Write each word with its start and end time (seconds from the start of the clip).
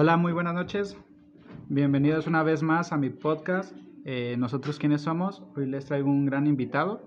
Hola, 0.00 0.16
muy 0.16 0.32
buenas 0.32 0.54
noches. 0.54 0.96
Bienvenidos 1.68 2.28
una 2.28 2.44
vez 2.44 2.62
más 2.62 2.92
a 2.92 2.96
mi 2.96 3.10
podcast. 3.10 3.74
Eh, 4.04 4.36
Nosotros 4.38 4.78
quiénes 4.78 5.02
somos. 5.02 5.42
Hoy 5.56 5.66
les 5.66 5.86
traigo 5.86 6.08
un 6.08 6.24
gran 6.24 6.46
invitado. 6.46 7.02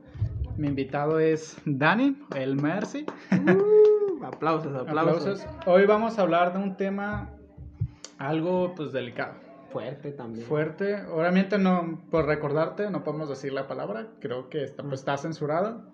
Mi 0.57 0.67
invitado 0.67 1.17
es 1.21 1.55
Dani, 1.63 2.17
el 2.35 2.57
Mercy. 2.57 3.05
Uh, 3.31 4.25
aplausos, 4.25 4.75
aplausos, 4.75 5.21
Aplausos. 5.25 5.47
Hoy 5.65 5.85
vamos 5.85 6.19
a 6.19 6.23
hablar 6.23 6.51
de 6.51 6.59
un 6.59 6.75
tema 6.75 7.29
algo 8.17 8.75
pues 8.75 8.91
delicado, 8.91 9.35
Fuerte 9.71 10.11
también. 10.11 10.45
fuerte. 10.45 11.01
Obviamente 11.05 11.57
no, 11.57 12.01
por 12.11 12.25
recordarte, 12.25 12.89
no 12.89 13.05
podemos 13.05 13.29
decir 13.29 13.53
la 13.53 13.69
palabra. 13.69 14.07
Creo 14.19 14.49
que 14.49 14.65
está, 14.65 14.83
pues, 14.83 14.99
está 14.99 15.15
censurado. 15.15 15.93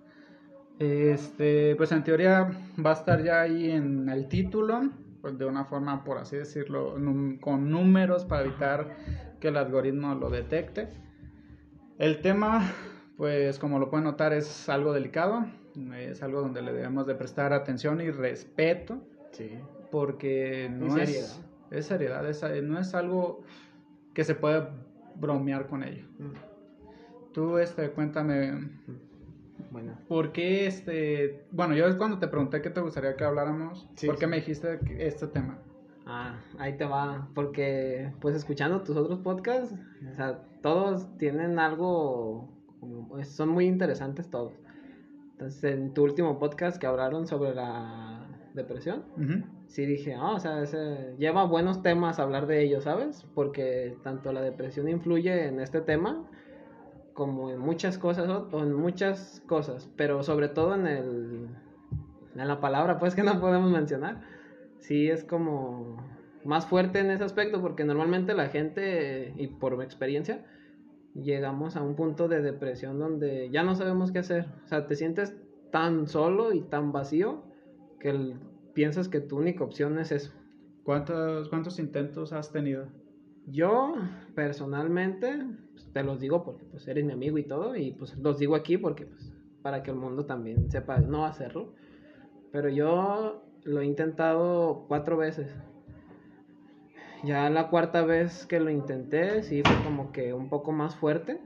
Este, 0.79 1.75
pues 1.75 1.91
en 1.91 2.04
teoría 2.04 2.50
va 2.84 2.89
a 2.89 2.93
estar 2.93 3.23
ya 3.23 3.41
ahí 3.41 3.70
en 3.70 4.09
el 4.09 4.27
título, 4.29 4.89
de 5.32 5.46
una 5.46 5.66
forma, 5.66 6.04
por 6.04 6.18
así 6.18 6.36
decirlo, 6.38 6.96
con 7.42 7.70
números 7.70 8.26
para 8.26 8.44
evitar 8.46 8.96
que 9.40 9.50
el 9.50 9.58
algoritmo 9.58 10.16
lo 10.16 10.30
detecte. 10.30 10.90
El 11.98 12.22
tema, 12.22 12.72
pues 13.18 13.60
como 13.60 13.80
lo 13.80 13.90
pueden 13.90 14.06
notar, 14.06 14.34
es 14.34 14.70
algo 14.70 14.94
delicado, 14.94 15.46
es 15.96 16.22
algo 16.24 16.42
donde 16.42 16.62
le 16.62 16.74
debemos 16.74 17.06
de 17.08 17.16
prestar 17.16 17.54
atención 17.54 18.02
y 18.02 18.10
respeto, 18.12 19.00
Sí. 19.32 19.52
porque 19.92 20.70
no 20.72 20.88
es 20.98 21.10
seriedad. 21.10 21.30
es 21.72 21.86
seriedad, 21.86 22.30
es- 22.30 22.64
no 22.64 22.80
es 22.80 22.94
algo 22.96 23.44
que 24.14 24.24
se 24.24 24.36
puede 24.36 24.68
bromear 25.16 25.68
con 25.68 25.84
ello. 25.84 26.06
Mm, 26.20 26.32
Tú, 27.34 27.60
este, 27.60 27.92
cuéntame, 27.92 28.54
Bueno. 29.71 29.97
¿Por 30.07 30.32
qué 30.32 30.68
este.? 30.68 31.46
Bueno, 31.52 31.75
yo 31.75 31.88
es 31.88 31.96
cuando 31.96 32.20
te 32.20 32.28
pregunté 32.28 32.61
qué 32.61 32.70
te 32.70 32.81
gustaría 32.81 33.16
que 33.16 33.23
habláramos. 33.23 33.88
Sí, 33.95 34.08
¿Por 34.08 34.16
qué 34.17 34.25
sí. 34.25 34.30
me 34.30 34.38
dijiste 34.38 34.80
este 35.00 35.28
tema? 35.28 35.59
Ah, 36.06 36.39
ahí 36.58 36.78
te 36.78 36.86
va. 36.86 37.27
Porque, 37.36 38.11
pues 38.22 38.35
escuchando 38.35 38.81
tus 38.83 38.95
otros 38.95 39.19
podcasts, 39.19 39.75
o 40.11 40.16
sea, 40.16 40.39
todos 40.61 41.17
tienen 41.17 41.59
algo. 41.59 42.50
como- 42.80 43.23
son 43.25 43.50
muy 43.50 43.66
interesantes 43.66 44.30
todos. 44.30 44.53
Entonces, 45.31 45.63
en 45.73 45.94
tu 45.94 46.03
último 46.03 46.38
podcast 46.39 46.78
que 46.80 46.85
hablaron 46.88 47.25
sobre 47.28 47.53
la 47.55 48.28
depresión, 48.53 49.03
sí 49.67 49.85
dije, 49.85 50.13
ah, 50.16 50.31
o 50.33 50.39
sea, 50.39 50.61
ese- 50.63 51.16
lleva 51.17 51.44
buenos 51.45 51.81
temas 51.83 52.19
hablar 52.19 52.45
de 52.47 52.63
ellos, 52.63 52.83
¿sabes? 52.85 53.25
Porque 53.35 53.95
tanto 54.03 54.31
la 54.31 54.41
depresión 54.41 54.88
influye 54.88 55.47
en 55.47 55.59
este 55.59 55.81
tema 55.81 56.23
como 57.17 57.49
en 57.49 57.57
muchas 57.57 57.97
cosas, 57.97 58.29
o 58.29 58.61
en 58.61 58.73
muchas 58.75 59.41
cosas, 59.47 59.89
pero 59.97 60.21
sobre 60.21 60.49
todo 60.49 60.75
en 60.75 60.85
el, 60.85 61.47
en 62.35 62.47
la 62.47 62.61
palabra, 62.61 62.99
pues 62.99 63.15
que 63.15 63.23
no 63.23 63.39
podemos 63.39 63.71
mencionar, 63.71 64.21
sí 64.77 65.09
es 65.09 65.23
como 65.23 65.97
más 66.45 66.67
fuerte 66.67 66.99
en 66.99 67.09
ese 67.09 67.23
aspecto, 67.23 67.59
porque 67.59 67.83
normalmente 67.85 68.35
la 68.35 68.49
gente, 68.49 69.33
y 69.35 69.47
por 69.47 69.75
mi 69.77 69.83
experiencia, 69.83 70.45
llegamos 71.15 71.75
a 71.75 71.81
un 71.81 71.95
punto 71.95 72.27
de 72.27 72.43
depresión 72.43 72.99
donde 72.99 73.49
ya 73.49 73.63
no 73.63 73.73
sabemos 73.73 74.11
qué 74.11 74.19
hacer, 74.19 74.45
o 74.65 74.67
sea, 74.67 74.85
te 74.85 74.95
sientes 74.95 75.35
tan 75.71 76.07
solo 76.07 76.53
y 76.53 76.61
tan 76.61 76.91
vacío 76.91 77.41
que 77.99 78.09
el- 78.11 78.35
piensas 78.75 79.09
que 79.09 79.21
tu 79.21 79.38
única 79.38 79.63
opción 79.63 79.97
es 79.97 80.11
eso. 80.11 80.31
¿Cuántos, 80.83 81.49
¿Cuántos 81.49 81.79
intentos 81.79 82.31
has 82.31 82.51
tenido? 82.51 82.89
Yo, 83.48 83.95
personalmente, 84.36 85.42
pues, 85.72 85.92
te 85.94 86.03
los 86.03 86.20
digo 86.20 86.44
porque 86.44 86.66
pues 86.66 86.86
eres 86.88 87.06
mi 87.06 87.14
amigo 87.14 87.38
y 87.38 87.44
todo, 87.44 87.76
y 87.76 87.92
pues 87.92 88.17
los 88.17 88.40
digo 88.40 88.56
aquí 88.56 88.78
porque 88.78 89.06
pues 89.06 89.34
para 89.62 89.84
que 89.84 89.92
el 89.92 89.98
mundo 89.98 90.26
también 90.26 90.70
sepa 90.70 91.00
no 91.00 91.26
hacerlo. 91.26 91.73
Pero 92.52 92.70
yo 92.70 93.44
lo 93.64 93.81
he 93.81 93.86
intentado 93.86 94.86
cuatro 94.88 95.18
veces. 95.18 95.50
Ya 97.23 97.50
la 97.50 97.70
cuarta 97.70 98.03
vez 98.06 98.45
que 98.45 98.59
lo 98.59 98.70
intenté, 98.70 99.44
sí 99.44 99.64
fue 99.64 99.81
como 99.81 100.12
que 100.12 100.34
un 100.34 100.50
poco 100.50 100.72
más 100.72 100.95
fuerte, 100.95 101.41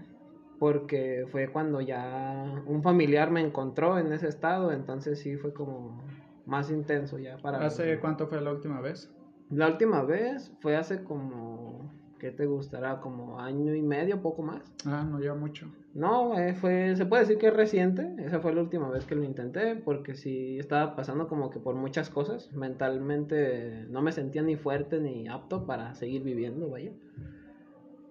porque 0.60 1.26
fue 1.32 1.52
cuando 1.52 1.82
ya 1.82 2.64
un 2.66 2.84
familiar 2.84 3.32
me 3.32 3.42
encontró 3.42 3.98
en 3.98 4.12
ese 4.12 4.28
estado, 4.28 4.72
entonces 4.72 5.20
sí 5.20 5.38
fue 5.38 5.54
como 5.54 6.04
más 6.46 6.70
intenso 6.70 7.18
ya 7.20 7.38
para... 7.38 7.66
¿Hace 7.66 8.00
cuánto 8.00 8.28
fue 8.28 8.42
la 8.42 8.52
última 8.52 8.82
vez? 8.82 9.10
La 9.52 9.68
última 9.68 10.02
vez 10.04 10.52
fue 10.62 10.78
hace 10.78 11.04
como, 11.04 11.92
¿qué 12.20 12.32
te 12.32 12.46
gustará? 12.46 13.02
Como 13.02 13.40
año 13.40 13.76
y 13.76 13.82
medio, 13.82 14.22
poco 14.22 14.44
más. 14.44 14.62
Ah, 14.86 15.06
no 15.10 15.20
lleva 15.20 15.36
mucho. 15.36 15.70
No, 15.94 16.40
eh, 16.40 16.54
fue, 16.54 16.96
se 16.96 17.06
puede 17.06 17.24
decir 17.24 17.38
que 17.38 17.48
es 17.48 17.54
reciente. 17.54 18.16
Esa 18.20 18.40
fue 18.40 18.56
la 18.56 18.62
última 18.62 18.90
vez 18.90 19.06
que 19.06 19.16
lo 19.16 19.26
intenté, 19.26 19.76
porque 19.76 20.16
sí 20.16 20.58
estaba 20.58 20.96
pasando 20.96 21.28
como 21.28 21.50
que 21.50 21.60
por 21.60 21.76
muchas 21.76 22.10
cosas. 22.10 22.50
Mentalmente 22.54 23.86
no 23.90 24.02
me 24.02 24.14
sentía 24.14 24.42
ni 24.42 24.56
fuerte 24.56 25.02
ni 25.02 25.28
apto 25.28 25.66
para 25.66 25.96
seguir 25.96 26.24
viviendo, 26.24 26.70
vaya. 26.70 26.94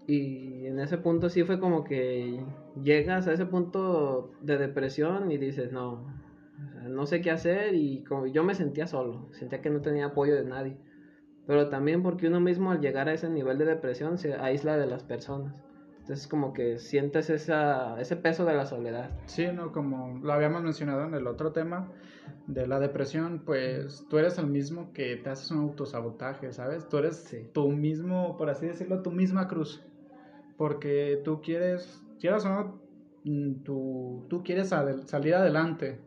Y 0.06 0.66
en 0.66 0.78
ese 0.78 0.98
punto 0.98 1.30
sí 1.30 1.44
fue 1.44 1.58
como 1.58 1.84
que 1.84 2.44
llegas 2.82 3.28
a 3.28 3.32
ese 3.32 3.46
punto 3.46 4.32
de 4.42 4.58
depresión 4.58 5.30
y 5.30 5.38
dices, 5.38 5.72
no, 5.72 6.04
no 6.86 7.06
sé 7.06 7.22
qué 7.22 7.30
hacer 7.30 7.74
y 7.74 8.04
como 8.04 8.26
yo 8.26 8.44
me 8.44 8.54
sentía 8.54 8.86
solo, 8.86 9.28
sentía 9.32 9.62
que 9.62 9.70
no 9.70 9.80
tenía 9.80 10.06
apoyo 10.06 10.34
de 10.34 10.44
nadie. 10.44 10.76
Pero 11.50 11.68
también 11.68 12.00
porque 12.04 12.28
uno 12.28 12.38
mismo 12.38 12.70
al 12.70 12.80
llegar 12.80 13.08
a 13.08 13.12
ese 13.12 13.28
nivel 13.28 13.58
de 13.58 13.64
depresión 13.64 14.18
se 14.18 14.34
aísla 14.34 14.76
de 14.76 14.86
las 14.86 15.02
personas. 15.02 15.52
Entonces 15.98 16.28
como 16.28 16.52
que 16.52 16.78
sientes 16.78 17.28
esa, 17.28 18.00
ese 18.00 18.14
peso 18.14 18.44
de 18.44 18.54
la 18.54 18.66
soledad. 18.66 19.10
Sí, 19.26 19.48
no, 19.52 19.72
como 19.72 20.20
lo 20.22 20.32
habíamos 20.32 20.62
mencionado 20.62 21.02
en 21.06 21.14
el 21.14 21.26
otro 21.26 21.50
tema 21.50 21.90
de 22.46 22.68
la 22.68 22.78
depresión, 22.78 23.42
pues 23.44 24.06
tú 24.08 24.18
eres 24.18 24.38
el 24.38 24.46
mismo 24.46 24.92
que 24.92 25.16
te 25.16 25.28
haces 25.30 25.50
un 25.50 25.58
autosabotaje, 25.58 26.52
¿sabes? 26.52 26.88
Tú 26.88 26.98
eres 26.98 27.16
Sí. 27.16 27.50
tu 27.52 27.68
mismo, 27.68 28.36
por 28.36 28.48
así 28.48 28.66
decirlo, 28.66 29.02
tu 29.02 29.10
misma 29.10 29.48
cruz. 29.48 29.82
Porque 30.56 31.20
tú 31.24 31.40
quieres, 31.42 32.00
quieras 32.20 32.44
o 32.44 32.48
no, 32.50 32.80
mm, 33.24 33.64
tú, 33.64 34.24
tú 34.30 34.44
quieres 34.44 34.72
adel- 34.72 35.04
salir 35.06 35.34
adelante, 35.34 36.00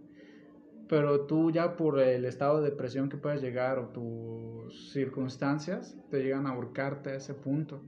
pero 0.87 1.25
tú 1.25 1.51
ya 1.51 1.75
por 1.75 1.99
el 1.99 2.25
estado 2.25 2.61
de 2.61 2.69
depresión 2.71 3.09
que 3.09 3.17
puedes 3.17 3.41
llegar 3.41 3.79
o 3.79 3.89
tus 3.89 4.91
circunstancias 4.91 5.97
te 6.09 6.21
llegan 6.23 6.47
a 6.47 6.51
ahorcarte 6.51 7.11
a 7.11 7.15
ese 7.15 7.33
punto. 7.33 7.81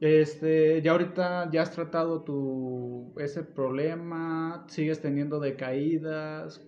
Este, 0.00 0.80
ya 0.80 0.92
ahorita 0.92 1.50
ya 1.50 1.62
has 1.62 1.72
tratado 1.72 2.22
tu 2.22 3.12
ese 3.18 3.42
problema, 3.42 4.64
sigues 4.68 5.00
teniendo 5.00 5.40
decaídas, 5.40 6.64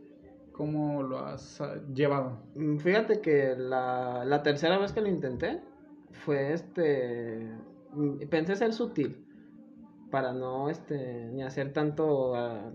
¿cómo 0.53 1.03
lo 1.05 1.19
has 1.21 1.61
ah, 1.61 1.77
llevado? 1.95 2.43
Mm, 2.57 2.79
Fíjate 2.79 3.21
que 3.21 3.55
la, 3.57 4.25
la 4.25 4.43
tercera 4.43 4.79
vez 4.79 4.93
que 4.93 5.01
lo 5.01 5.09
intenté 5.09 5.61
fue 6.11 6.53
este... 6.53 7.49
mm, 7.93 8.29
Pensé 8.29 8.57
ser 8.57 8.73
sutil 8.73 9.25
para 10.11 10.33
no 10.33 10.69
este 10.69 11.29
ni 11.33 11.43
hacer 11.43 11.73
tanto 11.73 12.35
ah, 12.35 12.73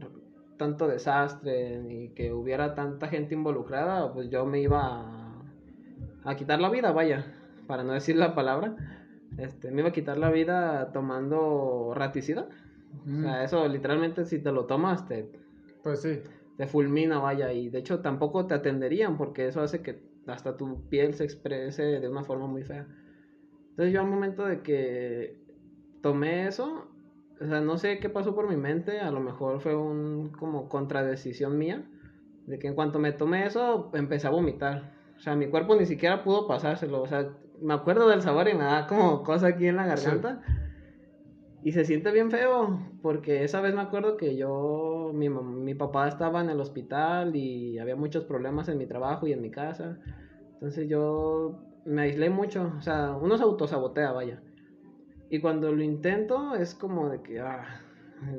tanto 0.58 0.88
desastre 0.88 1.80
ni 1.80 2.10
que 2.10 2.34
hubiera 2.34 2.76
tanta 2.76 3.08
gente 3.08 3.36
involucrada, 3.36 4.14
pues 4.14 4.30
yo 4.30 4.46
me 4.46 4.62
iba 4.62 4.82
a, 4.82 5.42
a 6.24 6.36
quitar 6.36 6.60
la 6.60 6.70
vida, 6.70 6.92
vaya, 6.92 7.26
para 7.68 7.84
no 7.84 7.94
decir 7.94 8.16
la 8.16 8.36
palabra. 8.36 8.76
Este, 9.38 9.72
me 9.72 9.82
iba 9.82 9.90
a 9.90 9.94
quitar 9.94 10.18
la 10.18 10.32
vida 10.32 10.92
tomando 10.94 11.94
raticida. 11.94 12.48
O 13.06 13.22
sea, 13.22 13.44
eso 13.44 13.68
literalmente 13.68 14.26
si 14.26 14.40
te 14.40 14.52
lo 14.52 14.66
tomas 14.66 15.06
te, 15.06 15.30
Pues 15.84 16.02
sí, 16.02 16.22
te 16.58 16.66
fulmina, 16.66 17.20
vaya, 17.20 17.52
y 17.52 17.70
de 17.70 17.80
hecho 17.80 18.00
tampoco 18.00 18.48
te 18.48 18.54
atenderían 18.54 19.18
porque 19.18 19.48
eso 19.48 19.62
hace 19.62 19.82
que 19.82 20.02
hasta 20.28 20.56
tu 20.56 20.88
piel 20.90 21.14
se 21.14 21.26
exprese 21.26 21.84
de 21.84 22.10
una 22.10 22.24
forma 22.24 22.48
muy 22.48 22.64
fea. 22.64 22.88
Entonces 23.72 23.94
yo 23.94 24.02
al 24.02 24.08
momento 24.08 24.46
de 24.46 24.62
que 24.62 25.38
tomé 26.02 26.48
eso, 26.48 26.88
o 27.42 27.46
sea, 27.46 27.62
no 27.62 27.78
sé 27.78 28.00
qué 28.00 28.10
pasó 28.10 28.34
por 28.34 28.50
mi 28.50 28.56
mente, 28.56 29.00
a 29.00 29.12
lo 29.12 29.20
mejor 29.20 29.60
fue 29.60 29.76
un 29.76 30.30
como 30.32 30.70
contradecisión 30.70 31.58
mía, 31.58 31.84
de 32.46 32.60
que 32.60 32.68
en 32.68 32.76
cuanto 32.76 33.00
me 33.00 33.12
tomé 33.12 33.46
eso, 33.46 33.92
empecé 33.94 34.28
a 34.28 34.32
vomitar. 34.32 34.94
O 35.18 35.20
sea, 35.20 35.36
mi 35.36 35.48
cuerpo 35.48 35.76
ni 35.76 35.86
siquiera 35.86 36.24
pudo 36.24 36.48
pasárselo, 36.48 37.02
o 37.02 37.08
sea, 37.08 37.30
me 37.62 37.74
acuerdo 37.74 38.08
del 38.08 38.22
sabor 38.22 38.48
y 38.48 38.54
me 38.54 38.64
da 38.64 38.88
como 38.88 39.24
cosa 39.24 39.48
aquí 39.48 39.68
en 39.68 39.78
la 39.78 39.86
garganta. 39.86 40.42
Y 41.64 41.72
se 41.72 41.84
siente 41.84 42.12
bien 42.12 42.30
feo, 42.30 42.80
porque 43.02 43.44
esa 43.44 43.60
vez 43.60 43.74
me 43.74 43.82
acuerdo 43.82 44.18
que 44.18 44.36
yo, 44.36 45.12
mi, 45.16 45.30
mi 45.30 45.74
papá 45.74 46.08
estaba 46.08 46.42
en 46.42 46.52
el 46.52 46.60
hospital 46.60 47.36
y 47.36 47.80
había 47.80 47.96
muchos 47.96 48.26
problemas 48.26 48.70
en 48.70 48.78
mi 48.78 48.86
trabajo 48.86 49.26
y 49.26 49.34
en 49.34 49.42
mi 49.42 49.50
casa. 49.50 49.98
Entonces 50.54 50.88
yo 50.88 51.60
me 51.86 52.04
aislé 52.04 52.30
mucho, 52.30 52.72
o 52.78 52.82
sea, 52.82 53.18
uno 53.20 53.38
se 53.38 53.44
autosabotea, 53.44 54.12
vaya. 54.12 54.42
Y 55.30 55.40
cuando 55.40 55.72
lo 55.72 55.82
intento 55.84 56.56
es 56.56 56.76
como 56.76 57.10
de 57.10 57.22
que, 57.22 57.40
ah, 57.40 57.66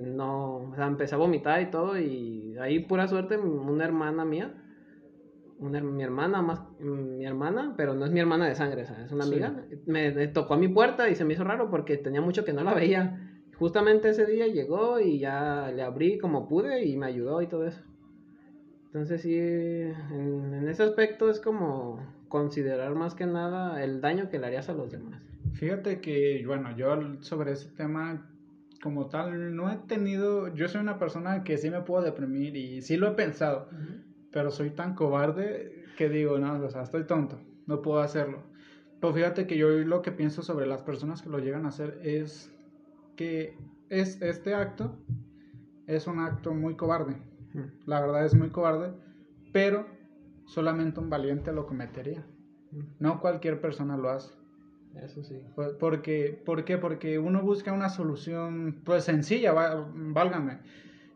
no, 0.05 0.71
o 0.71 0.75
sea, 0.75 0.87
empecé 0.87 1.15
a 1.15 1.19
vomitar 1.19 1.61
y 1.61 1.71
todo 1.71 1.99
y 1.99 2.57
ahí 2.59 2.81
pura 2.81 3.09
suerte 3.09 3.37
una 3.39 3.85
hermana 3.85 4.25
mía, 4.25 4.55
una, 5.59 5.81
mi 5.81 6.03
hermana 6.03 6.43
más, 6.43 6.61
mi 6.79 7.25
hermana, 7.25 7.75
pero 7.77 7.95
no 7.95 8.05
es 8.05 8.11
mi 8.13 8.21
hermana 8.21 8.47
de 8.47 8.55
sangre, 8.55 8.83
o 8.83 8.87
sea, 8.87 9.05
es 9.05 9.13
una 9.13 9.25
Sí. 9.25 9.31
amiga, 9.35 9.65
me, 9.87 10.13
me 10.13 10.29
tocó 10.29 10.55
a 10.55 10.59
mi 10.59 10.69
puerta 10.69 11.09
y 11.09 11.15
se 11.15 11.25
me 11.25 11.33
hizo 11.35 11.45
raro 11.45 11.71
porque 11.71 11.97
tenía 11.97 12.21
mucho 12.21 12.45
que 12.45 12.53
no 12.53 12.63
la 12.63 12.75
veía. 12.75 13.33
Justamente 13.59 14.11
ese 14.11 14.27
día 14.27 14.47
llegó 14.47 15.01
y 15.01 15.19
ya 15.19 15.73
le 15.75 15.83
abrí 15.83 16.19
como 16.19 16.47
pude 16.47 16.85
y 16.85 16.97
me 16.97 17.07
ayudó 17.07 17.41
y 17.41 17.47
todo 17.49 17.67
eso. 17.67 17.81
Entonces 18.87 19.23
sí, 19.23 19.37
en, 19.39 20.55
en 20.55 20.69
ese 20.69 20.83
aspecto 20.83 21.31
es 21.31 21.41
como 21.41 21.99
considerar 22.29 22.95
más 22.95 23.15
que 23.15 23.27
nada 23.27 23.83
el 23.83 24.01
daño 24.01 24.29
que 24.29 24.39
le 24.39 24.47
harías 24.47 24.69
a 24.69 24.75
los 24.75 24.91
demás. 24.91 25.26
Fíjate 25.59 26.01
que, 26.01 26.45
bueno, 26.47 26.77
yo 26.77 26.97
sobre 27.21 27.53
ese 27.53 27.71
tema 27.71 28.31
como 28.83 29.09
tal 29.09 29.57
no 29.57 29.71
he 29.71 29.77
tenido, 29.77 30.55
yo 30.55 30.69
soy 30.69 30.81
una 30.81 30.99
persona 30.99 31.45
que 31.45 31.57
sí 31.57 31.71
me 31.71 31.81
puedo 31.81 32.05
deprimir 32.05 32.57
y 32.57 32.83
sí 32.83 32.97
lo 32.97 33.09
he 33.09 33.13
pensado, 33.13 33.69
pero 34.31 34.51
soy 34.51 34.71
tan 34.71 34.95
cobarde 34.95 35.85
que 35.97 36.11
digo, 36.11 36.39
no, 36.39 36.63
o 36.63 36.71
sea, 36.71 36.83
estoy 36.83 37.05
tonto, 37.05 37.41
no 37.67 37.81
puedo 37.81 38.01
hacerlo. 38.01 38.45
Pero 39.01 39.15
fíjate 39.15 39.47
que 39.47 39.57
yo 39.57 39.71
lo 39.71 40.03
que 40.03 40.13
pienso 40.13 40.43
sobre 40.43 40.67
las 40.67 40.83
personas 40.83 41.23
que 41.23 41.31
lo 41.31 41.39
llegan 41.39 41.65
a 41.65 41.69
hacer 41.69 41.99
es 42.03 42.53
que 43.17 43.57
es 43.89 44.21
este 44.21 44.55
acto 44.55 44.99
es 45.87 46.07
un 46.07 46.21
acto 46.21 46.53
muy 46.53 46.77
cobarde. 46.77 47.17
La 47.87 48.01
verdad 48.01 48.25
es 48.25 48.35
muy 48.35 48.51
cobarde, 48.51 48.93
pero 49.53 49.87
solamente 50.45 51.01
un 51.01 51.09
valiente 51.09 51.53
lo 51.53 51.67
cometería. 51.67 52.27
No 52.99 53.21
cualquier 53.21 53.61
persona 53.61 53.97
lo 53.97 54.11
hace. 54.11 54.35
Eso 55.03 55.23
sí. 55.23 55.41
Porque, 55.79 56.41
¿Por 56.45 56.65
qué? 56.65 56.79
Porque 56.79 57.19
uno 57.19 57.43
busca 57.43 57.73
una 57.73 57.89
solución, 57.89 58.81
pues 58.85 59.05
sencilla, 59.05 59.53
válgame. 59.53 60.59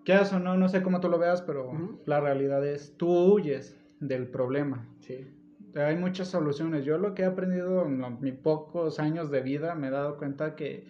Que 0.04 0.14
eso 0.14 0.38
no, 0.38 0.56
no 0.56 0.68
sé 0.68 0.82
cómo 0.82 1.00
tú 1.00 1.08
lo 1.08 1.18
veas, 1.18 1.42
pero 1.42 1.98
la 2.06 2.20
realidad 2.20 2.66
es, 2.66 2.96
tú 2.96 3.34
huyes 3.34 3.78
del 4.00 4.28
problema. 4.28 4.86
Sí. 5.00 5.26
Hay 5.74 5.96
muchas 5.96 6.28
soluciones. 6.28 6.84
Yo 6.84 6.98
lo 6.98 7.14
que 7.14 7.22
he 7.22 7.26
aprendido 7.26 7.86
en 7.86 8.20
mis 8.20 8.34
pocos 8.34 8.98
años 8.98 9.30
de 9.30 9.40
vida, 9.40 9.74
me 9.74 9.88
he 9.88 9.90
dado 9.90 10.16
cuenta 10.16 10.56
que 10.56 10.86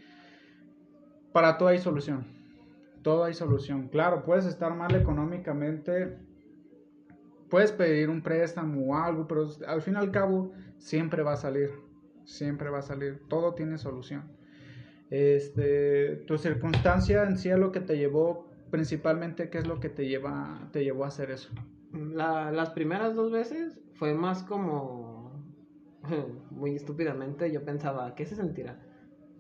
para 1.33 1.59
todo 1.59 1.69
hay 1.69 1.79
solución. 1.79 2.25
Todo 3.03 3.25
hay 3.25 3.35
solución. 3.35 3.89
Claro, 3.89 4.25
puedes 4.25 4.47
estar 4.47 4.75
mal 4.75 4.95
económicamente, 4.95 6.19
puedes 7.49 7.73
pedir 7.73 8.11
un 8.11 8.23
préstamo 8.23 8.87
o 8.87 8.95
algo, 8.95 9.27
pero 9.27 9.49
al 9.67 9.83
fin 9.83 9.95
y 9.95 9.97
al 9.97 10.11
cabo 10.11 10.53
siempre 10.79 11.23
va 11.23 11.33
a 11.33 11.37
salir. 11.37 11.71
Siempre 12.31 12.71
va 12.71 12.79
a 12.79 12.83
salir. 12.83 13.23
Todo 13.29 13.55
tiene 13.55 13.77
solución. 13.77 14.23
Este, 15.11 16.23
tu 16.29 16.39
circunstancia 16.39 17.25
en 17.25 17.37
sí 17.37 17.51
es 17.51 17.59
lo 17.59 17.73
que 17.73 17.81
te 17.81 17.99
llevó, 17.99 18.49
principalmente, 18.71 19.51
¿qué 19.51 19.59
es 19.59 19.67
lo 19.67 19.81
que 19.81 19.89
te, 19.89 20.07
lleva, 20.07 20.69
te 20.73 20.85
llevó 20.85 21.05
a 21.05 21.09
hacer 21.09 21.31
eso? 21.31 21.51
las 21.93 22.71
primeras 22.71 23.17
dos 23.17 23.33
veces 23.33 23.81
fue 23.95 24.15
más 24.15 24.45
como, 24.45 25.45
muy 26.51 26.77
estúpidamente, 26.77 27.51
yo 27.51 27.65
pensaba, 27.65 28.15
¿qué 28.15 28.25
se 28.25 28.37
sentirá? 28.37 28.79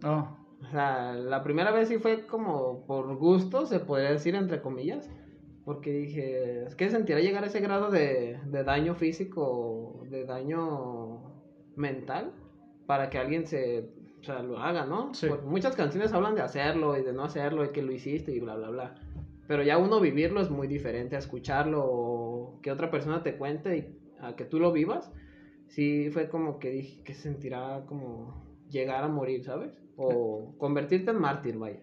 Oh. 0.02 0.36
O 0.60 0.66
sea, 0.72 1.12
la 1.12 1.44
primera 1.44 1.70
vez 1.70 1.86
sí 1.86 1.98
fue 1.98 2.26
como 2.26 2.84
por 2.86 3.16
gusto, 3.16 3.66
se 3.66 3.78
podría 3.78 4.10
decir, 4.10 4.34
entre 4.34 4.60
comillas. 4.60 5.08
Porque 5.64 5.92
dije, 5.92 6.64
¿qué 6.76 6.86
se 6.86 6.96
sentirá 6.96 7.20
llegar 7.20 7.44
a 7.44 7.46
ese 7.46 7.60
grado 7.60 7.90
de, 7.90 8.40
de 8.46 8.64
daño 8.64 8.96
físico, 8.96 10.02
de 10.10 10.24
daño 10.24 11.30
mental, 11.76 12.32
para 12.90 13.08
que 13.08 13.18
alguien 13.18 13.46
se, 13.46 13.84
o 14.20 14.24
sea, 14.24 14.42
lo 14.42 14.58
haga, 14.58 14.84
¿no? 14.84 15.12
Porque 15.28 15.46
muchas 15.46 15.76
canciones 15.76 16.12
hablan 16.12 16.34
de 16.34 16.42
hacerlo 16.42 16.98
y 16.98 17.04
de 17.04 17.12
no 17.12 17.22
hacerlo 17.22 17.64
y 17.64 17.68
que 17.68 17.82
lo 17.82 17.92
hiciste 17.92 18.32
y 18.32 18.40
bla, 18.40 18.56
bla, 18.56 18.70
bla. 18.70 18.94
Pero 19.46 19.62
ya 19.62 19.78
uno 19.78 20.00
vivirlo 20.00 20.40
es 20.40 20.50
muy 20.50 20.66
diferente 20.66 21.14
a 21.14 21.20
escucharlo 21.20 21.84
o 21.84 22.58
que 22.60 22.72
otra 22.72 22.90
persona 22.90 23.22
te 23.22 23.36
cuente 23.36 23.76
y 23.76 23.96
a 24.20 24.34
que 24.34 24.44
tú 24.44 24.58
lo 24.58 24.72
vivas. 24.72 25.12
Sí 25.68 26.10
fue 26.10 26.28
como 26.28 26.58
que 26.58 26.70
dije 26.70 27.04
que 27.04 27.14
se 27.14 27.22
sentirá 27.22 27.84
como 27.86 28.42
llegar 28.68 29.04
a 29.04 29.08
morir, 29.08 29.44
¿sabes? 29.44 29.70
O 29.96 30.52
convertirte 30.58 31.12
en 31.12 31.20
mártir, 31.20 31.58
vaya. 31.58 31.78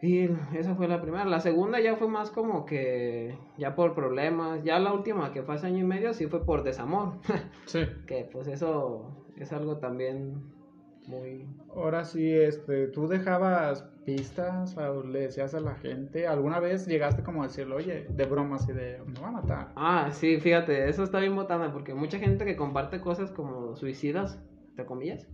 Y 0.00 0.28
esa 0.56 0.76
fue 0.76 0.86
la 0.86 1.02
primera. 1.02 1.24
La 1.24 1.40
segunda 1.40 1.80
ya 1.80 1.96
fue 1.96 2.06
más 2.06 2.30
como 2.30 2.66
que 2.66 3.36
ya 3.56 3.74
por 3.74 3.96
problemas. 3.96 4.62
Ya 4.62 4.78
la 4.78 4.92
última, 4.92 5.32
que 5.32 5.42
fue 5.42 5.56
hace 5.56 5.66
año 5.66 5.78
y 5.78 5.88
medio, 5.88 6.14
sí 6.14 6.28
fue 6.28 6.44
por 6.44 6.62
desamor. 6.62 7.14
Sí. 7.66 7.80
que 8.06 8.28
pues 8.32 8.46
eso 8.46 9.27
es 9.44 9.52
algo 9.52 9.78
también 9.78 10.42
muy... 11.06 11.46
Ahora 11.74 12.04
sí, 12.04 12.32
este, 12.32 12.88
¿tú 12.88 13.08
dejabas 13.08 13.82
pistas 14.04 14.76
o 14.76 15.02
le 15.02 15.20
decías 15.20 15.54
a 15.54 15.60
la 15.60 15.74
gente? 15.74 16.26
¿Alguna 16.26 16.60
vez 16.60 16.86
llegaste 16.86 17.22
como 17.22 17.42
a 17.42 17.46
decirle, 17.46 17.74
oye, 17.74 18.06
de 18.08 18.24
broma 18.24 18.56
así 18.56 18.72
de, 18.72 19.02
me 19.06 19.20
va 19.20 19.28
a 19.28 19.32
matar? 19.32 19.72
Ah, 19.76 20.10
sí, 20.12 20.38
fíjate, 20.38 20.88
eso 20.88 21.02
está 21.02 21.20
bien 21.20 21.34
botana 21.34 21.72
porque 21.72 21.94
mucha 21.94 22.18
gente 22.18 22.44
que 22.44 22.56
comparte 22.56 23.00
cosas 23.00 23.30
como 23.30 23.76
suicidas, 23.76 24.38
entre 24.70 24.86
comillas, 24.86 25.28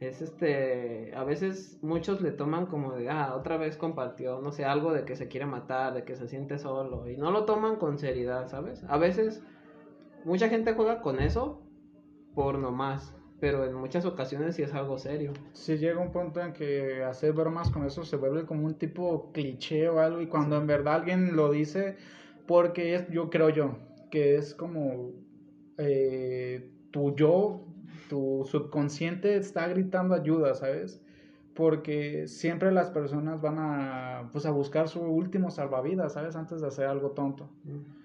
es 0.00 0.22
este, 0.22 1.14
a 1.14 1.24
veces 1.24 1.78
muchos 1.82 2.22
le 2.22 2.32
toman 2.32 2.66
como 2.66 2.92
de, 2.92 3.10
ah, 3.10 3.34
otra 3.36 3.58
vez 3.58 3.76
compartió, 3.76 4.40
no 4.40 4.50
sé, 4.50 4.64
algo 4.64 4.94
de 4.94 5.04
que 5.04 5.14
se 5.14 5.28
quiere 5.28 5.44
matar, 5.44 5.92
de 5.92 6.04
que 6.04 6.16
se 6.16 6.26
siente 6.26 6.58
solo, 6.58 7.06
y 7.06 7.18
no 7.18 7.30
lo 7.30 7.44
toman 7.44 7.76
con 7.76 7.98
seriedad, 7.98 8.48
¿sabes? 8.48 8.82
A 8.88 8.96
veces 8.96 9.42
mucha 10.24 10.48
gente 10.48 10.72
juega 10.72 11.02
con 11.02 11.20
eso 11.20 11.62
por 12.34 12.58
nomás, 12.58 13.14
pero 13.40 13.64
en 13.64 13.74
muchas 13.74 14.04
ocasiones 14.04 14.56
sí 14.56 14.62
es 14.62 14.74
algo 14.74 14.98
serio. 14.98 15.32
Sí 15.52 15.78
llega 15.78 16.00
un 16.00 16.12
punto 16.12 16.40
en 16.40 16.52
que 16.52 17.02
hacer 17.02 17.32
bromas 17.32 17.70
con 17.70 17.86
eso 17.86 18.04
se 18.04 18.16
vuelve 18.16 18.44
como 18.44 18.66
un 18.66 18.74
tipo 18.74 19.32
cliché 19.32 19.88
o 19.88 20.00
algo, 20.00 20.20
y 20.20 20.26
cuando 20.26 20.56
en 20.56 20.66
verdad 20.66 20.96
alguien 20.96 21.36
lo 21.36 21.50
dice, 21.50 21.96
porque 22.46 22.94
es, 22.94 23.08
yo 23.10 23.30
creo 23.30 23.48
yo, 23.48 23.78
que 24.10 24.36
es 24.36 24.54
como 24.54 25.12
eh, 25.78 26.70
tu 26.90 27.16
yo 27.16 27.66
tu 28.10 28.44
subconsciente 28.44 29.36
está 29.36 29.68
gritando 29.68 30.16
ayuda, 30.16 30.54
¿sabes? 30.54 31.00
Porque 31.54 32.26
siempre 32.26 32.72
las 32.72 32.90
personas 32.90 33.40
van 33.40 33.56
a, 33.58 34.28
pues, 34.32 34.46
a 34.46 34.50
buscar 34.50 34.88
su 34.88 35.00
último 35.00 35.50
salvavidas, 35.50 36.14
¿sabes? 36.14 36.34
Antes 36.34 36.60
de 36.60 36.66
hacer 36.66 36.86
algo 36.86 37.12
tonto. 37.12 37.48
Mm. 37.62 38.00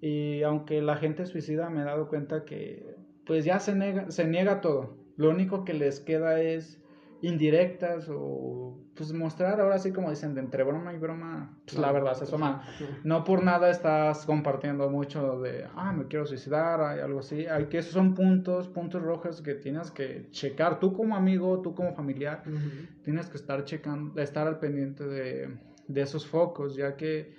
Y 0.00 0.42
aunque 0.42 0.82
la 0.82 0.96
gente 0.96 1.24
suicida, 1.24 1.70
me 1.70 1.82
he 1.82 1.84
dado 1.84 2.08
cuenta 2.08 2.44
que, 2.44 2.96
pues 3.26 3.44
ya 3.44 3.58
se, 3.60 3.74
niega, 3.74 4.10
se 4.10 4.26
niega 4.26 4.60
todo. 4.60 4.96
Lo 5.16 5.30
único 5.30 5.64
que 5.64 5.74
les 5.74 6.00
queda 6.00 6.40
es 6.40 6.80
indirectas 7.22 8.10
o 8.10 8.78
pues 8.94 9.12
mostrar 9.14 9.58
ahora 9.58 9.78
sí 9.78 9.92
como 9.92 10.10
dicen 10.10 10.34
de 10.34 10.42
entre 10.42 10.62
broma 10.62 10.92
y 10.92 10.98
broma 10.98 11.58
pues 11.64 11.78
la 11.78 11.90
verdad 11.90 12.12
se 12.14 12.24
asoma 12.24 12.62
no 13.02 13.24
por 13.24 13.42
nada 13.42 13.70
estás 13.70 14.26
compartiendo 14.26 14.90
mucho 14.90 15.40
de 15.40 15.66
ah 15.74 15.92
me 15.92 16.06
quiero 16.06 16.26
suicidar 16.26 16.82
hay 16.82 17.00
algo 17.00 17.20
así. 17.20 17.46
Hay 17.46 17.66
que 17.66 17.78
esos 17.78 17.92
son 17.92 18.14
puntos 18.14 18.68
puntos 18.68 19.02
rojos 19.02 19.40
que 19.40 19.54
tienes 19.54 19.90
que 19.90 20.28
checar 20.32 20.80
tú 20.80 20.92
como 20.92 21.16
amigo 21.16 21.62
tú 21.62 21.74
como 21.74 21.94
familiar. 21.94 22.42
Tienes 23.04 23.26
que 23.28 23.38
estar 23.38 23.64
checando 23.64 24.20
estar 24.20 24.46
al 24.46 24.58
pendiente 24.58 25.04
de, 25.04 25.56
de 25.88 26.00
esos 26.02 26.26
focos 26.26 26.76
ya 26.76 26.94
que 26.96 27.34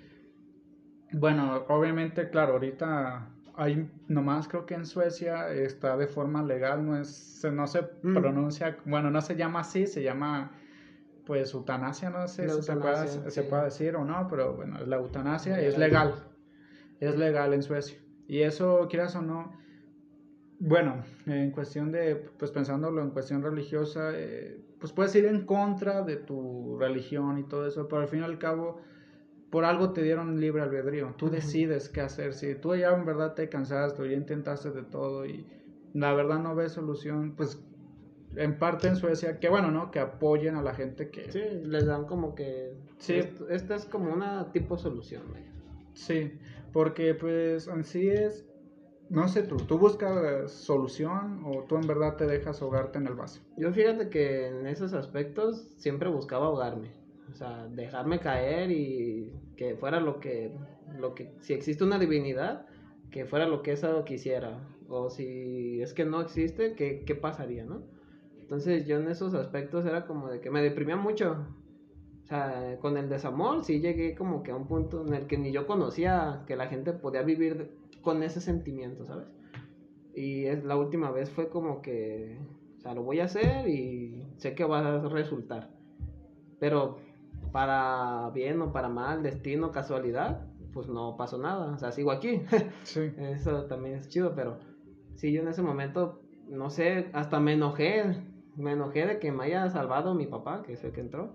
bueno 1.12 1.64
obviamente 1.68 2.28
claro 2.28 2.54
ahorita 2.54 3.35
hay 3.56 3.90
nomás 4.08 4.48
creo 4.48 4.66
que 4.66 4.74
en 4.74 4.86
Suecia 4.86 5.50
está 5.50 5.96
de 5.96 6.06
forma 6.06 6.42
legal, 6.42 6.84
no 6.84 7.00
es, 7.00 7.44
no 7.52 7.66
se 7.66 7.82
mm. 8.02 8.14
pronuncia, 8.14 8.76
bueno, 8.84 9.10
no 9.10 9.20
se 9.20 9.36
llama 9.36 9.60
así, 9.60 9.86
se 9.86 10.02
llama 10.02 10.52
pues 11.24 11.52
eutanasia, 11.54 12.10
no 12.10 12.28
sé 12.28 12.48
si 12.48 12.62
se, 12.62 12.76
puede, 12.76 13.30
se 13.30 13.42
puede 13.42 13.64
decir 13.64 13.96
o 13.96 14.04
no, 14.04 14.28
pero 14.28 14.54
bueno, 14.54 14.78
la 14.86 14.96
eutanasia 14.96 15.60
es 15.60 15.76
legal, 15.76 16.14
es 17.00 17.16
legal 17.16 17.52
en 17.52 17.62
Suecia. 17.62 17.98
Y 18.28 18.42
eso, 18.42 18.86
quieras 18.88 19.16
o 19.16 19.22
no, 19.22 19.52
bueno, 20.58 21.04
en 21.26 21.50
cuestión 21.50 21.90
de, 21.90 22.16
pues 22.38 22.50
pensándolo 22.50 23.02
en 23.02 23.10
cuestión 23.10 23.42
religiosa, 23.42 24.10
eh, 24.14 24.60
pues 24.78 24.92
puedes 24.92 25.14
ir 25.16 25.26
en 25.26 25.44
contra 25.44 26.02
de 26.02 26.16
tu 26.16 26.78
religión 26.78 27.38
y 27.38 27.44
todo 27.44 27.66
eso, 27.66 27.88
pero 27.88 28.02
al 28.02 28.08
fin 28.08 28.20
y 28.20 28.24
al 28.24 28.38
cabo 28.38 28.80
por 29.50 29.64
algo 29.64 29.92
te 29.92 30.02
dieron 30.02 30.40
libre 30.40 30.62
albedrío. 30.62 31.14
Tú 31.16 31.30
decides 31.30 31.88
qué 31.88 32.00
hacer. 32.00 32.34
Si 32.34 32.54
tú 32.54 32.74
ya 32.74 32.90
en 32.90 33.04
verdad 33.04 33.34
te 33.34 33.48
cansaste, 33.48 34.08
ya 34.08 34.16
intentaste 34.16 34.70
de 34.70 34.82
todo 34.82 35.26
y 35.26 35.46
la 35.94 36.12
verdad 36.12 36.40
no 36.40 36.54
ves 36.54 36.72
solución, 36.72 37.34
pues 37.36 37.62
en 38.36 38.58
parte 38.58 38.88
en 38.88 38.96
Suecia, 38.96 39.38
que 39.38 39.48
bueno, 39.48 39.70
¿no? 39.70 39.90
Que 39.90 39.98
apoyen 39.98 40.56
a 40.56 40.62
la 40.62 40.74
gente 40.74 41.10
que... 41.10 41.30
Sí, 41.32 41.40
les 41.64 41.86
dan 41.86 42.04
como 42.06 42.34
que... 42.34 42.74
Sí. 42.98 43.20
esta 43.48 43.74
es 43.74 43.86
como 43.86 44.12
una 44.12 44.52
tipo 44.52 44.76
solución. 44.76 45.22
Sí, 45.94 46.32
porque 46.72 47.14
pues 47.14 47.68
en 47.68 47.84
sí 47.84 48.08
es... 48.08 48.46
No 49.08 49.28
sé 49.28 49.44
tú, 49.44 49.56
¿tú 49.56 49.78
buscas 49.78 50.50
solución 50.50 51.42
o 51.46 51.62
tú 51.62 51.76
en 51.76 51.86
verdad 51.86 52.16
te 52.16 52.26
dejas 52.26 52.60
ahogarte 52.60 52.98
en 52.98 53.06
el 53.06 53.14
vaso? 53.14 53.40
Yo 53.56 53.72
fíjate 53.72 54.10
que 54.10 54.48
en 54.48 54.66
esos 54.66 54.92
aspectos 54.92 55.68
siempre 55.76 56.08
buscaba 56.08 56.46
ahogarme. 56.46 57.05
O 57.30 57.34
sea, 57.34 57.66
dejarme 57.68 58.20
caer 58.20 58.70
y 58.70 59.32
que 59.56 59.74
fuera 59.74 60.00
lo 60.00 60.20
que, 60.20 60.52
lo 60.98 61.14
que, 61.14 61.34
si 61.40 61.52
existe 61.52 61.84
una 61.84 61.98
divinidad, 61.98 62.66
que 63.10 63.24
fuera 63.24 63.46
lo 63.46 63.62
que 63.62 63.72
eso 63.72 64.04
quisiera. 64.04 64.58
O 64.88 65.10
si 65.10 65.82
es 65.82 65.92
que 65.92 66.04
no 66.04 66.20
existe, 66.20 66.74
¿qué, 66.74 67.04
qué 67.04 67.14
pasaría, 67.14 67.64
no? 67.64 67.82
Entonces 68.38 68.86
yo 68.86 68.98
en 68.98 69.08
esos 69.08 69.34
aspectos 69.34 69.84
era 69.86 70.06
como 70.06 70.28
de 70.28 70.40
que 70.40 70.50
me 70.50 70.62
deprimía 70.62 70.96
mucho. 70.96 71.46
O 72.22 72.26
sea, 72.26 72.78
con 72.80 72.96
el 72.96 73.08
desamor 73.08 73.64
sí 73.64 73.80
llegué 73.80 74.14
como 74.14 74.42
que 74.42 74.50
a 74.50 74.56
un 74.56 74.66
punto 74.66 75.04
en 75.06 75.14
el 75.14 75.26
que 75.26 75.38
ni 75.38 75.52
yo 75.52 75.66
conocía 75.66 76.44
que 76.46 76.56
la 76.56 76.66
gente 76.66 76.92
podía 76.92 77.22
vivir 77.22 77.70
con 78.02 78.22
ese 78.22 78.40
sentimiento, 78.40 79.04
¿sabes? 79.04 79.26
Y 80.14 80.46
es, 80.46 80.64
la 80.64 80.76
última 80.76 81.10
vez 81.10 81.30
fue 81.30 81.48
como 81.48 81.82
que, 81.82 82.38
o 82.78 82.80
sea, 82.80 82.94
lo 82.94 83.02
voy 83.02 83.20
a 83.20 83.24
hacer 83.24 83.68
y 83.68 84.24
sé 84.38 84.54
que 84.54 84.64
va 84.64 84.78
a 84.78 85.08
resultar. 85.08 85.70
Pero 86.58 86.98
para 87.56 88.28
bien 88.34 88.60
o 88.60 88.70
para 88.70 88.90
mal, 88.90 89.22
destino, 89.22 89.72
casualidad, 89.72 90.46
pues 90.74 90.90
no 90.90 91.16
pasó 91.16 91.38
nada. 91.38 91.72
O 91.72 91.78
sea, 91.78 91.90
sigo 91.90 92.10
aquí. 92.10 92.42
Sí. 92.84 93.10
Eso 93.16 93.64
también 93.64 93.94
es 93.94 94.10
chido, 94.10 94.34
pero 94.34 94.58
Sí, 95.14 95.32
yo 95.32 95.40
en 95.40 95.48
ese 95.48 95.62
momento, 95.62 96.20
no 96.50 96.68
sé, 96.68 97.06
hasta 97.14 97.40
me 97.40 97.54
enojé. 97.54 98.04
Me 98.56 98.72
enojé 98.72 99.06
de 99.06 99.18
que 99.18 99.32
me 99.32 99.44
haya 99.44 99.70
salvado 99.70 100.12
mi 100.12 100.26
papá, 100.26 100.64
que 100.64 100.74
es 100.74 100.84
el 100.84 100.92
que 100.92 101.00
entró. 101.00 101.32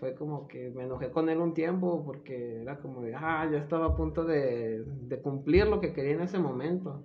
Fue 0.00 0.14
como 0.14 0.48
que 0.48 0.70
me 0.70 0.84
enojé 0.84 1.10
con 1.10 1.28
él 1.28 1.36
un 1.36 1.52
tiempo 1.52 2.02
porque 2.06 2.62
era 2.62 2.78
como 2.78 3.02
de, 3.02 3.14
ah, 3.14 3.46
ya 3.52 3.58
estaba 3.58 3.88
a 3.88 3.94
punto 3.94 4.24
de, 4.24 4.82
de 5.02 5.20
cumplir 5.20 5.66
lo 5.66 5.80
que 5.80 5.92
quería 5.92 6.12
en 6.12 6.22
ese 6.22 6.38
momento. 6.38 7.02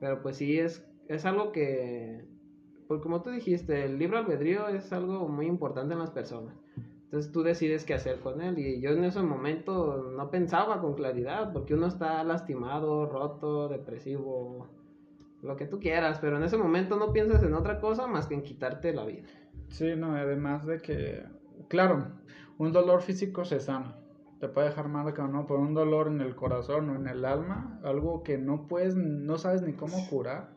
Pero 0.00 0.22
pues 0.22 0.38
sí, 0.38 0.58
es, 0.58 0.88
es 1.08 1.26
algo 1.26 1.52
que, 1.52 2.24
pues 2.88 3.02
como 3.02 3.20
tú 3.20 3.28
dijiste, 3.28 3.84
el 3.84 3.98
libro 3.98 4.16
albedrío 4.16 4.68
es 4.68 4.90
algo 4.90 5.28
muy 5.28 5.44
importante 5.48 5.92
en 5.92 6.00
las 6.00 6.10
personas. 6.12 6.63
Entonces 7.14 7.30
tú 7.30 7.44
decides 7.44 7.84
qué 7.84 7.94
hacer 7.94 8.18
con 8.18 8.40
él. 8.40 8.58
Y 8.58 8.80
yo 8.80 8.90
en 8.90 9.04
ese 9.04 9.22
momento 9.22 10.10
no 10.16 10.32
pensaba 10.32 10.80
con 10.80 10.94
claridad, 10.94 11.52
porque 11.52 11.74
uno 11.74 11.86
está 11.86 12.24
lastimado, 12.24 13.06
roto, 13.06 13.68
depresivo, 13.68 14.66
lo 15.40 15.54
que 15.54 15.66
tú 15.66 15.78
quieras, 15.78 16.18
pero 16.18 16.38
en 16.38 16.42
ese 16.42 16.56
momento 16.56 16.96
no 16.96 17.12
piensas 17.12 17.44
en 17.44 17.54
otra 17.54 17.78
cosa 17.78 18.08
más 18.08 18.26
que 18.26 18.34
en 18.34 18.42
quitarte 18.42 18.92
la 18.92 19.04
vida. 19.04 19.28
Sí, 19.68 19.94
no, 19.96 20.16
además 20.16 20.66
de 20.66 20.82
que, 20.82 21.22
claro, 21.68 22.08
un 22.58 22.72
dolor 22.72 23.00
físico 23.00 23.44
se 23.44 23.60
sana, 23.60 23.96
te 24.40 24.48
puede 24.48 24.70
dejar 24.70 24.88
marca 24.88 25.24
o 25.24 25.28
no, 25.28 25.46
pero 25.46 25.60
un 25.60 25.72
dolor 25.72 26.08
en 26.08 26.20
el 26.20 26.34
corazón 26.34 26.90
o 26.90 26.96
en 26.96 27.06
el 27.06 27.24
alma, 27.24 27.78
algo 27.84 28.24
que 28.24 28.38
no 28.38 28.66
puedes, 28.66 28.96
no 28.96 29.38
sabes 29.38 29.62
ni 29.62 29.74
cómo 29.74 30.04
curar. 30.10 30.50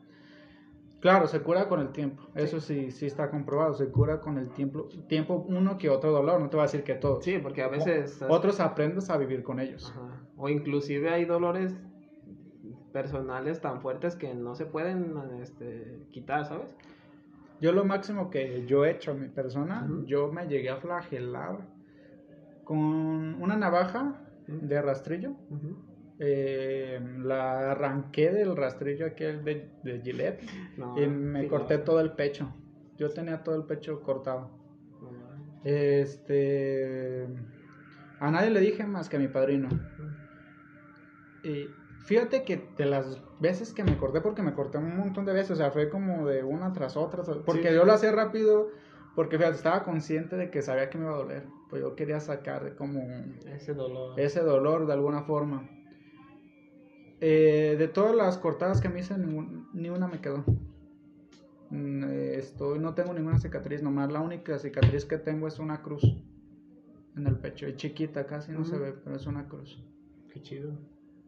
Claro, 1.00 1.28
se 1.28 1.40
cura 1.42 1.68
con 1.68 1.80
el 1.80 1.90
tiempo, 1.90 2.24
eso 2.34 2.60
sí, 2.60 2.90
sí 2.90 3.06
está 3.06 3.30
comprobado, 3.30 3.74
se 3.74 3.88
cura 3.88 4.20
con 4.20 4.36
el 4.36 4.50
tiempo, 4.50 4.88
tiempo 5.08 5.44
uno 5.48 5.78
que 5.78 5.90
otro 5.90 6.10
dolor, 6.10 6.40
no 6.40 6.50
te 6.50 6.56
voy 6.56 6.64
a 6.64 6.66
decir 6.66 6.82
que 6.82 6.94
todo. 6.94 7.22
Sí, 7.22 7.38
porque 7.38 7.62
a 7.62 7.68
veces... 7.68 8.20
Otros 8.28 8.58
aprendes 8.58 9.08
a 9.08 9.16
vivir 9.16 9.44
con 9.44 9.60
ellos. 9.60 9.94
O 10.36 10.48
inclusive 10.48 11.10
hay 11.10 11.24
dolores 11.24 11.76
personales 12.92 13.60
tan 13.60 13.80
fuertes 13.80 14.16
que 14.16 14.34
no 14.34 14.56
se 14.56 14.66
pueden 14.66 15.14
este, 15.40 16.06
quitar, 16.10 16.46
¿sabes? 16.46 16.74
Yo 17.60 17.72
lo 17.72 17.84
máximo 17.84 18.30
que 18.30 18.66
yo 18.66 18.84
he 18.84 18.90
hecho 18.90 19.12
a 19.12 19.14
mi 19.14 19.28
persona, 19.28 19.88
yo 20.04 20.32
me 20.32 20.46
llegué 20.46 20.70
a 20.70 20.76
flagelar 20.76 21.58
con 22.64 22.78
una 23.40 23.56
navaja 23.56 24.20
de 24.46 24.82
rastrillo. 24.82 25.34
Eh, 26.20 27.00
la 27.18 27.72
arranqué 27.72 28.32
del 28.32 28.56
rastrillo 28.56 29.06
aquel 29.06 29.44
de, 29.44 29.70
de 29.84 30.00
Gillette 30.00 30.42
y 30.96 31.06
me 31.06 31.46
corté 31.46 31.78
todo 31.78 32.00
el 32.00 32.12
pecho. 32.12 32.52
Yo 32.96 33.10
tenía 33.10 33.42
todo 33.44 33.54
el 33.54 33.64
pecho 33.64 34.02
cortado. 34.02 34.50
Este. 35.64 37.26
A 38.20 38.30
nadie 38.30 38.50
le 38.50 38.60
dije 38.60 38.84
más 38.84 39.08
que 39.08 39.16
a 39.16 39.20
mi 39.20 39.28
padrino. 39.28 39.68
Y 41.44 41.68
Fíjate 42.08 42.42
que 42.42 42.70
de 42.78 42.86
las 42.86 43.20
veces 43.38 43.74
que 43.74 43.84
me 43.84 43.98
corté, 43.98 44.22
porque 44.22 44.40
me 44.40 44.54
corté 44.54 44.78
un 44.78 44.96
montón 44.96 45.26
de 45.26 45.34
veces, 45.34 45.50
o 45.50 45.56
sea, 45.56 45.70
fue 45.70 45.90
como 45.90 46.26
de 46.26 46.42
una 46.42 46.72
tras 46.72 46.96
otra, 46.96 47.22
porque 47.44 47.74
yo 47.74 47.84
lo 47.84 47.92
hacía 47.92 48.12
rápido, 48.12 48.70
porque 49.14 49.36
fíjate, 49.36 49.56
estaba 49.56 49.84
consciente 49.84 50.36
de 50.36 50.50
que 50.50 50.62
sabía 50.62 50.88
que 50.88 50.96
me 50.96 51.04
iba 51.04 51.12
a 51.12 51.18
doler, 51.18 51.44
pues 51.68 51.82
yo 51.82 51.94
quería 51.96 52.18
sacar 52.18 52.76
como 52.76 53.02
ese 53.44 53.74
dolor, 53.74 54.18
ese 54.18 54.40
dolor 54.40 54.86
de 54.86 54.94
alguna 54.94 55.24
forma. 55.24 55.68
Eh, 57.20 57.76
de 57.78 57.88
todas 57.88 58.14
las 58.14 58.38
cortadas 58.38 58.80
que 58.80 58.88
me 58.88 59.00
hice, 59.00 59.16
ni 59.18 59.88
una 59.88 60.06
me 60.06 60.20
quedó. 60.20 60.44
Mm, 61.70 62.04
estoy, 62.34 62.78
no 62.78 62.94
tengo 62.94 63.12
ninguna 63.12 63.38
cicatriz, 63.38 63.82
nomás 63.82 64.10
la 64.10 64.20
única 64.20 64.58
cicatriz 64.58 65.04
que 65.04 65.18
tengo 65.18 65.46
es 65.46 65.58
una 65.58 65.82
cruz 65.82 66.02
en 67.16 67.26
el 67.26 67.36
pecho, 67.36 67.68
y 67.68 67.76
chiquita, 67.76 68.26
casi 68.26 68.52
no 68.52 68.64
se 68.64 68.78
ve, 68.78 68.92
pero 68.92 69.16
es 69.16 69.26
una 69.26 69.48
cruz. 69.48 69.82
Qué 70.32 70.40
chido. 70.40 70.72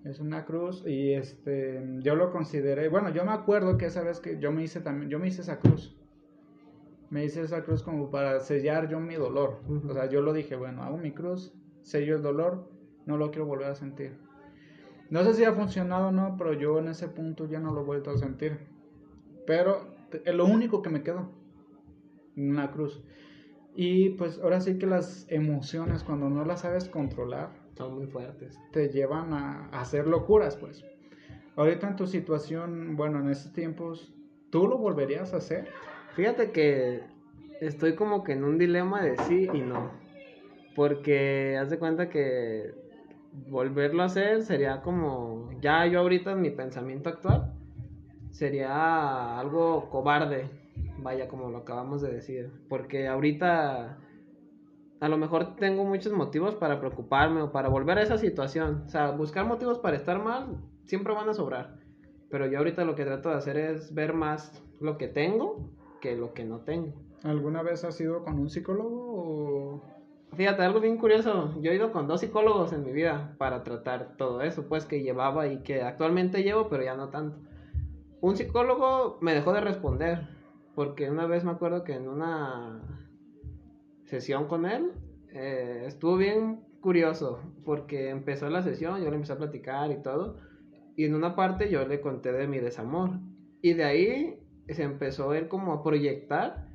Es 0.04 0.18
una 0.18 0.46
cruz 0.46 0.82
y 0.86 1.12
este 1.12 1.84
yo 2.00 2.14
lo 2.14 2.32
consideré, 2.32 2.88
bueno, 2.88 3.10
yo 3.10 3.24
me 3.24 3.32
acuerdo 3.32 3.76
que 3.76 3.86
esa 3.86 4.02
vez 4.02 4.18
que 4.20 4.38
yo 4.38 4.50
me 4.50 4.62
hice 4.62 4.80
también, 4.80 5.10
yo 5.10 5.18
me 5.18 5.28
hice 5.28 5.42
esa 5.42 5.58
cruz. 5.58 5.94
Me 7.10 7.24
hice 7.24 7.42
esa 7.42 7.64
cruz 7.64 7.82
como 7.82 8.10
para 8.10 8.38
sellar 8.40 8.88
yo 8.88 9.00
mi 9.00 9.16
dolor. 9.16 9.60
O 9.88 9.92
sea, 9.92 10.08
yo 10.08 10.22
lo 10.22 10.32
dije, 10.32 10.54
bueno, 10.54 10.84
hago 10.84 10.96
mi 10.96 11.12
cruz, 11.12 11.52
sello 11.82 12.16
el 12.16 12.22
dolor, 12.22 12.70
no 13.04 13.16
lo 13.16 13.30
quiero 13.30 13.46
volver 13.46 13.66
a 13.66 13.74
sentir. 13.74 14.16
No 15.10 15.24
sé 15.24 15.34
si 15.34 15.44
ha 15.44 15.52
funcionado 15.52 16.08
o 16.08 16.12
no, 16.12 16.36
pero 16.38 16.52
yo 16.52 16.78
en 16.78 16.88
ese 16.88 17.08
punto 17.08 17.46
ya 17.46 17.58
no 17.58 17.72
lo 17.72 17.82
he 17.82 17.84
vuelto 17.84 18.10
a 18.10 18.16
sentir. 18.16 18.58
Pero 19.44 19.88
es 20.24 20.34
lo 20.34 20.46
único 20.46 20.82
que 20.82 20.90
me 20.90 21.02
quedó. 21.02 21.30
Una 22.36 22.70
cruz. 22.70 23.02
Y 23.74 24.10
pues 24.10 24.38
ahora 24.38 24.60
sí 24.60 24.78
que 24.78 24.86
las 24.86 25.26
emociones, 25.28 26.04
cuando 26.04 26.28
no 26.28 26.44
las 26.44 26.60
sabes 26.60 26.88
controlar, 26.88 27.50
son 27.74 27.96
muy 27.96 28.06
fuertes. 28.06 28.58
Te 28.72 28.88
llevan 28.88 29.32
a, 29.32 29.68
hacer 29.70 30.06
locuras, 30.06 30.56
pues. 30.56 30.84
Ahorita 31.56 31.88
en 31.88 31.96
tu 31.96 32.06
situación, 32.06 32.96
bueno, 32.96 33.18
en 33.20 33.30
estos 33.30 33.52
tiempos, 33.52 34.14
¿tú 34.50 34.68
lo 34.68 34.78
volverías 34.78 35.34
a 35.34 35.38
hacer? 35.38 35.68
Fíjate 36.14 36.52
que 36.52 37.02
estoy 37.60 37.96
como 37.96 38.22
que 38.22 38.32
en 38.32 38.44
un 38.44 38.58
dilema 38.58 39.02
de 39.02 39.16
sí 39.24 39.48
y 39.52 39.60
no. 39.60 39.90
Porque 40.76 41.56
haz 41.60 41.70
de 41.70 41.78
cuenta 41.78 42.08
que 42.08 42.74
volverlo 43.32 44.02
a 44.02 44.06
hacer 44.06 44.42
sería 44.42 44.82
como, 44.82 45.50
ya 45.60 45.86
yo 45.86 46.00
ahorita 46.00 46.32
en 46.32 46.40
mi 46.40 46.50
pensamiento 46.50 47.08
actual, 47.08 47.52
sería 48.30 49.38
algo 49.38 49.88
cobarde, 49.90 50.48
vaya 50.98 51.28
como 51.28 51.50
lo 51.50 51.58
acabamos 51.58 52.02
de 52.02 52.12
decir. 52.12 52.50
Porque 52.68 53.08
ahorita 53.08 53.98
a 55.00 55.08
lo 55.08 55.16
mejor 55.16 55.56
tengo 55.56 55.84
muchos 55.84 56.12
motivos 56.12 56.54
para 56.54 56.78
preocuparme 56.78 57.42
o 57.42 57.52
para 57.52 57.68
volver 57.68 57.98
a 57.98 58.02
esa 58.02 58.18
situación. 58.18 58.84
O 58.86 58.88
sea, 58.88 59.10
buscar 59.12 59.46
motivos 59.46 59.78
para 59.78 59.96
estar 59.96 60.22
mal 60.22 60.58
siempre 60.84 61.14
van 61.14 61.28
a 61.28 61.34
sobrar. 61.34 61.78
Pero 62.30 62.46
yo 62.46 62.58
ahorita 62.58 62.84
lo 62.84 62.94
que 62.94 63.04
trato 63.04 63.30
de 63.30 63.36
hacer 63.36 63.56
es 63.56 63.94
ver 63.94 64.12
más 64.12 64.62
lo 64.80 64.98
que 64.98 65.08
tengo 65.08 65.70
que 66.00 66.16
lo 66.16 66.32
que 66.32 66.44
no 66.44 66.60
tengo. 66.60 66.94
¿Alguna 67.24 67.62
vez 67.62 67.84
has 67.84 68.00
ido 68.00 68.24
con 68.24 68.38
un 68.38 68.48
psicólogo? 68.48 69.82
Fíjate, 70.36 70.62
algo 70.62 70.80
bien 70.80 70.96
curioso. 70.96 71.60
Yo 71.60 71.72
he 71.72 71.74
ido 71.74 71.92
con 71.92 72.06
dos 72.06 72.20
psicólogos 72.20 72.72
en 72.72 72.84
mi 72.84 72.92
vida 72.92 73.34
para 73.38 73.64
tratar 73.64 74.16
todo 74.16 74.42
eso, 74.42 74.68
pues 74.68 74.86
que 74.86 75.02
llevaba 75.02 75.48
y 75.48 75.62
que 75.62 75.82
actualmente 75.82 76.42
llevo, 76.42 76.68
pero 76.68 76.84
ya 76.84 76.94
no 76.94 77.08
tanto. 77.08 77.38
Un 78.20 78.36
psicólogo 78.36 79.18
me 79.20 79.34
dejó 79.34 79.52
de 79.52 79.60
responder, 79.60 80.28
porque 80.74 81.10
una 81.10 81.26
vez 81.26 81.44
me 81.44 81.50
acuerdo 81.50 81.84
que 81.84 81.94
en 81.94 82.08
una 82.08 82.80
sesión 84.04 84.46
con 84.46 84.66
él, 84.66 84.92
eh, 85.32 85.84
estuvo 85.86 86.16
bien 86.16 86.60
curioso, 86.80 87.40
porque 87.64 88.10
empezó 88.10 88.48
la 88.50 88.62
sesión, 88.62 89.02
yo 89.02 89.10
le 89.10 89.16
empecé 89.16 89.32
a 89.32 89.38
platicar 89.38 89.90
y 89.90 90.02
todo, 90.02 90.36
y 90.96 91.04
en 91.04 91.14
una 91.14 91.34
parte 91.34 91.70
yo 91.70 91.86
le 91.86 92.00
conté 92.00 92.32
de 92.32 92.46
mi 92.46 92.58
desamor, 92.58 93.10
y 93.62 93.72
de 93.74 93.84
ahí 93.84 94.38
se 94.68 94.82
empezó 94.82 95.34
él 95.34 95.48
como 95.48 95.72
a 95.72 95.82
proyectar 95.82 96.68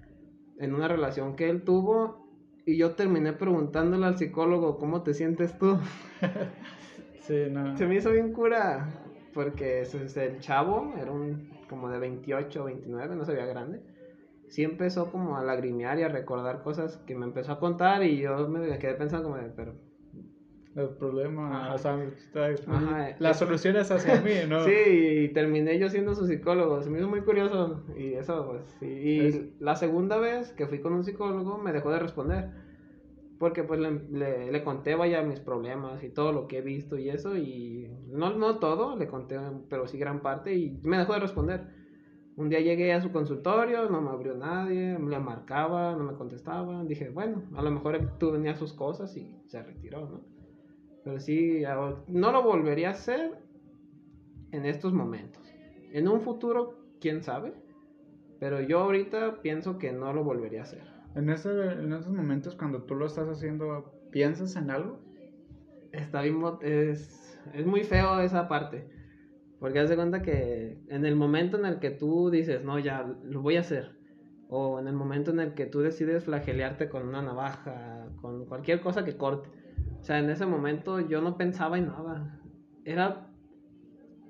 en 0.59 0.73
una 0.73 0.87
relación 0.87 1.35
que 1.35 1.49
él 1.49 1.63
tuvo, 1.63 2.24
y 2.65 2.77
yo 2.77 2.91
terminé 2.91 3.33
preguntándole 3.33 4.05
al 4.05 4.17
psicólogo, 4.17 4.77
¿cómo 4.77 5.03
te 5.03 5.13
sientes 5.13 5.57
tú? 5.57 5.77
sí, 7.21 7.47
no. 7.51 7.77
Se 7.77 7.85
me 7.87 7.95
hizo 7.95 8.11
bien 8.11 8.33
cura, 8.33 8.89
porque 9.33 9.81
el 9.81 10.39
chavo 10.39 10.93
era 10.99 11.11
un 11.11 11.49
como 11.69 11.89
de 11.89 11.99
28 11.99 12.61
o 12.61 12.65
29, 12.65 13.15
no 13.15 13.25
se 13.25 13.33
veía 13.33 13.45
grande 13.45 13.81
sí 14.49 14.63
empezó 14.63 15.11
como 15.11 15.37
a 15.37 15.43
lagrimear 15.43 15.99
y 15.99 16.03
a 16.03 16.07
recordar 16.07 16.63
cosas 16.63 16.97
que 17.05 17.15
me 17.15 17.25
empezó 17.25 17.53
a 17.53 17.59
contar 17.59 18.03
y 18.03 18.21
yo 18.21 18.47
me 18.47 18.77
quedé 18.79 18.93
pensando 18.95 19.29
como 19.29 19.41
de, 19.41 19.49
pero... 19.49 19.73
El 20.75 20.89
problema, 20.89 21.73
o 21.73 21.77
sea, 21.77 21.97
la 23.19 23.33
solución 23.33 23.77
es 23.77 23.91
hacia 23.91 24.19
mí, 24.19 24.33
¿no? 24.49 24.59
Sí, 24.65 24.71
y 25.23 25.29
terminé 25.29 25.79
yo 25.79 25.89
siendo 25.89 26.13
su 26.13 26.27
psicólogo, 26.27 26.81
se 26.81 26.89
me 26.89 26.99
hizo 26.99 27.07
muy 27.07 27.21
curioso 27.21 27.85
y 27.97 28.13
eso, 28.13 28.45
pues, 28.45 28.65
sí. 28.79 28.85
Y 28.85 29.53
la 29.63 29.77
segunda 29.77 30.17
vez 30.17 30.51
que 30.51 30.67
fui 30.67 30.81
con 30.81 30.91
un 30.91 31.05
psicólogo 31.05 31.57
me 31.57 31.71
dejó 31.71 31.91
de 31.91 31.99
responder, 31.99 32.49
porque 33.39 33.63
pues 33.63 33.79
le, 33.79 34.51
le, 34.51 34.63
conté, 34.65 34.95
vaya, 34.95 35.21
mis 35.21 35.39
problemas 35.39 36.03
y 36.03 36.09
todo 36.09 36.33
lo 36.33 36.45
que 36.49 36.57
he 36.57 36.61
visto 36.61 36.97
y 36.97 37.09
eso, 37.09 37.37
y 37.37 37.89
no, 38.09 38.35
no 38.35 38.59
todo, 38.59 38.97
le 38.97 39.07
conté, 39.07 39.39
pero 39.69 39.87
sí 39.87 39.97
gran 39.97 40.21
parte 40.21 40.55
y 40.55 40.77
me 40.83 40.97
dejó 40.97 41.13
de 41.13 41.19
responder. 41.19 41.85
Un 42.35 42.49
día 42.49 42.59
llegué 42.59 42.91
a 42.91 42.99
su 42.99 43.13
consultorio, 43.13 43.89
no 43.89 44.01
me 44.01 44.09
abrió 44.09 44.35
nadie, 44.35 44.99
le 44.99 45.19
marcaba, 45.19 45.95
no 45.95 46.03
me 46.03 46.17
contestaba. 46.17 46.83
Dije, 46.83 47.09
bueno, 47.09 47.43
a 47.55 47.61
lo 47.61 47.71
mejor 47.71 48.17
tú 48.19 48.31
venía 48.31 48.55
sus 48.55 48.73
cosas 48.73 49.15
y 49.15 49.33
se 49.45 49.63
retiró, 49.63 50.01
¿no? 50.09 50.34
Pero 51.05 51.19
sí, 51.19 51.63
no 52.07 52.31
lo 52.31 52.41
volvería 52.41 52.89
a 52.89 52.91
hacer 52.91 53.31
en 54.51 54.65
estos 54.65 54.91
momentos. 54.91 55.43
En 55.93 56.07
un 56.07 56.19
futuro, 56.19 56.79
quién 56.99 57.21
sabe. 57.21 57.53
Pero 58.39 58.59
yo 58.59 58.79
ahorita 58.79 59.41
pienso 59.43 59.77
que 59.77 59.91
no 59.91 60.11
lo 60.13 60.23
volvería 60.23 60.61
a 60.61 60.63
hacer. 60.63 60.81
En, 61.13 61.29
ese, 61.29 61.49
en 61.51 61.93
esos 61.93 62.11
momentos, 62.11 62.55
cuando 62.55 62.81
tú 62.81 62.95
lo 62.95 63.05
estás 63.05 63.29
haciendo, 63.29 63.93
¿piensas 64.11 64.55
en 64.55 64.71
algo? 64.71 64.99
Está 65.91 66.23
bien, 66.23 66.41
es, 66.61 67.39
es 67.53 67.65
muy 67.67 67.83
feo 67.83 68.19
esa 68.21 68.47
parte. 68.47 68.89
Porque 69.59 69.79
haz 69.79 69.89
de 69.89 69.95
cuenta 69.95 70.23
que 70.23 70.79
en 70.89 71.05
el 71.05 71.15
momento 71.15 71.59
en 71.59 71.65
el 71.65 71.79
que 71.79 71.91
tú 71.91 72.31
dices, 72.31 72.63
no, 72.63 72.79
ya 72.79 73.15
lo 73.23 73.43
voy 73.43 73.57
a 73.57 73.61
hacer, 73.61 73.95
o 74.49 74.79
en 74.79 74.87
el 74.87 74.93
momento 74.93 75.29
en 75.31 75.39
el 75.39 75.53
que 75.53 75.67
tú 75.67 75.81
decides 75.81 76.23
flagelearte 76.23 76.89
con 76.89 77.07
una 77.07 77.21
navaja, 77.21 78.07
con 78.21 78.45
cualquier 78.45 78.81
cosa 78.81 79.05
que 79.05 79.15
corte, 79.15 79.49
o 80.05 80.07
sea, 80.07 80.19
en 80.19 80.29
ese 80.29 80.45
momento 80.45 80.99
yo 80.99 81.19
no 81.19 81.35
pensaba 81.35 81.79
en 81.79 81.87
nada. 81.87 82.39
Era, 82.83 83.27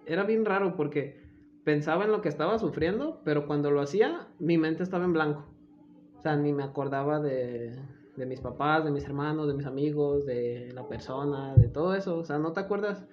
era 0.06 0.24
bien 0.24 0.46
raro 0.46 0.78
porque 0.78 1.22
pensaba 1.66 2.06
en 2.06 2.14
lo 2.14 2.22
que 2.22 2.30
estaba 2.30 2.58
sufriendo, 2.60 3.20
pero 3.26 3.46
cuando 3.46 3.72
lo 3.72 3.82
hacía, 3.82 4.30
mi 4.40 4.58
mente 4.58 4.84
estaba 4.84 5.04
en 5.04 5.12
blanco. 5.12 5.44
O 6.18 6.22
sea, 6.22 6.38
ni 6.38 6.54
me 6.54 6.64
acordaba 6.64 7.20
de, 7.20 7.78
de 8.16 8.26
mis 8.26 8.40
papás, 8.40 8.86
de 8.86 8.92
mis 8.92 9.04
hermanos, 9.04 9.50
de 9.50 9.54
mis 9.54 9.66
amigos, 9.66 10.26
de 10.26 10.72
la 10.74 10.88
persona, 10.88 11.54
de 11.56 11.68
todo 11.68 11.94
eso. 11.94 12.20
O 12.20 12.24
sea, 12.24 12.38
no 12.40 12.54
te 12.54 12.62
acuerdas 12.62 13.06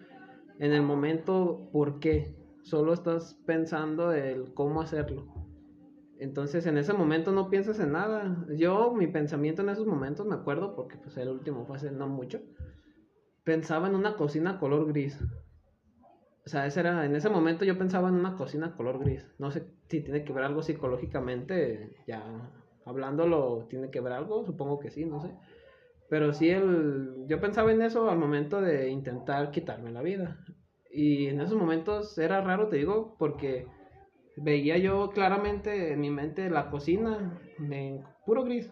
en 0.61 0.73
el 0.73 0.83
momento 0.83 1.69
por 1.73 1.99
qué. 1.99 2.37
Solo 2.63 2.93
estás 2.93 3.35
pensando 3.45 4.13
el 4.13 4.55
cómo 4.55 4.83
hacerlo. 4.83 5.32
Entonces, 6.23 6.67
en 6.67 6.79
ese 6.79 6.93
momento 6.93 7.33
no 7.33 7.51
piensas 7.51 7.81
en 7.81 7.93
nada. 7.93 8.47
Yo, 8.57 8.93
mi 8.93 9.09
pensamiento 9.09 9.63
en 9.63 9.71
esos 9.71 9.89
momentos, 9.89 10.25
me 10.25 10.37
acuerdo, 10.37 10.77
porque 10.77 10.97
pues 10.97 11.17
el 11.17 11.29
último 11.29 11.67
fue 11.67 11.77
hace 11.77 11.91
no 11.91 12.07
mucho, 12.07 12.41
pensaba 13.43 13.89
en 13.89 13.97
una 13.97 14.15
cocina 14.15 14.61
color 14.61 14.87
gris. 14.87 15.19
O 16.47 16.49
sea, 16.49 16.65
ese 16.65 16.79
era, 16.79 17.05
en 17.05 17.17
ese 17.17 17.29
momento 17.29 17.65
yo 17.65 17.77
pensaba 17.77 18.09
en 18.09 18.15
una 18.15 18.37
cocina 18.37 18.77
color 18.77 19.01
gris. 19.01 19.27
No 19.39 19.51
sé 19.51 19.67
si 19.89 20.01
tiene 20.01 20.23
que 20.23 20.33
ver 20.33 20.45
algo 20.45 20.63
psicológicamente, 20.63 21.97
ya 22.07 22.23
hablándolo, 22.85 23.67
tiene 23.69 23.91
que 23.91 24.01
ver 24.01 24.13
algo, 24.13 24.45
supongo 24.45 24.79
que 24.79 24.91
sí, 24.91 25.05
no 25.05 25.21
sé. 25.21 25.35
Pero 26.09 26.33
sí, 26.33 26.51
el, 26.51 27.25
yo 27.27 27.41
pensaba 27.41 27.73
en 27.73 27.83
eso 27.83 28.09
al 28.09 28.19
momento 28.19 28.61
de 28.61 28.91
intentar 28.91 29.51
quitarme 29.51 29.91
la 29.91 30.03
vida. 30.03 30.39
Y 30.89 31.27
en 31.27 31.41
esos 31.41 31.59
momentos 31.59 32.17
era 32.17 32.43
raro, 32.43 32.69
te 32.69 32.77
digo, 32.77 33.17
porque 33.19 33.67
veía 34.37 34.79
yo 34.79 35.11
claramente 35.11 35.93
en 35.93 36.01
mi 36.01 36.11
mente 36.11 36.51
la 36.51 36.71
cocina 36.71 37.41
en 37.59 38.03
puro 38.27 38.45
gris. 38.45 38.71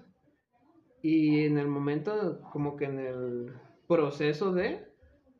Y 1.02 1.44
en 1.44 1.58
el 1.58 1.68
momento, 1.68 2.42
como 2.52 2.76
que 2.76 2.84
en 2.84 2.98
el 2.98 3.52
proceso 3.88 4.52
de, 4.52 4.86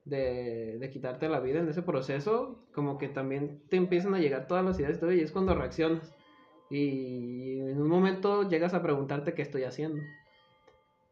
de, 0.05 0.79
de, 0.79 0.91
quitarte 0.91 1.29
la 1.29 1.41
vida, 1.41 1.61
en 1.61 1.69
ese 1.69 1.83
proceso, 1.83 2.67
como 2.73 2.97
que 2.97 3.09
también 3.09 3.63
te 3.69 3.77
empiezan 3.77 4.15
a 4.15 4.21
llegar 4.21 4.47
todas 4.47 4.65
las 4.65 4.81
ideas 4.81 4.99
y 5.03 5.21
es 5.21 5.33
cuando 5.33 5.55
reaccionas. 5.55 6.15
Y 6.71 7.59
en 7.59 7.81
un 7.81 7.89
momento 7.89 8.49
llegas 8.49 8.73
a 8.75 8.83
preguntarte 8.83 9.35
qué 9.35 9.43
estoy 9.43 9.65
haciendo. 9.65 10.01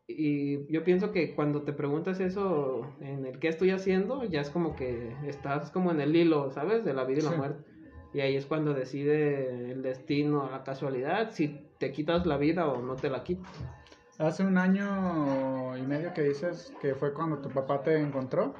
Y 0.06 0.72
yo 0.72 0.84
pienso 0.84 1.12
que 1.12 1.34
cuando 1.34 1.62
te 1.62 1.74
preguntas 1.74 2.18
eso, 2.20 2.90
en 3.00 3.26
el 3.26 3.38
qué 3.38 3.48
estoy 3.48 3.70
haciendo, 3.70 4.24
ya 4.24 4.40
es 4.40 4.48
como 4.48 4.74
que 4.74 5.14
estás 5.26 5.70
como 5.70 5.90
en 5.90 6.00
el 6.00 6.16
hilo, 6.16 6.50
¿sabes? 6.50 6.82
De 6.84 6.94
la 6.94 7.04
vida 7.04 7.18
y 7.18 7.24
la 7.24 7.36
muerte. 7.36 7.70
Y 8.18 8.20
ahí 8.20 8.34
es 8.34 8.46
cuando 8.46 8.74
decide 8.74 9.70
el 9.70 9.80
destino, 9.80 10.50
la 10.50 10.64
casualidad, 10.64 11.30
si 11.30 11.56
te 11.78 11.92
quitas 11.92 12.26
la 12.26 12.36
vida 12.36 12.66
o 12.66 12.82
no 12.82 12.96
te 12.96 13.10
la 13.10 13.22
quitas. 13.22 13.48
Hace 14.18 14.42
un 14.42 14.58
año 14.58 15.76
y 15.76 15.82
medio 15.82 16.12
que 16.14 16.22
dices 16.22 16.72
que 16.80 16.96
fue 16.96 17.14
cuando 17.14 17.38
tu 17.38 17.48
papá 17.48 17.80
te 17.80 17.96
encontró. 17.96 18.56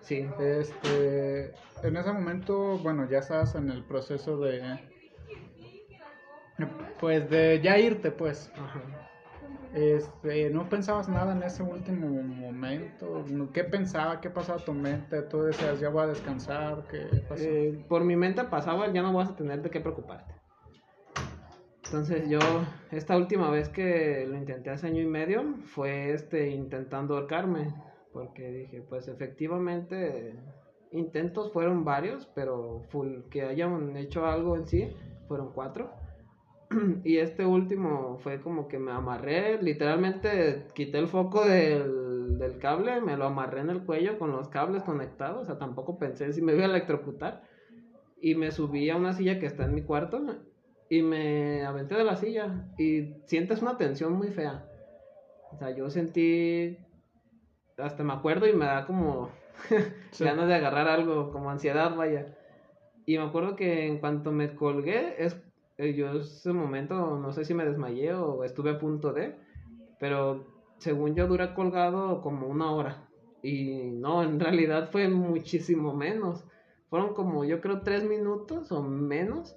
Sí. 0.00 0.26
Este, 0.40 1.52
en 1.82 1.94
ese 1.98 2.10
momento, 2.10 2.78
bueno, 2.78 3.06
ya 3.06 3.18
estás 3.18 3.54
en 3.54 3.68
el 3.68 3.84
proceso 3.84 4.38
de, 4.38 4.80
pues 6.98 7.28
de 7.28 7.60
ya 7.62 7.76
irte, 7.76 8.12
pues. 8.12 8.50
Ajá. 8.56 9.11
Este, 9.74 10.50
¿no 10.50 10.68
pensabas 10.68 11.08
nada 11.08 11.32
en 11.32 11.42
ese 11.42 11.62
último 11.62 12.08
momento? 12.22 13.24
¿Qué 13.54 13.64
pensaba? 13.64 14.20
¿Qué 14.20 14.28
pasaba 14.28 14.62
tu 14.62 14.74
mente? 14.74 15.22
¿Tú 15.22 15.42
decías, 15.42 15.80
ya 15.80 15.88
voy 15.88 16.02
a 16.02 16.06
descansar? 16.08 16.86
¿Qué 16.90 17.06
pasó? 17.26 17.42
Eh, 17.42 17.84
por 17.88 18.04
mi 18.04 18.14
mente 18.14 18.44
pasaba, 18.44 18.92
ya 18.92 19.00
no 19.00 19.14
vas 19.14 19.30
a 19.30 19.36
tener 19.36 19.62
de 19.62 19.70
qué 19.70 19.80
preocuparte. 19.80 20.34
Entonces 21.84 22.28
yo, 22.28 22.38
esta 22.90 23.16
última 23.16 23.50
vez 23.50 23.68
que 23.68 24.26
lo 24.26 24.36
intenté 24.36 24.70
hace 24.70 24.86
año 24.86 25.02
y 25.02 25.06
medio, 25.06 25.56
fue 25.66 26.12
este, 26.12 26.50
intentando 26.50 27.16
ahorcarme, 27.16 27.74
porque 28.12 28.50
dije, 28.50 28.82
pues 28.88 29.08
efectivamente, 29.08 30.34
intentos 30.90 31.52
fueron 31.52 31.84
varios, 31.84 32.26
pero 32.34 32.82
full, 32.90 33.22
que 33.30 33.42
hayan 33.42 33.96
hecho 33.96 34.26
algo 34.26 34.56
en 34.56 34.66
sí, 34.66 34.94
fueron 35.28 35.52
cuatro. 35.52 35.90
Y 37.04 37.18
este 37.18 37.44
último 37.46 38.18
fue 38.22 38.40
como 38.40 38.68
que 38.68 38.78
me 38.78 38.92
amarré, 38.92 39.60
literalmente 39.62 40.66
quité 40.74 40.98
el 40.98 41.08
foco 41.08 41.44
del, 41.44 42.38
del 42.38 42.58
cable, 42.58 43.00
me 43.00 43.16
lo 43.16 43.26
amarré 43.26 43.60
en 43.60 43.70
el 43.70 43.82
cuello 43.84 44.18
con 44.18 44.32
los 44.32 44.48
cables 44.48 44.82
conectados, 44.82 45.42
o 45.42 45.44
sea, 45.44 45.58
tampoco 45.58 45.98
pensé 45.98 46.32
si 46.32 46.42
me 46.42 46.54
iba 46.54 46.62
a 46.62 46.66
electrocutar. 46.66 47.42
Y 48.20 48.36
me 48.36 48.52
subí 48.52 48.88
a 48.88 48.96
una 48.96 49.12
silla 49.12 49.40
que 49.40 49.46
está 49.46 49.64
en 49.64 49.74
mi 49.74 49.82
cuarto 49.82 50.24
y 50.88 51.02
me 51.02 51.64
aventé 51.64 51.96
de 51.96 52.04
la 52.04 52.16
silla 52.16 52.66
y 52.78 53.14
sientes 53.26 53.62
una 53.62 53.76
tensión 53.78 54.12
muy 54.12 54.28
fea. 54.28 54.64
O 55.50 55.56
sea, 55.56 55.70
yo 55.70 55.90
sentí, 55.90 56.78
hasta 57.78 58.04
me 58.04 58.12
acuerdo 58.12 58.46
y 58.46 58.52
me 58.52 58.66
da 58.66 58.86
como 58.86 59.30
Sí. 60.12 60.24
ganas 60.24 60.48
de 60.48 60.54
agarrar 60.54 60.88
algo, 60.88 61.32
como 61.32 61.50
ansiedad, 61.50 61.96
vaya. 61.96 62.36
Y 63.06 63.18
me 63.18 63.24
acuerdo 63.24 63.56
que 63.56 63.86
en 63.86 63.98
cuanto 63.98 64.30
me 64.32 64.54
colgué, 64.54 65.16
es, 65.18 65.36
yo 65.86 66.20
ese 66.20 66.52
momento 66.52 67.18
no 67.18 67.32
sé 67.32 67.44
si 67.44 67.54
me 67.54 67.64
desmayé 67.64 68.14
o 68.14 68.44
estuve 68.44 68.70
a 68.70 68.78
punto 68.78 69.12
de, 69.12 69.36
pero 69.98 70.46
según 70.78 71.14
yo 71.14 71.26
duré 71.26 71.54
colgado 71.54 72.20
como 72.22 72.48
una 72.48 72.72
hora. 72.72 73.08
Y 73.42 73.90
no, 73.92 74.22
en 74.22 74.38
realidad 74.38 74.90
fue 74.90 75.08
muchísimo 75.08 75.94
menos. 75.94 76.44
Fueron 76.90 77.14
como 77.14 77.44
yo 77.44 77.60
creo 77.60 77.80
tres 77.80 78.04
minutos 78.04 78.70
o 78.70 78.82
menos 78.82 79.56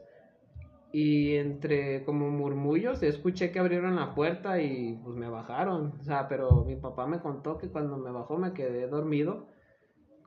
y 0.91 1.35
entre 1.35 2.05
como 2.05 2.29
murmullos 2.29 3.03
escuché 3.03 3.51
que 3.51 3.59
abrieron 3.59 3.97
la 3.97 4.15
puerta 4.15 4.61
y 4.61 4.97
pues 5.03 5.15
me 5.17 5.29
bajaron. 5.29 5.93
O 5.99 6.03
sea, 6.03 6.27
pero 6.27 6.63
mi 6.65 6.75
papá 6.77 7.05
me 7.05 7.19
contó 7.19 7.57
que 7.57 7.69
cuando 7.69 7.97
me 7.97 8.11
bajó 8.11 8.37
me 8.37 8.53
quedé 8.53 8.87
dormido 8.87 9.47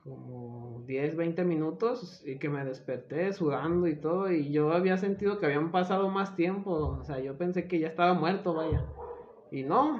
como 0.09 0.83
10, 0.87 1.15
20 1.15 1.43
minutos 1.43 2.21
y 2.25 2.39
que 2.39 2.49
me 2.49 2.65
desperté 2.65 3.31
sudando 3.33 3.87
y 3.87 3.95
todo 3.95 4.31
y 4.31 4.51
yo 4.51 4.71
había 4.73 4.97
sentido 4.97 5.39
que 5.39 5.45
habían 5.45 5.71
pasado 5.71 6.09
más 6.09 6.35
tiempo. 6.35 6.71
O 6.99 7.03
sea, 7.03 7.19
yo 7.19 7.37
pensé 7.37 7.67
que 7.67 7.79
ya 7.79 7.87
estaba 7.87 8.13
muerto, 8.13 8.53
vaya. 8.53 8.83
Y 9.51 9.63
no, 9.63 9.95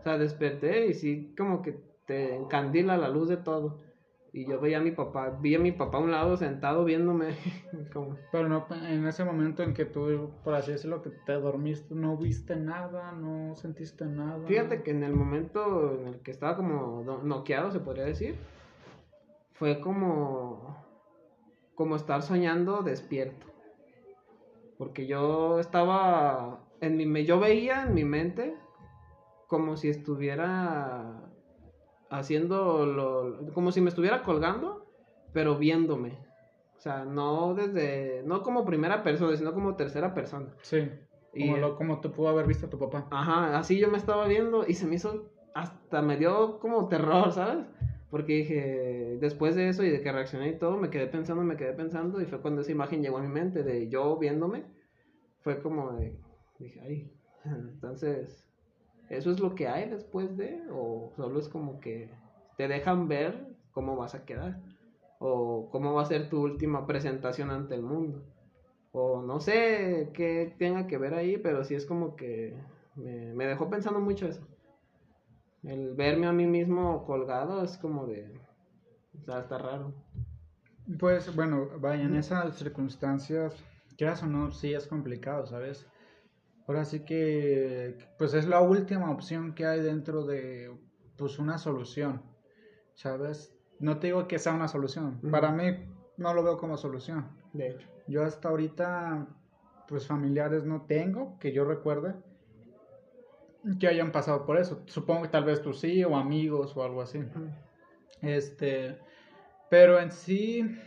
o 0.00 0.02
sea, 0.02 0.18
desperté 0.18 0.86
y 0.86 0.94
sí 0.94 1.34
como 1.36 1.62
que 1.62 1.72
te 2.06 2.36
encandila 2.36 2.96
la 2.96 3.08
luz 3.08 3.28
de 3.28 3.36
todo. 3.38 3.80
Y 4.32 4.46
yo 4.46 4.60
veía 4.60 4.78
a 4.78 4.80
mi 4.80 4.90
papá, 4.90 5.30
vi 5.40 5.54
a 5.54 5.60
mi 5.60 5.70
papá 5.70 5.98
a 5.98 6.00
un 6.00 6.10
lado 6.10 6.36
sentado 6.36 6.84
viéndome 6.84 7.36
como... 7.92 8.16
Pero 8.32 8.48
no, 8.48 8.66
en 8.88 9.06
ese 9.06 9.24
momento 9.24 9.62
en 9.62 9.74
que 9.74 9.84
tú, 9.84 10.30
por 10.42 10.54
así 10.54 10.72
decirlo, 10.72 11.02
que 11.02 11.10
te 11.10 11.34
dormiste, 11.34 11.94
no 11.94 12.16
viste 12.16 12.56
nada, 12.56 13.12
no 13.12 13.54
sentiste 13.54 14.06
nada. 14.06 14.44
Fíjate 14.48 14.82
que 14.82 14.90
en 14.90 15.04
el 15.04 15.14
momento 15.14 15.94
en 16.00 16.08
el 16.08 16.20
que 16.20 16.32
estaba 16.32 16.56
como 16.56 17.04
do- 17.04 17.22
noqueado, 17.22 17.70
se 17.70 17.78
podría 17.78 18.04
decir, 18.04 18.34
fue 19.54 19.80
como, 19.80 20.76
como 21.74 21.96
estar 21.96 22.22
soñando 22.22 22.82
despierto. 22.82 23.46
Porque 24.78 25.06
yo 25.06 25.60
estaba, 25.60 26.60
en 26.80 26.96
mi, 26.96 27.06
me- 27.06 27.24
yo 27.24 27.38
veía 27.40 27.82
en 27.82 27.94
mi 27.94 28.04
mente 28.04 28.56
como 29.46 29.76
si 29.76 29.88
estuviera 29.88 31.20
haciendo 32.10 32.84
lo, 32.86 33.52
como 33.54 33.70
si 33.72 33.80
me 33.80 33.88
estuviera 33.88 34.22
colgando, 34.22 34.84
pero 35.32 35.56
viéndome. 35.56 36.18
O 36.76 36.80
sea, 36.80 37.04
no 37.04 37.54
desde, 37.54 38.22
no 38.24 38.42
como 38.42 38.64
primera 38.64 39.02
persona, 39.02 39.36
sino 39.36 39.54
como 39.54 39.76
tercera 39.76 40.12
persona. 40.12 40.48
Sí, 40.62 40.88
Y- 41.32 41.46
como, 41.46 41.56
lo, 41.58 41.76
como 41.76 42.00
te 42.00 42.08
pudo 42.08 42.28
haber 42.28 42.46
visto 42.46 42.68
tu 42.68 42.78
papá. 42.78 43.06
Ajá, 43.10 43.56
así 43.56 43.78
yo 43.78 43.88
me 43.90 43.96
estaba 43.96 44.26
viendo 44.26 44.66
y 44.66 44.74
se 44.74 44.86
me 44.86 44.96
hizo, 44.96 45.30
hasta 45.54 46.02
me 46.02 46.16
dio 46.16 46.58
como 46.58 46.88
terror, 46.88 47.32
¿sabes? 47.32 47.64
Porque 48.10 48.34
dije, 48.34 49.18
después 49.20 49.56
de 49.56 49.68
eso 49.68 49.82
y 49.82 49.90
de 49.90 50.00
que 50.00 50.12
reaccioné 50.12 50.50
y 50.50 50.58
todo, 50.58 50.76
me 50.76 50.90
quedé 50.90 51.06
pensando, 51.06 51.42
me 51.42 51.56
quedé 51.56 51.72
pensando 51.72 52.20
y 52.20 52.26
fue 52.26 52.40
cuando 52.40 52.60
esa 52.60 52.72
imagen 52.72 53.02
llegó 53.02 53.18
a 53.18 53.22
mi 53.22 53.28
mente 53.28 53.62
de 53.62 53.88
yo 53.88 54.16
viéndome, 54.18 54.64
fue 55.40 55.60
como 55.60 55.92
de, 55.92 56.16
dije, 56.58 56.80
ay, 56.80 57.12
entonces, 57.44 58.46
¿eso 59.08 59.30
es 59.30 59.40
lo 59.40 59.54
que 59.54 59.68
hay 59.68 59.90
después 59.90 60.36
de? 60.36 60.62
¿O 60.70 61.12
solo 61.16 61.38
es 61.38 61.48
como 61.48 61.80
que 61.80 62.10
te 62.56 62.68
dejan 62.68 63.08
ver 63.08 63.56
cómo 63.72 63.96
vas 63.96 64.14
a 64.14 64.24
quedar? 64.24 64.60
¿O 65.18 65.68
cómo 65.70 65.94
va 65.94 66.02
a 66.02 66.06
ser 66.06 66.28
tu 66.28 66.42
última 66.42 66.86
presentación 66.86 67.50
ante 67.50 67.74
el 67.74 67.82
mundo? 67.82 68.22
O 68.92 69.22
no 69.22 69.40
sé 69.40 70.10
qué 70.14 70.54
tenga 70.58 70.86
que 70.86 70.98
ver 70.98 71.14
ahí, 71.14 71.36
pero 71.36 71.64
sí 71.64 71.74
es 71.74 71.84
como 71.84 72.16
que 72.16 72.54
me, 72.94 73.34
me 73.34 73.46
dejó 73.46 73.68
pensando 73.68 74.00
mucho 74.00 74.26
eso. 74.26 74.46
El 75.64 75.94
verme 75.94 76.26
a 76.26 76.32
mí 76.32 76.46
mismo 76.46 77.04
colgado 77.04 77.64
es 77.64 77.78
como 77.78 78.06
de... 78.06 78.38
O 79.18 79.24
sea, 79.24 79.40
está 79.40 79.58
raro. 79.58 79.94
Pues 80.98 81.34
bueno, 81.34 81.68
vaya, 81.80 82.02
en 82.02 82.16
esas 82.16 82.56
circunstancias, 82.56 83.54
quieras 83.96 84.22
o 84.22 84.26
no, 84.26 84.50
sí 84.52 84.74
es 84.74 84.86
complicado, 84.86 85.46
¿sabes? 85.46 85.86
Ahora 86.66 86.84
sí 86.84 87.00
que, 87.00 87.98
pues 88.18 88.34
es 88.34 88.46
la 88.46 88.60
última 88.60 89.10
opción 89.10 89.54
que 89.54 89.66
hay 89.66 89.80
dentro 89.80 90.24
de, 90.24 90.70
pues 91.16 91.38
una 91.38 91.56
solución, 91.58 92.22
¿sabes? 92.94 93.54
No 93.80 93.98
te 93.98 94.08
digo 94.08 94.28
que 94.28 94.38
sea 94.38 94.54
una 94.54 94.68
solución, 94.68 95.20
para 95.30 95.50
mí 95.52 95.64
no 96.16 96.34
lo 96.34 96.42
veo 96.42 96.58
como 96.58 96.76
solución. 96.76 97.28
De 97.52 97.68
hecho. 97.68 97.88
Yo 98.06 98.24
hasta 98.24 98.48
ahorita, 98.48 99.26
pues 99.88 100.06
familiares 100.06 100.64
no 100.64 100.82
tengo, 100.82 101.38
que 101.38 101.52
yo 101.52 101.64
recuerde, 101.64 102.14
que 103.78 103.88
hayan 103.88 104.12
pasado 104.12 104.44
por 104.44 104.58
eso. 104.58 104.82
Supongo 104.86 105.22
que 105.22 105.28
tal 105.28 105.44
vez 105.44 105.62
tú 105.62 105.72
sí, 105.72 106.04
o 106.04 106.16
amigos, 106.16 106.76
o 106.76 106.84
algo 106.84 107.02
así. 107.02 107.20
Este, 108.22 108.98
pero 109.70 109.98
en 110.00 110.10
sí, 110.10 110.78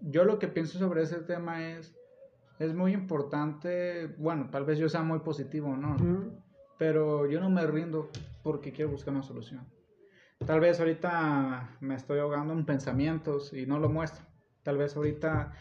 yo 0.00 0.24
lo 0.24 0.38
que 0.38 0.48
pienso 0.48 0.78
sobre 0.78 1.02
ese 1.02 1.18
tema 1.18 1.68
es, 1.68 1.94
es 2.58 2.74
muy 2.74 2.92
importante, 2.92 4.06
bueno, 4.18 4.48
tal 4.50 4.64
vez 4.64 4.78
yo 4.78 4.88
sea 4.88 5.02
muy 5.02 5.20
positivo, 5.20 5.76
¿no? 5.76 5.96
Pero 6.78 7.26
yo 7.26 7.40
no 7.40 7.50
me 7.50 7.66
rindo 7.66 8.10
porque 8.42 8.72
quiero 8.72 8.90
buscar 8.90 9.14
una 9.14 9.22
solución. 9.22 9.66
Tal 10.46 10.60
vez 10.60 10.80
ahorita 10.80 11.76
me 11.80 11.94
estoy 11.94 12.18
ahogando 12.18 12.52
en 12.52 12.64
pensamientos 12.64 13.52
y 13.52 13.66
no 13.66 13.78
lo 13.78 13.88
muestro. 13.88 14.24
Tal 14.64 14.76
vez 14.76 14.96
ahorita 14.96 15.52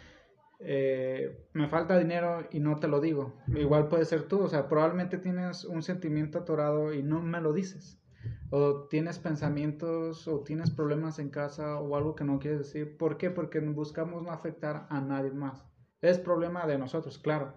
eh, 0.63 1.47
me 1.54 1.67
falta 1.67 1.97
dinero 1.97 2.47
y 2.52 2.60
no 2.60 2.80
te 2.80 2.88
lo 2.88 3.02
digo. 3.02 3.34
Igual 3.47 3.88
puede 3.88 4.06
ser 4.06 4.24
tú, 4.24 4.41
o 4.41 4.47
sea, 4.47 4.67
probablemente 4.67 5.17
tienes 5.17 5.65
un 5.65 5.82
sentimiento 5.82 6.39
atorado 6.39 6.93
y 6.93 7.02
no 7.02 7.21
me 7.21 7.41
lo 7.41 7.54
dices. 7.54 8.00
O 8.52 8.88
tienes 8.88 9.17
pensamientos 9.17 10.28
o 10.28 10.41
tienes 10.41 10.69
problemas 10.69 11.17
en 11.19 11.30
casa 11.30 11.80
o 11.80 11.95
algo 11.95 12.15
que 12.15 12.24
no 12.24 12.38
quieres 12.39 12.60
decir. 12.60 12.97
¿Por 12.97 13.17
qué? 13.17 13.32
Porque 13.32 13.60
buscamos 13.60 14.21
no 14.21 14.32
afectar 14.32 14.88
a 14.89 15.02
nadie 15.02 15.32
más. 15.32 15.65
Es 16.02 16.19
problema 16.19 16.67
de 16.67 16.78
nosotros, 16.78 17.17
claro. 17.17 17.54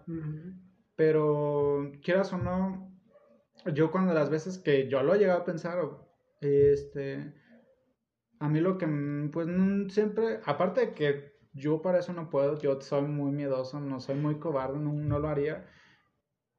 Pero 0.97 1.93
quieras 2.03 2.33
o 2.33 2.39
no, 2.39 2.91
yo 3.75 3.91
cuando 3.91 4.15
las 4.15 4.31
veces 4.31 4.59
que 4.59 4.89
yo 4.89 5.03
lo 5.03 5.15
he 5.15 5.19
llegado 5.19 5.41
a 5.41 5.45
pensar, 5.45 5.79
este, 6.41 7.35
a 8.39 8.49
mí 8.49 8.61
lo 8.61 8.79
que, 8.79 8.87
pues 9.33 9.49
siempre, 9.93 10.41
aparte 10.45 10.81
de 10.81 10.95
que 10.95 11.34
yo 11.55 11.81
para 11.83 12.01
eso 12.01 12.13
no 12.13 12.31
puedo, 12.31 12.59
yo 12.61 12.81
soy 12.81 13.03
muy 13.03 13.33
miedoso, 13.33 13.81
no 13.81 14.01
soy 14.01 14.17
muy 14.17 14.37
cobarde, 14.39 14.79
no, 14.79 15.19
lo 15.19 15.29
haría. 15.29 15.67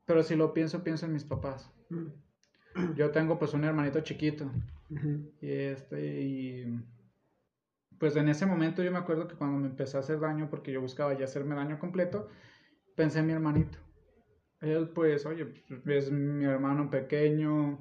Pero 0.05 0.23
si 0.23 0.35
lo 0.35 0.53
pienso, 0.53 0.83
pienso 0.83 1.05
en 1.05 1.13
mis 1.13 1.23
papás. 1.23 1.71
Mm. 1.89 2.95
Yo 2.95 3.11
tengo 3.11 3.37
pues 3.37 3.53
un 3.53 3.63
hermanito 3.63 4.01
chiquito. 4.01 4.49
Y 5.41 5.49
este, 5.49 6.21
y 6.21 6.79
pues 7.97 8.15
en 8.15 8.29
ese 8.29 8.45
momento 8.45 8.83
yo 8.83 8.91
me 8.91 8.97
acuerdo 8.97 9.27
que 9.27 9.35
cuando 9.35 9.57
me 9.57 9.67
empecé 9.67 9.97
a 9.97 10.01
hacer 10.01 10.19
daño, 10.19 10.49
porque 10.49 10.71
yo 10.71 10.81
buscaba 10.81 11.17
ya 11.17 11.25
hacerme 11.25 11.55
daño 11.55 11.79
completo, 11.79 12.27
pensé 12.95 13.19
en 13.19 13.27
mi 13.27 13.33
hermanito. 13.33 13.77
Él 14.61 14.89
pues, 14.89 15.25
oye, 15.25 15.53
es 15.85 16.11
mi 16.11 16.45
hermano 16.45 16.89
pequeño, 16.89 17.79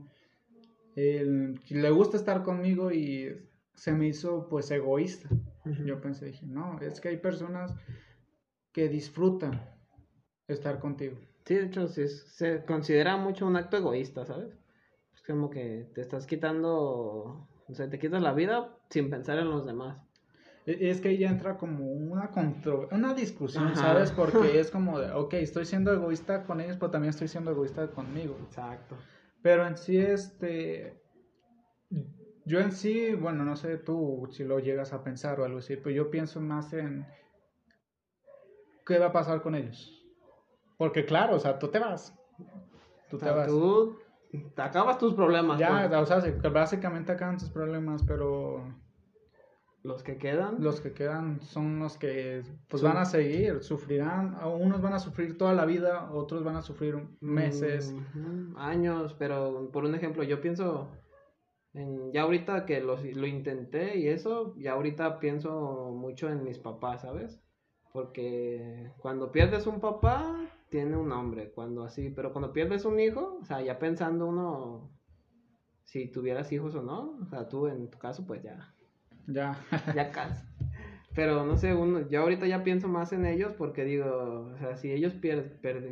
él, 0.96 1.60
le 1.68 1.90
gusta 1.90 2.16
estar 2.16 2.42
conmigo 2.42 2.92
y 2.92 3.36
se 3.74 3.92
me 3.92 4.08
hizo 4.08 4.48
pues 4.48 4.70
egoísta. 4.70 5.28
Yo 5.64 6.00
pensé, 6.00 6.26
dije, 6.26 6.46
no, 6.46 6.78
es 6.80 7.00
que 7.00 7.08
hay 7.08 7.16
personas 7.16 7.74
que 8.72 8.88
disfrutan 8.88 9.60
estar 10.46 10.78
contigo. 10.78 11.16
Sí, 11.44 11.54
de 11.54 11.66
hecho, 11.66 11.88
se 11.88 12.64
considera 12.64 13.16
mucho 13.16 13.46
un 13.46 13.56
acto 13.56 13.76
egoísta, 13.76 14.24
¿sabes? 14.24 14.54
Es 15.14 15.22
como 15.22 15.50
que 15.50 15.90
te 15.94 16.00
estás 16.00 16.26
quitando, 16.26 17.48
o 17.66 17.74
sea, 17.74 17.88
te 17.88 17.98
quitas 17.98 18.22
la 18.22 18.32
vida 18.32 18.76
sin 18.90 19.10
pensar 19.10 19.38
en 19.38 19.50
los 19.50 19.64
demás. 19.64 19.98
E, 20.66 20.90
es 20.90 21.00
que 21.00 21.10
ahí 21.10 21.24
entra 21.24 21.56
como 21.56 21.86
una 21.92 22.30
contro 22.30 22.88
una 22.90 23.14
discusión, 23.14 23.74
¿sabes? 23.76 24.10
Porque 24.10 24.58
es 24.60 24.70
como 24.70 24.98
de, 24.98 25.12
ok, 25.12 25.34
estoy 25.34 25.66
siendo 25.66 25.92
egoísta 25.92 26.44
con 26.44 26.60
ellos, 26.60 26.76
pero 26.78 26.90
también 26.90 27.10
estoy 27.10 27.28
siendo 27.28 27.50
egoísta 27.50 27.88
conmigo. 27.88 28.36
Exacto. 28.46 28.96
Pero 29.42 29.66
en 29.66 29.76
sí, 29.76 29.98
este, 29.98 31.02
yo 32.46 32.60
en 32.60 32.72
sí, 32.72 33.14
bueno, 33.14 33.44
no 33.44 33.56
sé 33.56 33.78
tú 33.78 34.28
si 34.30 34.44
lo 34.44 34.58
llegas 34.58 34.92
a 34.92 35.02
pensar 35.02 35.40
o 35.40 35.44
algo 35.44 35.58
así, 35.58 35.76
pero 35.76 35.90
yo 35.90 36.10
pienso 36.10 36.40
más 36.40 36.72
en 36.72 37.06
qué 38.86 38.98
va 38.98 39.06
a 39.06 39.12
pasar 39.12 39.42
con 39.42 39.54
ellos. 39.54 39.90
Porque 40.76 41.04
claro, 41.04 41.36
o 41.36 41.38
sea, 41.38 41.58
tú 41.58 41.68
te 41.68 41.78
vas. 41.78 42.14
Tú 43.08 43.18
te 43.18 43.30
vas. 43.30 43.46
Tú 43.46 43.96
te 44.54 44.62
acabas 44.62 44.98
tus 44.98 45.14
problemas. 45.14 45.58
Ya, 45.58 45.88
o 46.00 46.06
sea, 46.06 46.20
básicamente 46.52 47.12
acaban 47.12 47.38
tus 47.38 47.50
problemas, 47.50 48.02
pero... 48.02 48.82
Los 49.82 50.02
que 50.02 50.16
quedan. 50.16 50.62
Los 50.64 50.80
que 50.80 50.92
quedan 50.92 51.42
son 51.42 51.78
los 51.78 51.98
que 51.98 52.42
pues 52.68 52.82
van 52.82 52.96
a 52.96 53.04
seguir, 53.04 53.62
sufrirán. 53.62 54.34
Unos 54.42 54.80
van 54.80 54.94
a 54.94 54.98
sufrir 54.98 55.36
toda 55.36 55.52
la 55.52 55.66
vida, 55.66 56.10
otros 56.10 56.42
van 56.42 56.56
a 56.56 56.62
sufrir 56.62 57.06
meses. 57.20 57.94
años, 58.56 59.14
pero 59.18 59.70
por 59.70 59.84
un 59.84 59.94
ejemplo, 59.94 60.22
yo 60.22 60.40
pienso 60.40 60.90
ya 62.12 62.22
ahorita 62.22 62.66
que 62.66 62.80
lo, 62.80 62.96
lo 62.96 63.26
intenté 63.26 63.98
y 63.98 64.08
eso, 64.08 64.54
ya 64.56 64.72
ahorita 64.72 65.18
pienso 65.18 65.90
mucho 65.92 66.30
en 66.30 66.44
mis 66.44 66.58
papás, 66.58 67.02
¿sabes? 67.02 67.40
Porque 67.92 68.90
cuando 68.98 69.32
pierdes 69.32 69.66
un 69.66 69.80
papá, 69.80 70.36
tiene 70.68 70.96
un 70.96 71.08
nombre, 71.08 71.50
cuando 71.50 71.84
así, 71.84 72.10
pero 72.10 72.32
cuando 72.32 72.52
pierdes 72.52 72.84
un 72.84 73.00
hijo, 73.00 73.38
o 73.40 73.44
sea, 73.44 73.60
ya 73.60 73.78
pensando 73.78 74.26
uno 74.26 74.90
si 75.84 76.08
tuvieras 76.08 76.50
hijos 76.52 76.74
o 76.74 76.82
no, 76.82 77.18
o 77.22 77.26
sea, 77.26 77.48
tú 77.48 77.66
en 77.66 77.90
tu 77.90 77.98
caso, 77.98 78.24
pues 78.26 78.42
ya. 78.42 78.72
Ya. 79.26 79.56
ya 79.94 80.10
casi. 80.12 80.44
Pero 81.14 81.44
no 81.44 81.56
sé, 81.56 81.74
uno, 81.74 82.08
yo 82.08 82.22
ahorita 82.22 82.46
ya 82.46 82.64
pienso 82.64 82.88
más 82.88 83.12
en 83.12 83.26
ellos 83.26 83.52
porque 83.56 83.84
digo, 83.84 84.50
o 84.52 84.58
sea, 84.58 84.76
si 84.76 84.92
ellos 84.92 85.14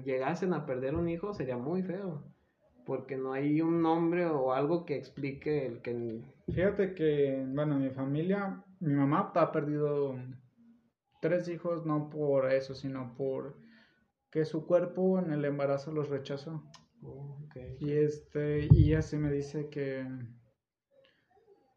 llegasen 0.05 0.53
a 0.53 0.67
perder 0.67 0.97
un 0.97 1.09
hijo, 1.09 1.33
sería 1.35 1.57
muy 1.57 1.83
feo 1.83 2.32
porque 2.85 3.17
no 3.17 3.33
hay 3.33 3.61
un 3.61 3.83
nombre 3.83 4.27
o 4.27 4.53
algo 4.53 4.85
que 4.85 4.97
explique 4.97 5.67
el 5.67 5.83
que... 5.83 6.23
Fíjate 6.53 6.95
que, 6.95 7.45
bueno, 7.49 7.79
mi 7.79 7.91
familia, 7.91 8.63
mi 8.81 8.95
mamá 8.95 9.33
ha 9.35 9.53
perdido 9.53 10.17
tres 11.21 11.49
hijos 11.49 11.87
no 11.87 12.11
por 12.11 12.53
eso, 12.53 12.75
sino 12.75 13.15
por 13.17 13.57
que 14.31 14.45
su 14.45 14.67
cuerpo 14.67 15.19
en 15.19 15.33
el 15.33 15.45
embarazo 15.45 15.93
los 15.93 16.09
rechazó. 16.09 16.63
Oh, 17.03 17.39
y 17.81 17.93
este, 17.93 18.69
y 18.71 18.95
así 18.95 19.17
me 19.17 19.31
dice 19.31 19.69
que 19.69 20.07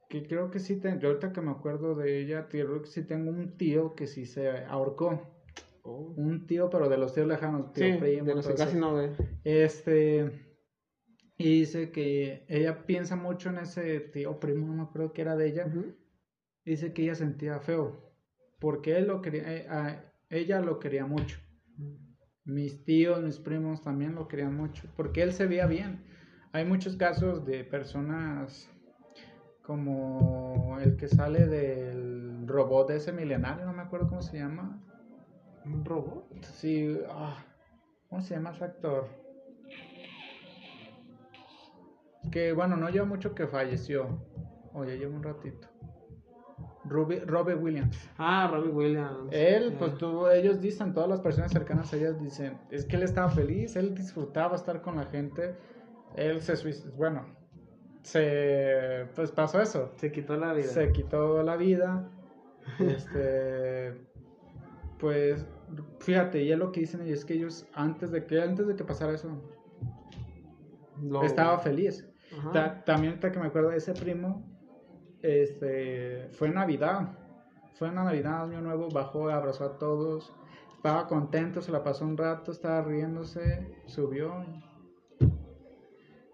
que 0.10 0.28
creo 0.28 0.52
que 0.52 0.60
sí 0.60 0.80
tengo, 0.80 1.08
ahorita 1.08 1.34
que 1.34 1.41
me 1.41 1.52
acuerdo 1.52 1.96
de 1.96 2.22
ella, 2.22 2.48
creo 2.48 2.82
que 2.82 2.88
sí 2.88 3.04
tengo 3.04 3.32
un 3.32 3.58
tío 3.58 3.96
que 3.96 4.08
sí 4.08 4.26
se 4.26 4.50
ahorcó. 4.65 5.22
Oh. 5.84 6.13
Un 6.15 6.48
tío, 6.48 6.70
pero 6.70 6.89
de 6.89 6.98
los 6.98 7.13
tíos 7.13 7.28
lejanos, 7.28 7.74
tío 7.74 8.00
primo. 8.00 8.26
De 8.26 8.36
los 8.36 8.48
que 8.48 8.56
casi 8.56 8.78
no 8.78 8.96
ve. 8.96 9.12
Este, 9.44 10.32
y 11.38 11.60
dice 11.60 11.91
que 11.91 12.45
ella 12.48 12.86
piensa 12.86 13.15
mucho 13.15 13.50
en 13.50 13.58
ese 13.58 14.00
tío 14.00 14.39
primo, 14.39 14.67
no 14.67 14.74
me 14.74 14.84
acuerdo 14.84 15.12
que 15.12 15.21
era 15.21 15.36
de 15.36 15.48
ella. 15.48 15.65
Dice 16.63 16.93
que 16.93 17.04
ella 17.04 17.15
sentía 17.15 17.60
feo. 17.60 18.13
Porque 18.60 18.98
él 18.98 19.08
lo 19.08 19.21
quería, 19.21 19.43
eh, 19.45 20.00
ella 20.30 20.62
lo 20.62 20.80
quería 20.80 21.06
mucho. 21.06 21.38
Mis 22.45 22.86
tíos, 22.86 23.21
mis 23.21 23.38
primos 23.39 23.82
también 23.82 24.15
lo 24.15 24.28
querían 24.28 24.56
mucho. 24.56 24.88
Porque 24.95 25.24
él 25.24 25.34
se 25.34 25.45
veía 25.45 25.67
bien. 25.67 26.06
Hay 26.54 26.63
muchos 26.63 26.95
casos 26.95 27.45
de 27.45 27.65
personas 27.65 28.69
como 29.62 30.78
el 30.80 30.95
que 30.95 31.10
sale 31.10 31.48
del 31.48 32.48
robot 32.48 32.88
de 32.88 32.98
ese 32.98 33.12
milenario, 33.12 33.65
no 33.65 33.74
me 33.74 33.82
acuerdo 33.82 34.08
cómo 34.08 34.21
se 34.21 34.38
llama. 34.38 34.82
¿Un 35.65 35.84
robot? 35.84 36.32
Sí, 36.43 36.98
ah, 37.10 37.43
¿cómo 38.08 38.21
se 38.21 38.36
llama 38.36 38.52
ese 38.52 38.63
actor? 38.63 39.25
Que 42.36 42.52
bueno, 42.52 42.76
no 42.76 42.89
lleva 42.89 43.06
mucho 43.06 43.34
que 43.34 43.48
falleció. 43.48 44.19
Oye, 44.74 44.98
lleva 44.98 45.15
un 45.15 45.24
ratito. 45.24 45.69
Robbie, 46.84 47.56
Williams. 47.56 48.10
Ah, 48.17 48.50
Robbie 48.52 48.71
Williams. 48.71 49.30
Él, 49.32 49.74
pues 49.80 49.98
tú, 49.98 50.28
ellos 50.28 50.60
dicen, 50.60 50.93
todas 50.93 51.08
las 51.08 51.21
personas 51.21 51.54
cercanas 51.54 51.93
a 51.93 51.95
ellas 51.95 52.21
dicen, 52.21 52.58
es 52.71 52.84
que 52.84 52.98
él 52.98 53.04
estaba 53.04 53.30
feliz, 53.30 53.78
él 53.78 53.95
disfrutaba 53.95 54.58
estar 54.58 54.82
con 54.82 54.98
la 54.98 55.06
gente. 55.06 55.56
Él 56.17 56.41
se 56.41 56.56
bueno, 56.98 57.26
se, 58.04 59.08
pues 59.15 59.32
pasó 59.32 59.62
eso. 59.62 59.93
Se 59.95 60.12
quitó 60.12 60.36
la 60.36 60.52
vida. 60.52 60.67
Se 60.67 60.91
quitó 60.91 61.41
la 61.41 61.56
vida. 61.56 62.12
este, 62.80 63.93
pues, 65.00 65.48
fíjate, 66.00 66.43
y 66.43 66.52
es 66.52 66.60
lo 66.60 66.74
que 66.74 66.82
dicen 66.82 67.00
ellos, 67.00 67.19
es 67.19 67.24
que 67.24 67.36
ellos, 67.36 67.65
antes 67.74 68.12
de 68.12 68.26
que, 68.26 68.41
antes 68.41 68.67
de 68.67 68.76
que 68.76 68.84
pasara 68.84 69.13
eso, 69.13 69.41
estaba 71.24 71.60
feliz 71.60 72.06
también 72.86 73.13
ahorita 73.13 73.32
que 73.32 73.39
me 73.39 73.48
acuerdo 73.48 73.69
de 73.69 73.78
ese 73.78 73.93
primo, 73.93 74.43
este, 75.21 76.30
fue 76.32 76.50
Navidad, 76.50 77.17
fue 77.76 77.89
en 77.89 77.95
Navidad, 77.95 78.43
Año 78.43 78.62
Nuevo, 78.62 78.89
bajó, 78.89 79.30
abrazó 79.30 79.65
a 79.65 79.78
todos, 79.78 80.34
estaba 80.76 81.08
contento, 81.08 81.62
se 81.62 81.71
la 81.71 81.84
pasó 81.84 82.06
un 82.06 82.15
rato, 82.15 82.52
estaba 82.52 82.82
riéndose, 82.82 83.67
subió. 83.86 84.45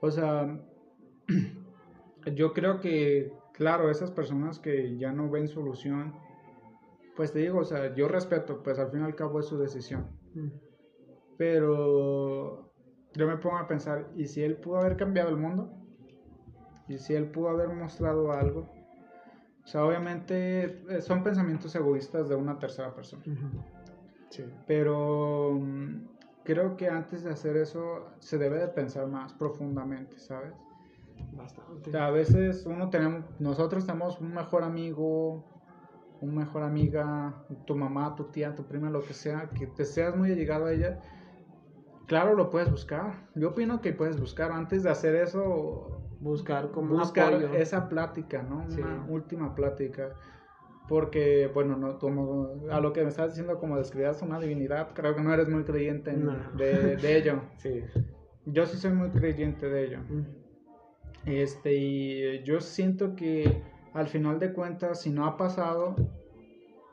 O 0.02 0.12
sea, 0.12 0.60
yo 2.36 2.54
creo 2.54 2.80
que, 2.80 3.34
claro, 3.54 3.90
esas 3.90 4.12
personas 4.12 4.60
que 4.60 4.98
ya 4.98 5.12
no 5.12 5.30
ven 5.30 5.48
solución, 5.48 6.16
pues 7.16 7.34
te 7.34 7.40
digo, 7.40 7.60
o 7.60 7.66
sea, 7.66 7.96
yo 7.96 8.08
respeto, 8.08 8.62
pues 8.62 8.78
al 8.78 8.92
fin 8.92 9.02
y 9.02 9.04
al 9.04 9.16
cabo 9.16 9.40
es 9.40 9.48
su 9.48 9.58
decisión. 9.58 10.08
Mm. 10.34 10.50
Pero 11.38 12.72
yo 13.14 13.28
me 13.28 13.38
pongo 13.38 13.58
a 13.58 13.68
pensar, 13.68 14.12
¿y 14.16 14.28
si 14.28 14.44
él 14.44 14.58
pudo 14.58 14.78
haber 14.78 14.96
cambiado 14.96 15.30
el 15.30 15.38
mundo? 15.38 15.81
Y 16.92 16.98
si 16.98 17.14
él 17.14 17.26
pudo 17.26 17.50
haber 17.50 17.70
mostrado 17.70 18.32
algo. 18.32 18.70
O 19.64 19.68
sea, 19.68 19.86
obviamente 19.86 20.84
eh, 20.90 21.02
son 21.02 21.24
pensamientos 21.24 21.74
egoístas 21.76 22.28
de 22.28 22.36
una 22.36 22.60
tercera 22.60 22.94
persona. 22.94 23.24
sí. 24.30 24.44
Pero 24.68 25.58
mm, 25.60 26.08
creo 26.44 26.76
que 26.76 26.90
antes 26.90 27.24
de 27.24 27.32
hacer 27.32 27.58
eso 27.58 28.10
se 28.20 28.38
debe 28.38 28.60
de 28.60 28.68
pensar 28.68 29.08
más 29.08 29.34
profundamente, 29.34 30.20
¿sabes? 30.20 30.54
Bastante. 31.34 31.98
a 31.98 32.10
veces 32.10 32.66
uno 32.66 32.90
tenemos, 32.90 33.24
nosotros 33.40 33.86
tenemos 33.86 34.20
un 34.20 34.34
mejor 34.34 34.64
amigo 34.64 35.46
un 36.22 36.36
mejor 36.36 36.62
amiga, 36.64 37.34
tu 37.66 37.76
mamá, 37.76 38.16
tu 38.16 38.26
tía, 38.26 38.56
tu 38.56 38.64
prima, 38.64 38.90
lo 38.90 39.02
que 39.02 39.14
sea, 39.14 39.50
que 39.50 39.66
te 39.66 39.86
seas 39.86 40.16
muy 40.16 40.32
allegado 40.32 40.68
a 40.68 40.74
ella, 40.74 41.00
claro, 42.06 42.36
lo 42.36 42.50
puedes 42.50 42.70
buscar. 42.70 43.28
Yo 43.36 43.50
opino 43.50 43.82
que 43.82 43.92
puedes 43.92 44.20
buscar. 44.20 44.52
Antes 44.52 44.84
de 44.84 44.92
hacer 44.92 45.16
eso, 45.16 46.01
buscar 46.22 46.72
como 46.72 46.96
buscar 46.98 47.34
apoyo. 47.34 47.54
esa 47.54 47.90
plática, 47.90 48.44
¿no? 48.44 48.66
Sí. 48.70 48.82
Una 48.82 49.06
última 49.10 49.54
plática. 49.56 50.10
Porque, 50.88 51.50
bueno, 51.54 51.78
no, 51.78 52.00
como 52.00 52.54
a 52.70 52.80
lo 52.82 52.92
que 52.92 53.02
me 53.04 53.10
estás 53.10 53.30
diciendo, 53.30 53.60
como 53.60 53.78
describías 53.78 54.22
una 54.22 54.40
divinidad, 54.40 54.90
creo 54.94 55.16
que 55.16 55.22
no 55.22 55.34
eres 55.34 55.48
muy 55.48 55.64
creyente 55.64 56.12
No. 56.14 56.34
de, 56.58 56.96
de 56.98 57.18
ello. 57.18 57.42
Sí. 57.58 57.84
Yo 58.46 58.66
sí 58.66 58.78
soy 58.78 58.92
muy 58.92 59.10
creyente 59.10 59.70
de 59.70 59.86
ello. 59.86 60.00
Este, 61.26 61.74
y 61.76 62.44
yo 62.44 62.60
siento 62.60 63.16
que 63.16 63.62
al 63.94 64.08
final 64.08 64.40
de 64.40 64.52
cuentas, 64.54 65.02
si 65.02 65.12
no 65.12 65.26
ha 65.26 65.38
pasado, 65.38 65.96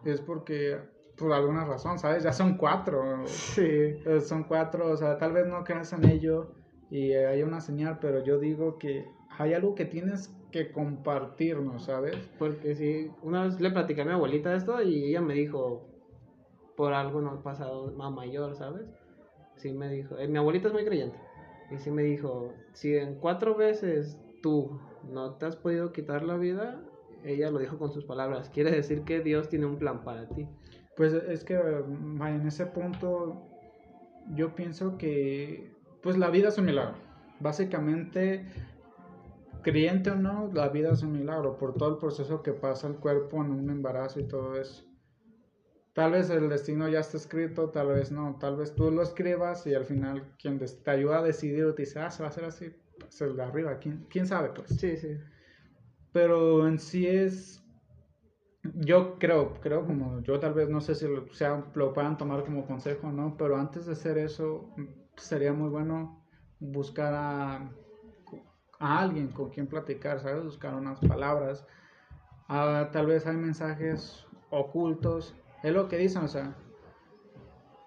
es 0.05 0.21
porque 0.21 0.79
por 1.17 1.33
alguna 1.33 1.65
razón, 1.65 1.99
¿sabes? 1.99 2.23
Ya 2.23 2.33
son 2.33 2.57
cuatro. 2.57 3.27
Sí. 3.27 3.63
Eh, 3.65 4.21
Son 4.21 4.45
cuatro, 4.45 4.91
o 4.93 4.97
sea, 4.97 5.19
tal 5.19 5.33
vez 5.33 5.47
no 5.47 5.65
creas 5.65 5.93
en 5.93 6.05
ello 6.05 6.53
y 6.91 7.13
hay 7.13 7.43
una 7.43 7.61
señal, 7.61 7.99
pero 8.01 8.23
yo 8.23 8.39
digo 8.39 8.79
que 8.79 9.07
hay 9.39 9.55
algo 9.55 9.75
que 9.75 9.85
tienes 9.85 10.35
que 10.51 10.73
compartirnos, 10.73 11.85
¿sabes? 11.85 12.17
Porque 12.39 12.75
sí, 12.75 13.11
una 13.23 13.45
vez 13.45 13.61
le 13.61 13.71
platicé 13.71 14.03
a 14.03 14.05
mi 14.05 14.13
abuelita 14.13 14.55
esto 14.55 14.83
y 14.83 15.05
ella 15.05 15.21
me 15.21 15.35
dijo, 15.35 15.87
por 16.77 16.93
algo 16.93 17.21
no 17.21 17.31
ha 17.31 17.43
pasado 17.43 17.93
más 17.93 18.13
mayor, 18.13 18.57
¿sabes? 18.57 18.87
Sí 19.57 19.73
me 19.73 19.89
dijo, 19.89 20.19
eh, 20.19 20.29
mi 20.29 20.39
abuelita 20.39 20.69
es 20.69 20.75
muy 20.75 20.85
creyente. 20.85 21.17
Y 21.71 21.79
sí 21.79 21.91
me 21.91 22.03
dijo, 22.03 22.53
si 22.73 22.97
en 22.97 23.17
cuatro 23.17 23.55
veces 23.55 24.19
tú 24.43 24.81
no 25.11 25.35
te 25.35 25.47
has 25.47 25.57
podido 25.57 25.93
quitar 25.93 26.23
la 26.23 26.37
vida, 26.37 26.81
ella 27.25 27.51
lo 27.51 27.59
dijo 27.59 27.79
con 27.79 27.93
sus 27.93 28.05
palabras, 28.05 28.49
quiere 28.51 28.71
decir 28.71 29.03
que 29.03 29.21
Dios 29.21 29.49
tiene 29.49 29.67
un 29.67 29.77
plan 29.77 30.03
para 30.03 30.29
ti. 30.29 30.47
Pues 30.97 31.13
es 31.13 31.45
que 31.45 31.55
en 31.55 32.47
ese 32.47 32.67
punto 32.67 33.43
yo 34.35 34.55
pienso 34.55 34.99
que 34.99 35.73
pues 36.03 36.17
la 36.19 36.31
vida 36.31 36.49
es 36.49 36.59
un 36.59 36.65
milagro. 36.65 36.95
Básicamente, 37.41 38.47
creyente 39.63 40.11
o 40.11 40.17
no, 40.17 40.51
la 40.53 40.69
vida 40.69 40.93
es 40.93 41.03
un 41.03 41.13
milagro 41.13 41.57
por 41.57 41.75
todo 41.75 41.91
el 41.91 41.99
proceso 41.99 42.43
que 42.43 42.53
pasa 42.53 42.89
el 42.89 42.97
cuerpo 42.97 43.43
en 43.45 43.51
un 43.51 43.71
embarazo 43.71 44.21
y 44.21 44.29
todo 44.29 44.57
eso. 44.57 44.85
Tal 45.95 46.13
vez 46.13 46.31
el 46.31 46.49
destino 46.49 46.89
ya 46.89 47.01
está 47.01 47.17
escrito, 47.17 47.71
tal 47.71 47.89
vez 47.89 48.13
no, 48.13 48.37
tal 48.39 48.57
vez 48.57 48.75
tú 48.75 48.91
lo 48.91 49.03
escribas 49.03 49.67
y 49.67 49.75
al 49.75 49.85
final 49.85 50.33
quien 50.41 50.59
te 50.59 50.91
ayuda 50.91 51.19
a 51.19 51.23
decidir 51.23 51.65
o 51.65 51.75
te 51.75 51.83
dice, 51.83 51.99
ah, 51.99 52.11
se 52.11 52.23
va 52.23 52.29
a 52.29 52.31
hacer 52.31 52.45
así, 52.45 52.71
pues 52.99 53.21
el 53.21 53.37
de 53.37 53.43
arriba, 53.43 53.79
¿quién, 53.79 54.07
quién 54.09 54.27
sabe 54.27 54.51
pues? 54.51 54.71
Sí, 54.79 54.97
sí. 54.97 55.17
pero 56.13 56.69
en 56.69 56.79
sí 56.79 57.07
es 57.07 57.65
yo 58.75 59.19
creo 59.19 59.55
creo 59.61 59.87
como 59.87 60.21
yo 60.23 60.39
tal 60.39 60.55
vez 60.55 60.69
no 60.69 60.81
sé 60.81 60.95
si 60.95 61.07
lo, 61.09 61.33
sea, 61.33 61.65
lo 61.75 61.93
puedan 61.93 62.19
tomar 62.19 62.45
como 62.45 62.67
consejo 62.67 63.11
no 63.11 63.37
pero 63.37 63.57
antes 63.57 63.87
de 63.87 63.93
hacer 63.93 64.19
eso 64.19 64.75
sería 65.17 65.53
muy 65.53 65.71
bueno 65.71 66.25
buscar 66.61 67.15
a, 67.15 67.73
a 68.81 69.01
alguien 69.01 69.29
con 69.29 69.51
quien 69.51 69.67
platicar 69.67 70.21
sabes 70.21 70.45
buscar 70.45 70.75
unas 70.75 70.99
palabras 71.01 71.67
Ah, 72.51 72.89
tal 72.93 73.07
vez 73.07 73.27
hay 73.27 73.37
mensajes 73.37 74.27
ocultos 74.51 75.35
es 75.63 75.73
lo 75.73 75.89
que 75.89 75.99
dicen 75.99 76.23
o 76.25 76.29
sea 76.29 76.55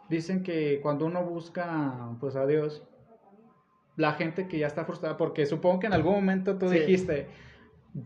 dicen 0.09 0.43
que 0.43 0.79
cuando 0.81 1.05
uno 1.05 1.23
busca 1.23 2.09
pues 2.19 2.35
a 2.35 2.45
Dios 2.45 2.83
la 3.95 4.13
gente 4.13 4.47
que 4.47 4.59
ya 4.59 4.67
está 4.67 4.85
frustrada 4.85 5.17
porque 5.17 5.45
supongo 5.45 5.79
que 5.79 5.87
en 5.87 5.93
algún 5.93 6.13
momento 6.13 6.57
tú 6.57 6.67
Sí. 6.69 6.79
dijiste 6.79 7.27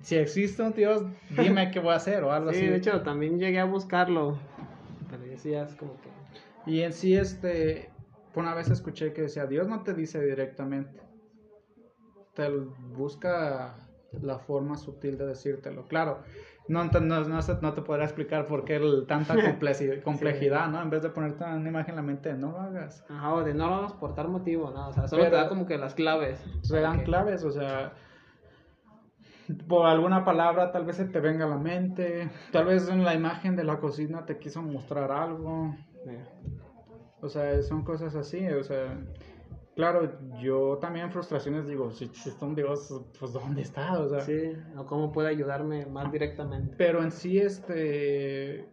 si 0.02 0.15
existe 0.15 0.63
un 0.63 0.74
Dios, 0.74 1.04
dime 1.30 1.69
qué 1.69 1.80
voy 1.80 1.93
a 1.93 1.98
hacer 1.98 2.24
o 2.24 2.32
algo 2.32 2.50
Sí, 2.54 2.58
así. 2.58 2.67
de 2.67 2.76
hecho 2.78 3.02
también 3.02 3.38
llegué 3.38 3.60
a 3.60 3.65
buscarlo, 3.65 4.39
pero 5.10 5.24
es 5.26 5.76
como 5.76 5.93
que... 6.02 6.10
Y 6.71 6.82
en 6.82 6.91
sí, 6.91 7.15
este, 7.15 7.91
una 8.34 8.56
vez 8.56 8.71
escuché 8.71 9.13
que 9.13 9.21
decía, 9.24 9.45
Dios 9.45 9.67
no 9.67 9.84
te 9.84 9.93
dice 9.93 10.19
directamente, 10.26 11.00
te 12.36 12.50
busca 12.50 13.76
la 14.21 14.38
forma 14.39 14.78
sutil 14.78 15.17
de 15.17 15.26
decírtelo. 15.26 15.86
Claro, 15.86 16.19
no, 16.67 16.89
te- 16.89 17.02
no, 17.02 17.21
no, 17.24 17.39
no 17.62 17.74
te 17.74 17.82
podrá 17.82 18.04
explicar 18.06 18.48
por 18.48 18.63
qué 18.65 18.76
el- 18.78 19.06
tanta 19.08 19.34
complejidad, 20.04 20.69
¿no? 20.69 20.82
En 20.82 20.89
vez 20.89 21.02
de 21.02 21.10
ponerte 21.10 21.43
una 21.43 21.67
imagen 21.69 21.91
en 21.91 21.95
la 21.98 22.02
mente, 22.02 22.34
no 22.34 22.52
lo 22.52 22.60
hagas. 22.62 23.04
Ajá, 23.10 23.34
o 23.34 23.43
de 23.43 23.54
no 23.54 23.65
lo 23.67 23.71
vamos 23.78 23.93
por 23.93 24.13
tal 24.15 24.28
motivo, 24.30 24.71
¿no? 24.71 24.88
O 24.89 24.93
sea, 24.93 25.08
solo 25.08 25.24
te 25.24 25.32
da 25.32 25.50
como 25.50 25.65
que 25.65 25.78
las 25.78 25.95
claves. 25.95 26.43
Se 26.62 26.80
dan 26.80 27.04
claves, 27.04 27.43
o 27.43 27.52
sea, 27.52 27.93
por 29.67 29.86
alguna 29.86 30.26
palabra 30.26 30.71
tal 30.71 30.86
vez 30.86 30.95
se 30.98 31.06
te 31.06 31.19
venga 31.19 31.45
a 31.45 31.50
la 31.50 31.58
mente, 31.58 32.30
tal 32.52 32.65
vez 32.65 32.88
en 32.89 33.04
la 33.04 33.13
imagen 33.13 33.56
de 33.56 33.63
la 33.63 33.80
cocina 33.80 34.26
te 34.26 34.38
quiso 34.39 34.62
mostrar 34.62 35.12
algo, 35.12 35.76
o 37.21 37.30
sea, 37.30 37.62
son 37.62 37.84
cosas 37.84 38.15
así, 38.15 38.48
o 38.48 38.63
sea, 38.63 38.98
claro, 39.76 40.18
yo 40.42 40.78
también 40.80 41.06
en 41.08 41.12
frustraciones 41.12 41.68
digo, 41.68 41.92
si 41.92 42.06
existe 42.06 42.44
un 42.46 42.56
Dios, 42.56 42.94
pues 43.20 43.34
¿dónde 43.34 43.62
está? 43.62 44.00
O 44.00 44.10
sea, 44.10 44.22
Sí, 44.22 44.54
o 44.78 44.86
cómo 44.86 45.12
puede 45.12 45.30
ayudarme 45.30 45.86
más 45.86 46.12
directamente. 46.12 46.76
pero 46.78 47.04
en 47.04 47.12
sí, 47.12 47.38
este, 47.38 48.68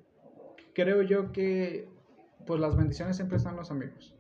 creo 0.75 1.03
yo 1.03 1.33
que, 1.33 1.89
pues 2.47 2.61
las 2.61 2.77
bendiciones 2.77 3.17
siempre 3.17 3.37
están 3.37 3.57
los 3.57 3.71
amigos. 3.71 4.15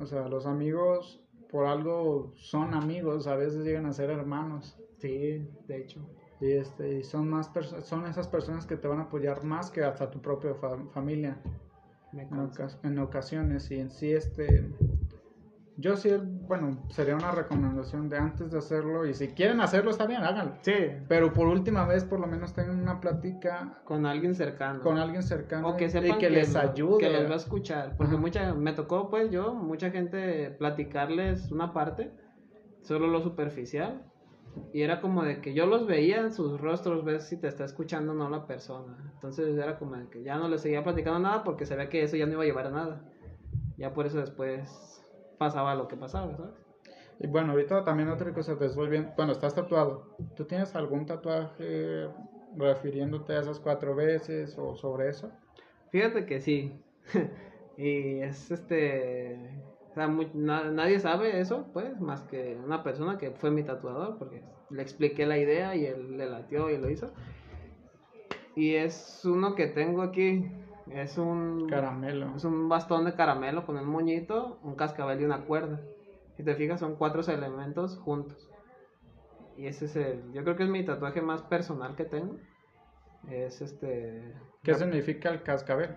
O 0.00 0.06
sea, 0.06 0.28
los 0.28 0.46
amigos 0.46 1.20
por 1.50 1.66
algo 1.66 2.32
son 2.36 2.74
amigos, 2.74 3.26
a 3.26 3.34
veces 3.36 3.64
llegan 3.64 3.86
a 3.86 3.92
ser 3.92 4.10
hermanos. 4.10 4.78
Sí, 4.98 5.48
de 5.66 5.76
hecho. 5.78 6.00
Y, 6.40 6.52
este, 6.52 6.98
y 6.98 7.04
son, 7.04 7.28
más 7.28 7.50
son 7.82 8.06
esas 8.06 8.28
personas 8.28 8.66
que 8.66 8.76
te 8.76 8.86
van 8.86 8.98
a 9.00 9.04
apoyar 9.04 9.42
más 9.42 9.70
que 9.70 9.82
hasta 9.82 10.08
tu 10.10 10.20
propia 10.20 10.54
fa- 10.54 10.78
familia 10.92 11.40
ocas- 12.12 12.78
en 12.84 12.98
ocasiones. 12.98 13.70
Y 13.72 13.80
en 13.80 13.90
sí, 13.90 14.12
este, 14.12 14.70
yo 15.80 15.96
sí, 15.96 16.10
bueno, 16.48 16.84
sería 16.90 17.14
una 17.14 17.30
recomendación 17.30 18.08
de 18.08 18.18
antes 18.18 18.50
de 18.50 18.58
hacerlo. 18.58 19.06
Y 19.06 19.14
si 19.14 19.28
quieren 19.28 19.60
hacerlo, 19.60 19.90
está 19.92 20.06
bien, 20.06 20.22
háganlo. 20.24 20.56
Sí, 20.62 20.72
Pero 21.08 21.32
por 21.32 21.46
última 21.46 21.86
vez, 21.86 22.04
por 22.04 22.18
lo 22.18 22.26
menos 22.26 22.52
tengan 22.52 22.80
una 22.80 23.00
plática 23.00 23.80
con 23.84 24.04
alguien 24.04 24.34
cercano. 24.34 24.80
con 24.82 24.98
alguien 24.98 25.22
cercano 25.22 25.68
O 25.68 25.76
que 25.76 25.84
y 25.86 25.90
sepan 25.90 26.18
que, 26.18 26.30
les 26.30 26.52
lo- 26.52 26.60
ayude. 26.60 26.98
Que 26.98 27.10
los 27.12 27.30
va 27.30 27.34
a 27.34 27.36
escuchar. 27.36 27.94
Porque 27.96 28.14
Ajá. 28.14 28.20
mucha, 28.20 28.54
me 28.54 28.72
tocó, 28.72 29.08
pues 29.08 29.30
yo, 29.30 29.54
mucha 29.54 29.90
gente 29.90 30.50
platicarles 30.50 31.50
una 31.52 31.72
parte, 31.72 32.12
solo 32.82 33.06
lo 33.06 33.22
superficial. 33.22 34.04
Y 34.72 34.82
era 34.82 35.00
como 35.00 35.22
de 35.22 35.40
que 35.40 35.54
yo 35.54 35.66
los 35.66 35.86
veía 35.86 36.18
en 36.18 36.32
sus 36.32 36.60
rostros, 36.60 37.04
ves 37.04 37.28
si 37.28 37.36
te 37.36 37.46
está 37.46 37.64
escuchando 37.64 38.12
o 38.12 38.14
no 38.16 38.28
la 38.28 38.46
persona. 38.48 38.96
Entonces 39.14 39.56
era 39.56 39.78
como 39.78 39.94
de 39.94 40.08
que 40.08 40.24
ya 40.24 40.36
no 40.38 40.48
les 40.48 40.62
seguía 40.62 40.82
platicando 40.82 41.20
nada 41.20 41.44
porque 41.44 41.64
sabía 41.66 41.88
que 41.88 42.02
eso 42.02 42.16
ya 42.16 42.26
no 42.26 42.32
iba 42.32 42.42
a 42.42 42.46
llevar 42.46 42.66
a 42.66 42.70
nada. 42.70 43.04
Ya 43.76 43.92
por 43.94 44.06
eso 44.06 44.18
después 44.18 44.97
pasaba 45.38 45.74
lo 45.74 45.88
que 45.88 45.96
pasaba, 45.96 46.36
¿sabes? 46.36 46.54
Y 47.20 47.26
bueno, 47.26 47.52
ahorita 47.52 47.84
también 47.84 48.08
otra 48.08 48.32
cosa, 48.32 48.56
te 48.58 48.66
estoy 48.66 48.88
viendo, 48.88 49.12
bueno, 49.16 49.32
estás 49.32 49.54
tatuado. 49.54 50.16
¿Tú 50.36 50.44
tienes 50.44 50.74
algún 50.76 51.04
tatuaje 51.06 52.08
refiriéndote 52.56 53.32
a 53.34 53.40
esas 53.40 53.58
cuatro 53.58 53.94
veces 53.94 54.56
o 54.58 54.76
sobre 54.76 55.08
eso? 55.08 55.32
Fíjate 55.90 56.26
que 56.26 56.40
sí. 56.40 56.80
y 57.76 58.20
es 58.20 58.50
este. 58.50 59.62
O 59.90 59.94
sea, 59.94 60.06
muy- 60.06 60.30
na- 60.34 60.70
nadie 60.70 61.00
sabe 61.00 61.40
eso, 61.40 61.66
pues, 61.72 61.98
más 62.00 62.22
que 62.22 62.56
una 62.64 62.84
persona 62.84 63.18
que 63.18 63.32
fue 63.32 63.50
mi 63.50 63.64
tatuador, 63.64 64.16
porque 64.18 64.42
le 64.70 64.82
expliqué 64.82 65.26
la 65.26 65.38
idea 65.38 65.74
y 65.74 65.86
él 65.86 66.16
le 66.18 66.26
latió 66.30 66.70
y 66.70 66.78
lo 66.78 66.88
hizo. 66.88 67.10
Y 68.54 68.74
es 68.74 69.24
uno 69.24 69.54
que 69.54 69.66
tengo 69.66 70.02
aquí. 70.02 70.44
Es 70.92 71.18
un. 71.18 71.66
Caramelo. 71.68 72.34
Es 72.36 72.44
un 72.44 72.68
bastón 72.68 73.04
de 73.04 73.14
caramelo 73.14 73.64
con 73.66 73.76
un 73.76 73.86
moñito, 73.86 74.58
un 74.62 74.74
cascabel 74.74 75.20
y 75.20 75.24
una 75.24 75.44
cuerda. 75.44 75.80
Si 76.36 76.42
te 76.44 76.54
fijas, 76.54 76.80
son 76.80 76.96
cuatro 76.96 77.20
elementos 77.22 77.98
juntos. 77.98 78.50
Y 79.56 79.66
ese 79.66 79.86
es 79.86 79.96
el. 79.96 80.32
Yo 80.32 80.42
creo 80.44 80.56
que 80.56 80.62
es 80.64 80.68
mi 80.68 80.84
tatuaje 80.84 81.20
más 81.20 81.42
personal 81.42 81.96
que 81.96 82.04
tengo. 82.04 82.36
Es 83.28 83.60
este. 83.60 84.34
¿Qué 84.62 84.74
significa 84.74 85.30
el 85.30 85.42
cascabel? 85.42 85.90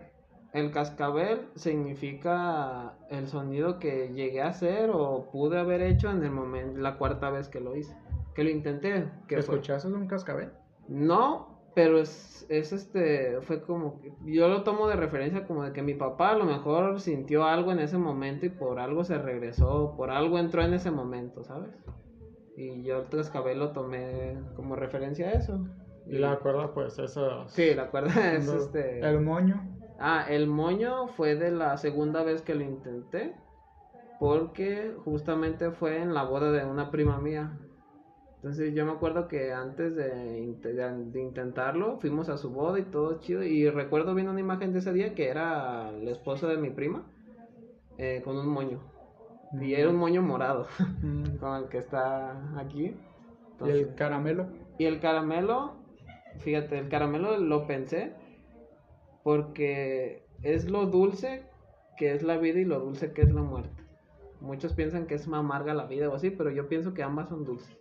El 0.54 0.72
cascabel 0.72 1.48
significa 1.56 2.96
el 3.10 3.28
sonido 3.28 3.80
que 3.80 4.10
llegué 4.14 4.42
a 4.42 4.48
hacer 4.50 4.90
o 4.92 5.30
pude 5.32 5.58
haber 5.60 5.82
hecho 5.82 6.10
en 6.10 6.24
el 6.24 6.32
momento, 6.32 6.80
la 6.80 6.98
cuarta 6.98 7.30
vez 7.30 7.48
que 7.48 7.62
lo 7.62 7.76
hice, 7.78 7.96
que 8.36 8.44
lo 8.44 8.50
intenté. 8.50 9.10
¿Qué 9.28 9.36
Que 9.38 9.42
fue- 9.44 9.56
escuchaste 9.56 9.88
un 9.88 10.08
cascabel? 10.08 10.50
No, 10.90 11.51
pero 11.74 12.00
es, 12.00 12.46
es 12.50 12.74
este, 12.74 13.42
fue 13.42 13.62
como, 13.62 14.02
que- 14.02 14.14
yo 14.26 14.48
lo 14.50 14.64
tomo 14.64 14.88
de 14.88 14.96
referencia 14.96 15.46
como 15.48 15.64
de 15.64 15.74
que 15.74 15.82
mi 15.82 15.94
papá 15.94 16.32
a 16.32 16.36
lo 16.36 16.46
mejor 16.46 17.00
sintió 17.00 17.46
algo 17.46 17.72
en 17.72 17.80
ese 17.80 17.98
momento 17.98 18.46
y 18.46 18.50
por 18.50 18.80
algo 18.80 19.04
se 19.04 19.18
regresó, 19.18 19.94
por 19.98 20.12
algo 20.12 20.40
entró 20.40 20.62
en 20.64 20.74
ese 20.74 20.92
momento, 20.92 21.44
¿sabes? 21.44 21.72
Y 22.56 22.84
yo 22.84 23.00
el 23.00 23.10
cascabel 23.10 23.60
lo 23.60 23.72
tomé 23.72 24.38
como 24.56 24.76
referencia 24.76 25.28
a 25.28 25.32
eso. 25.34 25.60
Y 26.06 26.18
la 26.18 26.38
cuerda, 26.40 26.74
pues, 26.74 27.00
eso. 27.00 27.48
Sí, 27.48 27.74
la 27.74 27.90
cuerda 27.90 28.34
es 28.36 28.48
este... 28.52 29.00
El 29.00 29.22
moño. 29.22 29.62
Ah, 30.00 30.26
el 30.30 30.48
moño 30.48 31.08
fue 31.08 31.36
de 31.36 31.52
la 31.52 31.78
segunda 31.78 32.24
vez 32.24 32.42
que 32.42 32.56
lo 32.56 32.64
intenté. 32.64 33.36
Porque 34.20 34.94
justamente 35.04 35.72
fue 35.72 36.02
en 36.02 36.14
la 36.14 36.24
boda 36.24 36.52
de 36.52 36.66
una 36.66 36.92
prima 36.92 37.20
mía. 37.20 37.58
Entonces 38.42 38.74
yo 38.74 38.88
me 38.88 38.92
acuerdo 38.92 39.28
que 39.28 39.54
antes 39.54 39.96
de, 39.96 40.56
de, 40.64 41.22
intentarlo, 41.22 42.00
fuimos 42.00 42.28
a 42.28 42.38
su 42.38 42.50
boda 42.50 42.80
y 42.80 42.84
todo 42.86 43.20
chido. 43.20 43.44
Y 43.44 43.70
recuerdo 43.70 44.16
bien 44.16 44.30
una 44.30 44.40
imagen 44.40 44.74
de 44.74 44.80
ese 44.80 44.92
día 44.94 45.14
que 45.14 45.30
era 45.30 45.92
el 45.92 46.08
esposo 46.08 46.48
de 46.48 46.58
mi 46.58 46.72
prima 46.72 47.06
eh, 48.00 48.24
con 48.26 48.40
un 48.40 48.48
moño. 48.48 48.80
Y 49.54 49.76
era 49.76 49.92
un 49.92 49.98
moño 49.98 50.24
morado, 50.24 50.66
con 51.40 51.56
el 51.56 51.70
que 51.70 51.78
está 51.78 52.60
aquí. 52.60 52.96
¿Y 53.64 53.70
el 53.70 53.94
caramelo? 53.94 54.48
Y 54.80 54.86
el 54.86 55.00
caramelo, 55.00 55.76
fíjate, 56.40 56.80
el 56.80 56.90
caramelo 56.90 57.38
lo 57.38 57.68
pensé 57.68 58.14
porque 59.22 60.26
es 60.42 60.68
lo 60.68 60.88
dulce 60.88 61.44
que 61.96 62.16
es 62.16 62.24
la 62.24 62.38
vida 62.38 62.60
y 62.60 62.66
lo 62.66 62.80
dulce 62.80 63.14
que 63.14 63.22
es 63.22 63.32
la 63.32 63.44
muerte. 63.44 63.84
Muchos 64.40 64.74
piensan 64.74 65.06
que 65.06 65.14
es 65.14 65.28
más 65.28 65.42
amarga 65.42 65.76
la 65.76 65.86
vida 65.86 66.10
o 66.10 66.16
así, 66.16 66.32
pero 66.32 66.50
yo 66.50 66.68
pienso 66.68 66.96
que 66.96 67.04
ambas 67.04 67.30
son 67.30 67.46
dulces. 67.46 67.81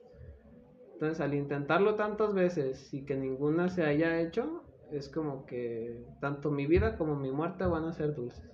Entonces, 1.00 1.22
al 1.22 1.32
intentarlo 1.32 1.94
tantas 1.94 2.34
veces 2.34 2.92
y 2.92 3.06
que 3.06 3.14
ninguna 3.14 3.70
se 3.70 3.86
haya 3.86 4.20
hecho, 4.20 4.62
es 4.92 5.08
como 5.08 5.46
que 5.46 5.96
tanto 6.20 6.50
mi 6.50 6.66
vida 6.66 6.98
como 6.98 7.16
mi 7.16 7.30
muerte 7.30 7.64
van 7.64 7.84
a 7.84 7.92
ser 7.94 8.14
dulces. 8.14 8.44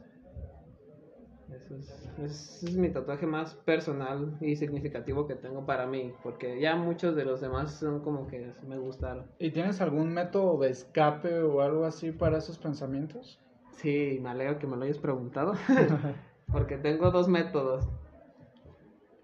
Eso 1.48 1.74
es, 1.74 2.08
ese 2.18 2.66
es 2.66 2.76
mi 2.76 2.88
tatuaje 2.88 3.26
más 3.26 3.56
personal 3.64 4.38
y 4.40 4.54
significativo 4.54 5.26
que 5.26 5.34
tengo 5.34 5.66
para 5.66 5.88
mí, 5.88 6.12
porque 6.22 6.60
ya 6.60 6.76
muchos 6.76 7.16
de 7.16 7.24
los 7.24 7.40
demás 7.40 7.80
son 7.80 7.98
como 7.98 8.28
que 8.28 8.52
me 8.68 8.78
gustaron. 8.78 9.26
¿Y 9.40 9.50
tienes 9.50 9.80
algún 9.80 10.14
método 10.14 10.56
de 10.60 10.70
escape 10.70 11.40
o 11.42 11.62
algo 11.62 11.84
así 11.84 12.12
para 12.12 12.38
esos 12.38 12.58
pensamientos? 12.58 13.40
Sí, 13.72 14.20
me 14.22 14.28
alegro 14.28 14.60
que 14.60 14.68
me 14.68 14.76
lo 14.76 14.84
hayas 14.84 14.98
preguntado, 14.98 15.54
porque 16.52 16.78
tengo 16.78 17.10
dos 17.10 17.26
métodos. 17.26 17.84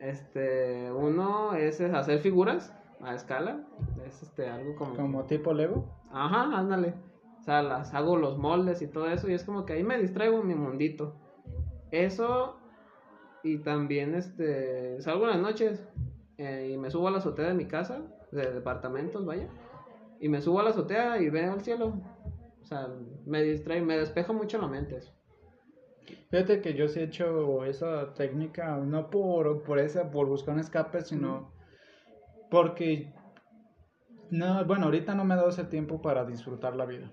Este, 0.00 0.90
uno 0.90 1.54
es 1.54 1.80
hacer 1.80 2.18
figuras 2.18 2.74
a 3.02 3.14
escala. 3.14 3.66
Es 4.06 4.22
este, 4.22 4.48
algo 4.48 4.76
como... 4.76 4.96
Como 4.96 5.24
tipo 5.24 5.52
Lego. 5.52 5.84
Ajá, 6.10 6.58
ándale. 6.58 6.94
O 7.40 7.42
sea, 7.42 7.62
las 7.62 7.92
hago 7.94 8.16
los 8.16 8.38
moldes 8.38 8.82
y 8.82 8.86
todo 8.86 9.08
eso 9.08 9.28
y 9.28 9.34
es 9.34 9.44
como 9.44 9.66
que 9.66 9.72
ahí 9.72 9.82
me 9.82 9.98
distraigo 9.98 10.40
en 10.40 10.46
mi 10.46 10.54
mundito. 10.54 11.14
Eso 11.90 12.56
y 13.42 13.58
también 13.58 14.14
este 14.14 15.00
salgo 15.00 15.24
en 15.24 15.30
las 15.30 15.40
noches 15.40 15.88
eh, 16.38 16.70
y 16.72 16.78
me 16.78 16.90
subo 16.90 17.08
a 17.08 17.10
la 17.10 17.18
azotea 17.18 17.48
de 17.48 17.54
mi 17.54 17.66
casa, 17.66 18.02
de 18.30 18.52
departamentos, 18.52 19.26
vaya. 19.26 19.48
Y 20.20 20.28
me 20.28 20.40
subo 20.40 20.60
a 20.60 20.62
la 20.62 20.70
azotea 20.70 21.20
y 21.20 21.30
veo 21.30 21.54
el 21.54 21.60
cielo. 21.62 21.94
O 22.62 22.64
sea, 22.64 22.88
me 23.26 23.42
distrae, 23.42 23.82
me 23.82 23.98
despeja 23.98 24.32
mucho 24.32 24.58
la 24.58 24.68
mente 24.68 24.96
eso. 24.96 25.12
Fíjate 26.30 26.60
que 26.60 26.74
yo 26.74 26.88
sí 26.88 27.00
he 27.00 27.04
hecho 27.04 27.64
esa 27.64 28.14
técnica, 28.14 28.76
no 28.76 29.10
por, 29.10 29.62
por 29.62 29.78
esa, 29.78 30.10
por 30.10 30.26
buscar 30.28 30.54
un 30.54 30.60
escape, 30.60 31.02
sino 31.02 31.51
porque, 32.52 33.10
no, 34.30 34.62
bueno, 34.66 34.84
ahorita 34.84 35.14
no 35.14 35.24
me 35.24 35.32
he 35.32 35.36
dado 35.38 35.48
ese 35.48 35.64
tiempo 35.64 36.02
para 36.02 36.26
disfrutar 36.26 36.76
la 36.76 36.84
vida. 36.84 37.10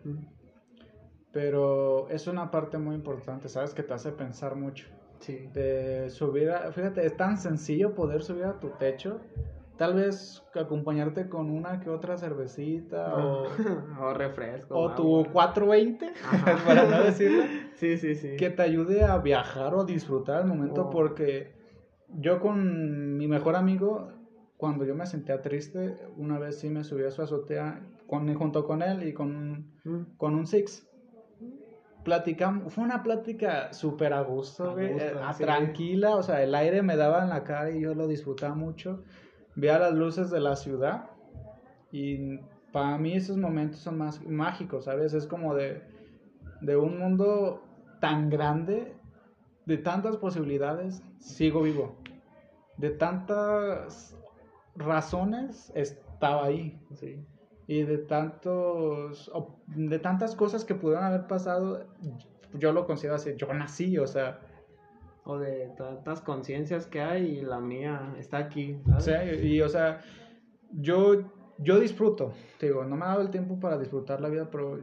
Pero 1.31 2.09
es 2.09 2.27
una 2.27 2.51
parte 2.51 2.77
muy 2.77 2.93
importante, 2.93 3.47
¿sabes? 3.47 3.73
Que 3.73 3.81
te 3.81 3.93
hace 3.93 4.11
pensar 4.11 4.57
mucho. 4.57 4.87
Sí. 5.19 5.47
De 5.53 6.09
subir 6.09 6.49
a, 6.51 6.73
fíjate, 6.73 7.05
es 7.05 7.15
tan 7.15 7.37
sencillo 7.37 7.95
poder 7.95 8.21
subir 8.21 8.43
a 8.43 8.59
tu 8.59 8.71
techo. 8.71 9.21
Tal 9.77 9.93
vez 9.93 10.43
acompañarte 10.53 11.29
con 11.29 11.49
una 11.49 11.79
que 11.79 11.89
otra 11.89 12.17
cervecita 12.17 13.15
o, 13.15 13.45
o 14.01 14.13
refresco. 14.13 14.77
O 14.77 14.93
tu 14.93 15.25
420, 15.31 16.11
para 16.67 16.83
no 16.83 17.01
decirlo. 17.01 17.43
Sí, 17.75 17.97
sí, 17.97 18.15
sí. 18.15 18.35
Que 18.35 18.49
te 18.49 18.61
ayude 18.61 19.05
a 19.05 19.17
viajar 19.19 19.73
o 19.73 19.81
a 19.83 19.85
disfrutar 19.85 20.41
el 20.41 20.47
momento 20.47 20.87
oh. 20.87 20.89
porque 20.89 21.53
yo 22.09 22.41
con 22.41 23.15
mi 23.15 23.29
mejor 23.29 23.55
amigo 23.55 24.18
cuando 24.59 24.83
yo 24.83 24.93
me 24.93 25.05
sentía 25.05 25.41
triste, 25.41 25.95
una 26.17 26.37
vez 26.37 26.59
sí 26.59 26.69
me 26.69 26.83
subí 26.83 27.05
a 27.05 27.11
su 27.11 27.21
azotea 27.21 27.81
con, 28.07 28.33
junto 28.35 28.65
con 28.65 28.81
él 28.81 29.07
y 29.07 29.13
con, 29.13 29.71
mm. 29.85 30.17
con 30.17 30.35
un 30.35 30.45
Six. 30.45 30.85
Platicamos, 32.03 32.73
fue 32.73 32.83
una 32.83 33.01
plática 33.01 33.71
súper 33.71 34.11
a 34.11 34.19
gusto, 34.19 34.77
eh, 34.77 35.13
tranquila, 35.37 36.17
o 36.17 36.23
sea, 36.23 36.43
el 36.43 36.53
aire 36.53 36.81
me 36.81 36.97
daba 36.97 37.23
en 37.23 37.29
la 37.29 37.45
cara 37.45 37.71
y 37.71 37.79
yo 37.79 37.95
lo 37.95 38.05
disfrutaba 38.05 38.53
mucho. 38.53 39.01
Veía 39.55 39.79
las 39.79 39.93
luces 39.93 40.29
de 40.29 40.41
la 40.41 40.57
ciudad 40.57 41.09
y 41.93 42.39
para 42.73 42.97
mí 42.97 43.13
esos 43.13 43.37
momentos 43.37 43.79
son 43.79 43.97
más 43.97 44.21
mágicos, 44.25 44.83
¿sabes? 44.85 45.13
Es 45.13 45.25
como 45.25 45.55
de, 45.55 45.81
de 46.59 46.75
un 46.75 46.99
mundo 46.99 47.63
tan 48.01 48.29
grande, 48.29 48.93
de 49.65 49.77
tantas 49.77 50.17
posibilidades, 50.17 51.01
sigo 51.19 51.61
vivo. 51.61 51.95
De 52.75 52.89
tantas 52.89 54.18
razones 54.79 55.71
estaba 55.75 56.45
ahí. 56.45 56.79
Sí. 56.95 57.23
Y 57.67 57.83
de 57.83 57.99
tantos, 57.99 59.31
de 59.67 59.99
tantas 59.99 60.35
cosas 60.35 60.65
que 60.65 60.73
pudieron 60.73 61.05
haber 61.05 61.27
pasado, 61.27 61.85
yo 62.53 62.73
lo 62.73 62.85
considero 62.85 63.15
así, 63.15 63.35
yo 63.35 63.53
nací, 63.53 63.97
o 63.97 64.07
sea. 64.07 64.39
O 65.25 65.37
de 65.37 65.69
tantas 65.77 66.21
conciencias 66.21 66.87
que 66.87 67.01
hay 67.01 67.37
y 67.37 67.41
la 67.41 67.59
mía 67.59 68.15
está 68.17 68.39
aquí. 68.39 68.81
O 68.95 68.99
sea, 68.99 69.23
y, 69.31 69.61
o 69.61 69.69
sea, 69.69 70.01
yo, 70.71 71.31
yo 71.59 71.79
disfruto, 71.79 72.33
digo, 72.59 72.83
no 72.83 72.95
me 72.95 73.05
ha 73.05 73.09
dado 73.09 73.21
el 73.21 73.29
tiempo 73.29 73.59
para 73.59 73.77
disfrutar 73.77 74.21
la 74.21 74.29
vida, 74.29 74.49
pero 74.49 74.79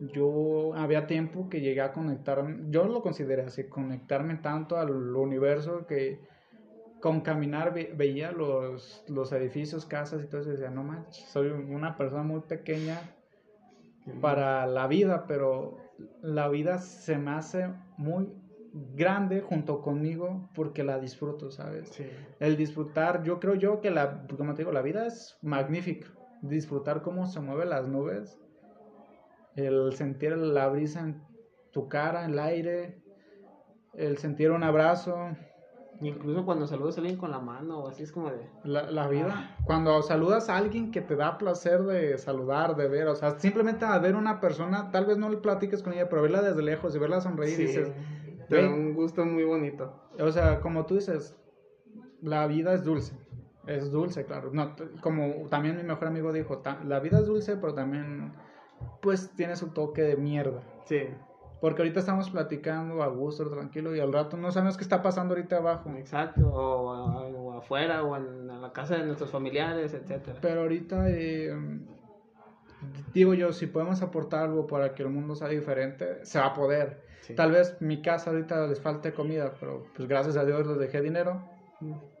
yo 0.00 0.74
había 0.74 1.06
tiempo 1.06 1.48
que 1.48 1.60
llegué 1.60 1.80
a 1.80 1.92
conectarme, 1.92 2.70
yo 2.70 2.86
lo 2.86 3.02
consideré 3.02 3.42
así, 3.42 3.68
conectarme 3.68 4.36
tanto 4.36 4.76
al 4.76 4.90
universo 4.90 5.86
que 5.86 6.20
con 7.00 7.20
caminar 7.20 7.72
veía 7.72 8.32
los, 8.32 9.04
los 9.08 9.32
edificios, 9.32 9.84
casas 9.84 10.22
y 10.24 10.26
todo 10.26 10.40
eso 10.40 10.50
y 10.50 10.52
decía, 10.52 10.70
no 10.70 10.82
manches, 10.82 11.24
soy 11.28 11.48
una 11.48 11.96
persona 11.96 12.22
muy 12.22 12.40
pequeña 12.40 13.00
para 14.20 14.66
la 14.66 14.86
vida, 14.86 15.26
pero 15.26 15.78
la 16.22 16.48
vida 16.48 16.78
se 16.78 17.18
me 17.18 17.32
hace 17.32 17.70
muy 17.96 18.32
grande 18.94 19.40
junto 19.40 19.80
conmigo 19.80 20.50
porque 20.54 20.84
la 20.84 20.98
disfruto, 20.98 21.50
¿sabes? 21.50 22.00
El 22.40 22.56
disfrutar, 22.56 23.22
yo 23.22 23.40
creo 23.40 23.54
yo 23.54 23.80
que 23.80 23.90
la, 23.90 24.26
como 24.36 24.54
te 24.54 24.62
digo, 24.62 24.72
la 24.72 24.82
vida 24.82 25.06
es 25.06 25.38
magnífica. 25.42 26.08
Disfrutar 26.42 27.02
cómo 27.02 27.26
se 27.26 27.40
mueven 27.40 27.70
las 27.70 27.88
nubes, 27.88 28.38
el 29.54 29.92
sentir 29.94 30.36
la 30.36 30.68
brisa 30.68 31.00
en 31.00 31.22
tu 31.72 31.88
cara, 31.88 32.24
en 32.24 32.32
el 32.32 32.38
aire, 32.38 33.02
el 33.94 34.18
sentir 34.18 34.50
un 34.50 34.62
abrazo, 34.62 35.30
Incluso 36.00 36.44
cuando 36.44 36.66
saludas 36.66 36.96
a 36.96 37.00
alguien 37.00 37.16
con 37.16 37.30
la 37.30 37.38
mano 37.38 37.80
o 37.80 37.88
así 37.88 38.02
es 38.02 38.12
como 38.12 38.30
de... 38.30 38.48
La, 38.64 39.08
vida. 39.08 39.28
Ah. 39.30 39.56
Cuando 39.64 40.02
saludas 40.02 40.48
a 40.48 40.56
alguien 40.56 40.90
que 40.90 41.00
te 41.00 41.16
da 41.16 41.38
placer 41.38 41.82
de 41.84 42.18
saludar, 42.18 42.76
de 42.76 42.88
ver, 42.88 43.08
o 43.08 43.14
sea, 43.14 43.38
simplemente 43.38 43.84
a 43.84 43.98
ver 43.98 44.14
una 44.14 44.40
persona, 44.40 44.90
tal 44.90 45.06
vez 45.06 45.16
no 45.16 45.28
le 45.28 45.38
platiques 45.38 45.82
con 45.82 45.92
ella, 45.94 46.08
pero 46.08 46.22
verla 46.22 46.42
desde 46.42 46.62
lejos 46.62 46.94
y 46.94 46.98
verla 46.98 47.20
sonreír, 47.20 47.60
y 47.60 47.66
dices... 47.66 47.92
Te 48.48 48.62
da 48.62 48.68
un 48.68 48.94
gusto 48.94 49.24
muy 49.24 49.44
bonito. 49.44 49.92
O 50.20 50.30
sea, 50.30 50.60
como 50.60 50.86
tú 50.86 50.94
dices, 50.94 51.36
la 52.22 52.46
vida 52.46 52.74
es 52.74 52.84
dulce. 52.84 53.14
Es 53.66 53.90
dulce, 53.90 54.24
claro. 54.24 54.50
No, 54.52 54.76
como 55.00 55.48
también 55.48 55.76
mi 55.76 55.82
mejor 55.82 56.08
amigo 56.08 56.32
dijo, 56.32 56.62
la 56.84 57.00
vida 57.00 57.18
es 57.18 57.26
dulce, 57.26 57.56
pero 57.56 57.74
también, 57.74 58.32
pues, 59.02 59.30
tiene 59.34 59.56
su 59.56 59.68
toque 59.70 60.02
de 60.02 60.16
mierda. 60.16 60.62
Sí. 60.84 61.08
Porque 61.60 61.82
ahorita 61.82 62.00
estamos 62.00 62.28
platicando 62.30 63.02
a 63.02 63.08
gusto, 63.08 63.48
tranquilo, 63.48 63.94
y 63.96 64.00
al 64.00 64.12
rato 64.12 64.36
no 64.36 64.50
sabemos 64.52 64.76
qué 64.76 64.82
está 64.82 65.02
pasando 65.02 65.34
ahorita 65.34 65.56
abajo. 65.56 65.90
Exacto, 65.96 66.46
o, 66.46 67.52
afuera, 67.52 68.02
o 68.02 68.16
en, 68.16 68.46
la 68.60 68.72
casa 68.72 68.96
de 68.96 69.06
nuestros 69.06 69.30
familiares, 69.30 69.94
etcétera. 69.94 70.38
Pero 70.42 70.62
ahorita, 70.62 71.08
eh, 71.08 71.56
digo 73.14 73.34
yo, 73.34 73.52
si 73.52 73.66
podemos 73.66 74.02
aportar 74.02 74.44
algo 74.44 74.66
para 74.66 74.94
que 74.94 75.02
el 75.02 75.08
mundo 75.08 75.34
sea 75.34 75.48
diferente, 75.48 76.24
se 76.24 76.38
va 76.38 76.46
a 76.46 76.54
poder. 76.54 77.06
Tal 77.34 77.50
vez 77.50 77.76
mi 77.80 78.02
casa 78.02 78.30
ahorita 78.30 78.66
les 78.66 78.80
falte 78.80 79.12
comida, 79.12 79.52
pero 79.58 79.86
pues 79.96 80.08
gracias 80.08 80.36
a 80.36 80.44
Dios 80.44 80.66
les 80.66 80.78
dejé 80.78 81.00
dinero. 81.00 81.42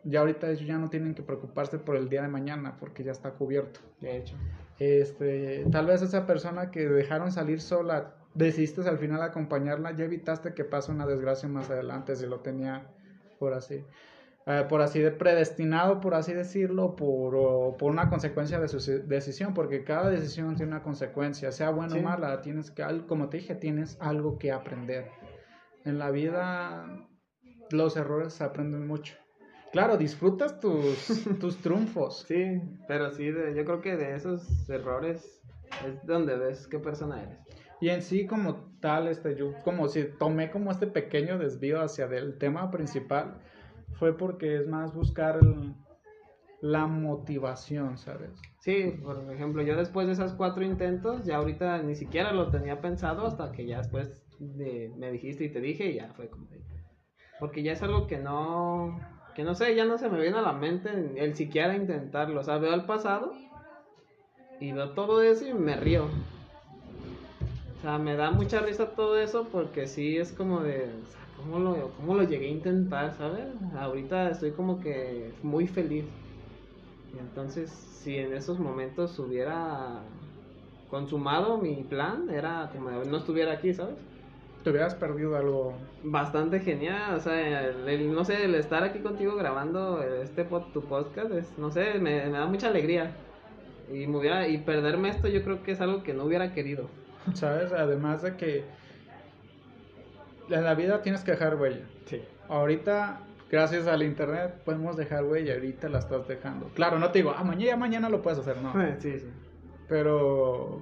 Ya 0.04 0.20
ahorita 0.20 0.50
ellos 0.50 0.66
ya 0.66 0.78
no 0.78 0.90
tienen 0.90 1.14
que 1.14 1.22
preocuparse 1.22 1.78
por 1.78 1.96
el 1.96 2.08
día 2.08 2.22
de 2.22 2.28
mañana 2.28 2.76
porque 2.78 3.04
ya 3.04 3.12
está 3.12 3.32
cubierto. 3.32 3.80
De 4.00 4.16
hecho. 4.16 4.34
Este, 4.78 5.64
tal 5.70 5.86
vez 5.86 6.02
esa 6.02 6.26
persona 6.26 6.70
que 6.70 6.86
dejaron 6.86 7.32
salir 7.32 7.60
sola 7.60 8.14
decidiste 8.34 8.86
al 8.86 8.98
final 8.98 9.22
acompañarla, 9.22 9.92
ya 9.92 10.04
evitaste 10.04 10.52
que 10.52 10.64
pase 10.64 10.92
una 10.92 11.06
desgracia 11.06 11.48
más 11.48 11.70
adelante 11.70 12.14
si 12.16 12.26
lo 12.26 12.40
tenía 12.40 12.86
por 13.38 13.54
así. 13.54 13.84
Eh, 14.48 14.64
por 14.68 14.80
así 14.80 15.00
de 15.00 15.10
predestinado, 15.10 16.00
por 16.00 16.14
así 16.14 16.32
decirlo, 16.32 16.94
por, 16.94 17.76
por, 17.76 17.90
una 17.90 18.08
consecuencia 18.08 18.60
de 18.60 18.68
su 18.68 18.78
decisión, 19.08 19.54
porque 19.54 19.82
cada 19.82 20.08
decisión 20.08 20.54
tiene 20.54 20.70
una 20.70 20.84
consecuencia, 20.84 21.50
sea 21.50 21.70
buena 21.70 21.96
o 21.96 22.02
mala, 22.02 22.40
tienes 22.42 22.70
que, 22.70 22.84
como 23.08 23.28
te 23.28 23.38
dije, 23.38 23.56
tienes 23.56 23.96
algo 24.00 24.38
que 24.38 24.52
aprender. 24.52 25.10
En 25.84 25.98
la 25.98 26.12
vida 26.12 27.08
los 27.70 27.96
errores 27.96 28.34
se 28.34 28.44
aprenden 28.44 28.86
mucho. 28.86 29.16
Claro, 29.72 29.96
disfrutas 29.96 30.58
tus, 30.60 31.24
tus 31.40 31.58
triunfos. 31.58 32.24
Sí, 32.26 32.60
pero 32.86 33.10
sí, 33.10 33.26
yo 33.26 33.64
creo 33.64 33.80
que 33.80 33.96
de 33.96 34.14
esos 34.14 34.68
errores 34.68 35.42
es 35.86 36.06
donde 36.06 36.36
ves 36.36 36.66
qué 36.66 36.78
persona 36.78 37.22
eres. 37.22 37.38
Y 37.80 37.90
en 37.90 38.02
sí 38.02 38.26
como 38.26 38.70
tal, 38.80 39.08
este, 39.08 39.36
yo 39.36 39.52
como 39.62 39.88
si 39.88 40.04
tomé 40.18 40.50
como 40.50 40.70
este 40.70 40.86
pequeño 40.86 41.38
desvío 41.38 41.82
hacia 41.82 42.06
el 42.06 42.38
tema 42.38 42.70
principal, 42.70 43.38
fue 43.98 44.16
porque 44.16 44.56
es 44.56 44.66
más 44.66 44.94
buscar 44.94 45.40
la 46.60 46.86
motivación, 46.86 47.98
¿sabes? 47.98 48.30
Sí, 48.60 48.98
por 49.02 49.30
ejemplo, 49.32 49.62
yo 49.62 49.76
después 49.76 50.06
de 50.06 50.14
esos 50.14 50.32
cuatro 50.32 50.64
intentos, 50.64 51.24
ya 51.24 51.36
ahorita 51.36 51.82
ni 51.82 51.94
siquiera 51.94 52.32
lo 52.32 52.50
tenía 52.50 52.80
pensado 52.80 53.26
hasta 53.26 53.52
que 53.52 53.66
ya 53.66 53.78
después 53.78 54.24
de, 54.38 54.92
me 54.96 55.12
dijiste 55.12 55.44
y 55.44 55.52
te 55.52 55.60
dije 55.60 55.90
y 55.90 55.94
ya 55.96 56.12
fue 56.14 56.28
como... 56.28 56.46
Porque 57.38 57.62
ya 57.62 57.72
es 57.72 57.82
algo 57.82 58.06
que 58.06 58.16
no, 58.16 58.98
que 59.36 59.44
no 59.44 59.54
sé, 59.54 59.74
ya 59.74 59.84
no 59.84 59.98
se 59.98 60.08
me 60.08 60.18
viene 60.18 60.38
a 60.38 60.42
la 60.42 60.54
mente 60.54 60.88
el 61.16 61.34
siquiera 61.34 61.76
intentarlo. 61.76 62.40
O 62.40 62.42
sea, 62.42 62.56
veo 62.56 62.72
el 62.72 62.84
pasado 62.84 63.34
y 64.58 64.72
veo 64.72 64.90
todo 64.94 65.22
eso 65.22 65.46
y 65.46 65.52
me 65.52 65.76
río. 65.76 66.06
O 67.76 67.82
sea, 67.82 67.98
me 67.98 68.16
da 68.16 68.30
mucha 68.30 68.60
risa 68.60 68.86
todo 68.96 69.18
eso 69.18 69.46
porque 69.52 69.86
sí 69.86 70.16
es 70.16 70.32
como 70.32 70.60
de, 70.60 70.88
¿cómo 71.36 71.58
lo, 71.58 71.90
cómo 71.98 72.14
lo 72.14 72.22
llegué 72.22 72.46
a 72.46 72.50
intentar, 72.50 73.14
sabes? 73.18 73.44
Ahorita 73.78 74.30
estoy 74.30 74.52
como 74.52 74.80
que 74.80 75.30
muy 75.42 75.66
feliz. 75.66 76.06
Entonces, 77.20 77.70
si 77.70 78.16
en 78.16 78.32
esos 78.32 78.58
momentos 78.58 79.18
hubiera 79.18 80.00
consumado 80.88 81.58
mi 81.58 81.82
plan, 81.82 82.30
era 82.30 82.70
como 82.74 82.90
no 82.90 83.18
estuviera 83.18 83.52
aquí, 83.52 83.74
¿sabes? 83.74 83.96
Te 84.64 84.70
hubieras 84.70 84.94
perdido 84.94 85.36
algo. 85.36 85.74
Bastante 86.08 86.60
genial, 86.60 87.16
o 87.16 87.20
sea, 87.20 87.64
el, 87.64 88.14
no 88.14 88.24
sé, 88.24 88.44
el 88.44 88.54
estar 88.54 88.84
aquí 88.84 89.00
contigo 89.00 89.34
grabando 89.34 90.04
este 90.22 90.44
tu 90.44 90.82
podcast, 90.82 91.32
es, 91.32 91.58
no 91.58 91.72
sé, 91.72 91.94
me, 91.94 92.26
me 92.26 92.38
da 92.38 92.46
mucha 92.46 92.68
alegría. 92.68 93.10
Y, 93.92 94.06
me 94.06 94.18
hubiera, 94.18 94.46
y 94.46 94.58
perderme 94.58 95.08
esto 95.08 95.26
yo 95.26 95.42
creo 95.42 95.64
que 95.64 95.72
es 95.72 95.80
algo 95.80 96.04
que 96.04 96.14
no 96.14 96.24
hubiera 96.24 96.52
querido. 96.52 96.88
¿Sabes? 97.34 97.72
Además 97.72 98.22
de 98.22 98.36
que 98.36 98.64
en 100.48 100.64
la 100.64 100.74
vida 100.74 101.02
tienes 101.02 101.24
que 101.24 101.32
dejar 101.32 101.56
huella. 101.56 101.84
Sí. 102.04 102.22
Ahorita, 102.48 103.22
gracias 103.50 103.88
al 103.88 104.04
internet, 104.04 104.62
podemos 104.64 104.96
dejar 104.96 105.24
huella. 105.24 105.54
Ahorita 105.54 105.88
la 105.88 105.98
estás 105.98 106.28
dejando. 106.28 106.68
Claro, 106.74 107.00
no 107.00 107.10
te 107.10 107.18
digo, 107.18 107.34
ah, 107.36 107.42
mañana, 107.42 107.76
mañana 107.76 108.08
lo 108.08 108.22
puedes 108.22 108.38
hacer, 108.38 108.58
no. 108.58 108.72
Sí, 109.00 109.18
sí. 109.18 109.26
Pero 109.88 110.80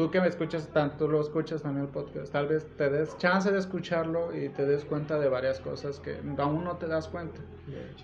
tú 0.00 0.10
que 0.10 0.18
me 0.18 0.28
escuchas 0.28 0.66
tanto, 0.68 1.06
lo 1.06 1.20
escuchas 1.20 1.60
también 1.60 1.84
el 1.84 1.92
podcast, 1.92 2.32
tal 2.32 2.46
vez 2.46 2.66
te 2.78 2.88
des 2.88 3.18
chance 3.18 3.52
de 3.52 3.58
escucharlo 3.58 4.34
y 4.34 4.48
te 4.48 4.64
des 4.64 4.82
cuenta 4.86 5.18
de 5.18 5.28
varias 5.28 5.60
cosas 5.60 6.00
que 6.00 6.18
aún 6.38 6.64
no 6.64 6.78
te 6.78 6.86
das 6.86 7.06
cuenta. 7.06 7.42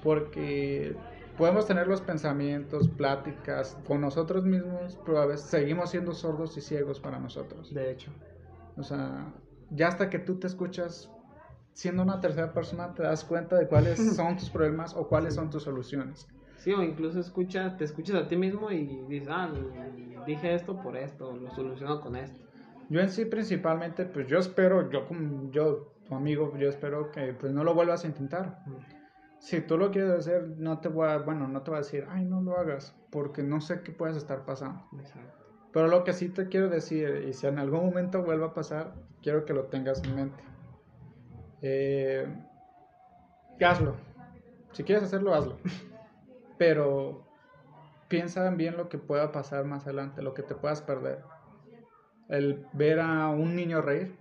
Porque 0.02 0.94
podemos 1.38 1.66
tener 1.66 1.86
los 1.86 2.02
pensamientos, 2.02 2.90
pláticas 2.90 3.78
con 3.86 4.02
nosotros 4.02 4.44
mismos, 4.44 5.00
pero 5.06 5.20
a 5.22 5.26
veces 5.26 5.46
seguimos 5.46 5.88
siendo 5.88 6.12
sordos 6.12 6.54
y 6.58 6.60
ciegos 6.60 7.00
para 7.00 7.18
nosotros. 7.18 7.72
De 7.72 7.90
hecho. 7.90 8.12
O 8.76 8.82
sea, 8.82 9.32
ya 9.70 9.88
hasta 9.88 10.10
que 10.10 10.18
tú 10.18 10.38
te 10.38 10.48
escuchas 10.48 11.10
siendo 11.72 12.02
una 12.02 12.20
tercera 12.20 12.52
persona, 12.52 12.92
te 12.92 13.04
das 13.04 13.24
cuenta 13.24 13.56
de 13.56 13.68
cuáles 13.68 13.96
son 14.16 14.36
tus 14.36 14.50
problemas 14.50 14.94
o 14.94 15.08
cuáles 15.08 15.34
son 15.34 15.48
tus 15.48 15.62
soluciones. 15.62 16.28
Sí, 16.66 16.72
o 16.72 16.82
incluso 16.82 17.20
escucha, 17.20 17.76
te 17.76 17.84
escuchas 17.84 18.16
a 18.16 18.26
ti 18.26 18.34
mismo 18.34 18.72
y 18.72 19.04
dices, 19.08 19.28
ah, 19.30 19.48
dije 20.26 20.52
esto 20.52 20.82
por 20.82 20.96
esto, 20.96 21.36
lo 21.36 21.48
soluciono 21.52 22.00
con 22.00 22.16
esto. 22.16 22.44
Yo 22.88 23.00
en 23.00 23.08
sí 23.08 23.24
principalmente, 23.24 24.04
pues 24.04 24.26
yo 24.26 24.38
espero, 24.38 24.90
yo 24.90 25.06
como 25.06 25.48
yo, 25.52 25.92
tu 26.08 26.16
amigo, 26.16 26.52
yo 26.58 26.68
espero 26.68 27.12
que 27.12 27.34
pues 27.34 27.52
no 27.52 27.62
lo 27.62 27.72
vuelvas 27.72 28.02
a 28.02 28.08
intentar. 28.08 28.64
Si 29.38 29.60
tú 29.60 29.78
lo 29.78 29.92
quieres 29.92 30.10
hacer, 30.10 30.48
no 30.58 30.80
te 30.80 30.88
voy 30.88 31.08
a, 31.08 31.18
bueno, 31.18 31.46
no 31.46 31.62
te 31.62 31.70
voy 31.70 31.78
a 31.78 31.82
decir, 31.82 32.04
ay, 32.10 32.24
no 32.24 32.40
lo 32.40 32.58
hagas, 32.58 32.96
porque 33.12 33.44
no 33.44 33.60
sé 33.60 33.82
qué 33.82 33.92
puedes 33.92 34.16
estar 34.16 34.44
pasando. 34.44 34.88
Exacto. 34.98 35.44
Pero 35.72 35.86
lo 35.86 36.02
que 36.02 36.14
sí 36.14 36.30
te 36.30 36.48
quiero 36.48 36.68
decir, 36.68 37.26
y 37.28 37.32
si 37.32 37.46
en 37.46 37.60
algún 37.60 37.84
momento 37.84 38.24
vuelva 38.24 38.46
a 38.46 38.54
pasar, 38.54 38.92
quiero 39.22 39.44
que 39.44 39.54
lo 39.54 39.66
tengas 39.66 40.02
en 40.02 40.16
mente. 40.16 40.42
Eh, 41.62 42.26
hazlo. 43.64 43.94
Si 44.72 44.82
quieres 44.82 45.04
hacerlo, 45.04 45.32
hazlo. 45.32 45.58
Pero 46.58 47.26
piensa 48.08 48.48
bien 48.50 48.76
lo 48.76 48.88
que 48.88 48.98
pueda 48.98 49.32
pasar 49.32 49.64
más 49.64 49.84
adelante, 49.84 50.22
lo 50.22 50.34
que 50.34 50.42
te 50.42 50.54
puedas 50.54 50.82
perder. 50.82 51.22
El 52.28 52.66
ver 52.72 53.00
a 53.00 53.28
un 53.28 53.54
niño 53.54 53.82
reír. 53.82 54.16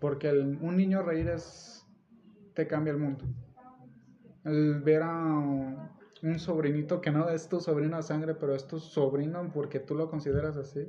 Porque 0.00 0.28
el, 0.28 0.58
un 0.60 0.76
niño 0.76 1.02
reír 1.02 1.28
es. 1.28 1.86
te 2.54 2.66
cambia 2.66 2.92
el 2.92 2.98
mundo. 2.98 3.24
El 4.44 4.80
ver 4.82 5.02
a 5.02 5.14
un 6.24 6.38
sobrinito 6.38 7.00
que 7.00 7.10
no 7.10 7.28
es 7.28 7.48
tu 7.48 7.60
sobrino 7.60 7.96
de 7.96 8.02
sangre, 8.02 8.34
pero 8.34 8.54
es 8.54 8.66
tu 8.66 8.78
sobrino 8.78 9.50
porque 9.52 9.80
tú 9.80 9.94
lo 9.94 10.10
consideras 10.10 10.56
así. 10.56 10.86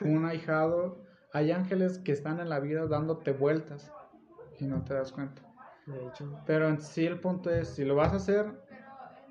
un 0.00 0.24
ahijado. 0.24 1.02
Hay 1.32 1.50
ángeles 1.50 1.98
que 1.98 2.12
están 2.12 2.40
en 2.40 2.50
la 2.50 2.60
vida 2.60 2.86
dándote 2.86 3.32
vueltas 3.32 3.90
y 4.58 4.66
no 4.66 4.84
te 4.84 4.94
das 4.94 5.12
cuenta. 5.12 5.42
De 5.86 6.06
hecho. 6.06 6.40
Pero 6.46 6.68
en 6.68 6.80
sí 6.80 7.06
el 7.06 7.18
punto 7.20 7.50
es, 7.50 7.68
si 7.68 7.84
lo 7.84 7.96
vas 7.96 8.12
a 8.12 8.16
hacer, 8.16 8.52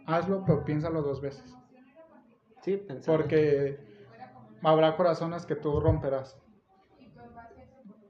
hazlo, 0.06 0.43
pero 0.45 0.64
piénsalo 0.64 1.02
dos 1.02 1.22
veces. 1.22 1.56
Sí, 2.62 2.78
pensalo. 2.78 3.18
Porque 3.18 3.80
habrá 4.62 4.95
corazones 4.95 5.45
que 5.45 5.56
tú 5.56 5.80
romperás. 5.80 6.38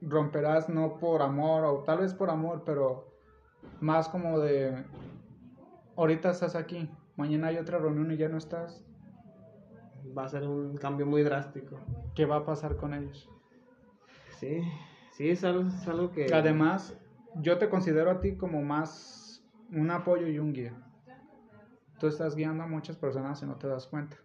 Romperás 0.00 0.68
no 0.68 0.98
por 0.98 1.22
amor, 1.22 1.64
o 1.64 1.78
tal 1.84 1.98
vez 1.98 2.12
por 2.12 2.30
amor, 2.30 2.62
pero 2.64 3.12
más 3.80 4.08
como 4.08 4.40
de, 4.40 4.84
ahorita 5.96 6.30
estás 6.30 6.56
aquí, 6.56 6.90
mañana 7.16 7.48
hay 7.48 7.58
otra 7.58 7.78
reunión 7.78 8.10
y 8.10 8.16
ya 8.16 8.28
no 8.28 8.38
estás. 8.38 8.84
Va 10.16 10.24
a 10.24 10.28
ser 10.28 10.46
un 10.46 10.76
cambio 10.76 11.06
muy 11.06 11.22
drástico. 11.22 11.78
¿Qué 12.14 12.26
va 12.26 12.36
a 12.36 12.44
pasar 12.44 12.76
con 12.76 12.92
ellos? 12.92 13.30
Sí, 14.38 14.60
sí, 15.12 15.30
es 15.30 15.44
algo, 15.44 15.68
es 15.68 15.86
algo 15.86 16.10
que... 16.10 16.26
Además, 16.34 16.98
yo 17.36 17.58
te 17.58 17.68
considero 17.68 18.10
a 18.10 18.20
ti 18.20 18.36
como 18.36 18.60
más 18.62 19.44
un 19.70 19.90
apoyo 19.90 20.26
y 20.26 20.38
un 20.40 20.52
guía. 20.52 20.74
Tú 22.02 22.08
estás 22.08 22.34
guiando 22.34 22.64
a 22.64 22.66
muchas 22.66 22.96
personas 22.96 23.40
y 23.44 23.46
no 23.46 23.54
te 23.54 23.68
das 23.68 23.86
cuenta. 23.86 24.16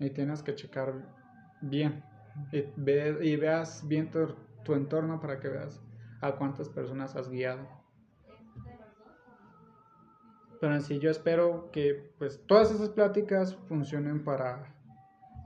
Y 0.00 0.10
tienes 0.10 0.42
que 0.42 0.52
checar 0.56 0.94
bien. 1.60 2.02
Y, 2.50 2.64
ve, 2.74 3.18
y 3.22 3.36
veas 3.36 3.86
bien 3.86 4.10
tu, 4.10 4.34
tu 4.64 4.74
entorno 4.74 5.20
para 5.20 5.38
que 5.38 5.46
veas 5.46 5.80
a 6.20 6.32
cuántas 6.32 6.68
personas 6.68 7.14
has 7.14 7.30
guiado. 7.30 7.68
Pero 10.60 10.74
en 10.74 10.82
sí 10.82 10.98
yo 10.98 11.08
espero 11.08 11.70
que 11.70 12.12
pues 12.18 12.44
todas 12.48 12.72
esas 12.72 12.88
pláticas 12.88 13.54
funcionen 13.68 14.24
para 14.24 14.74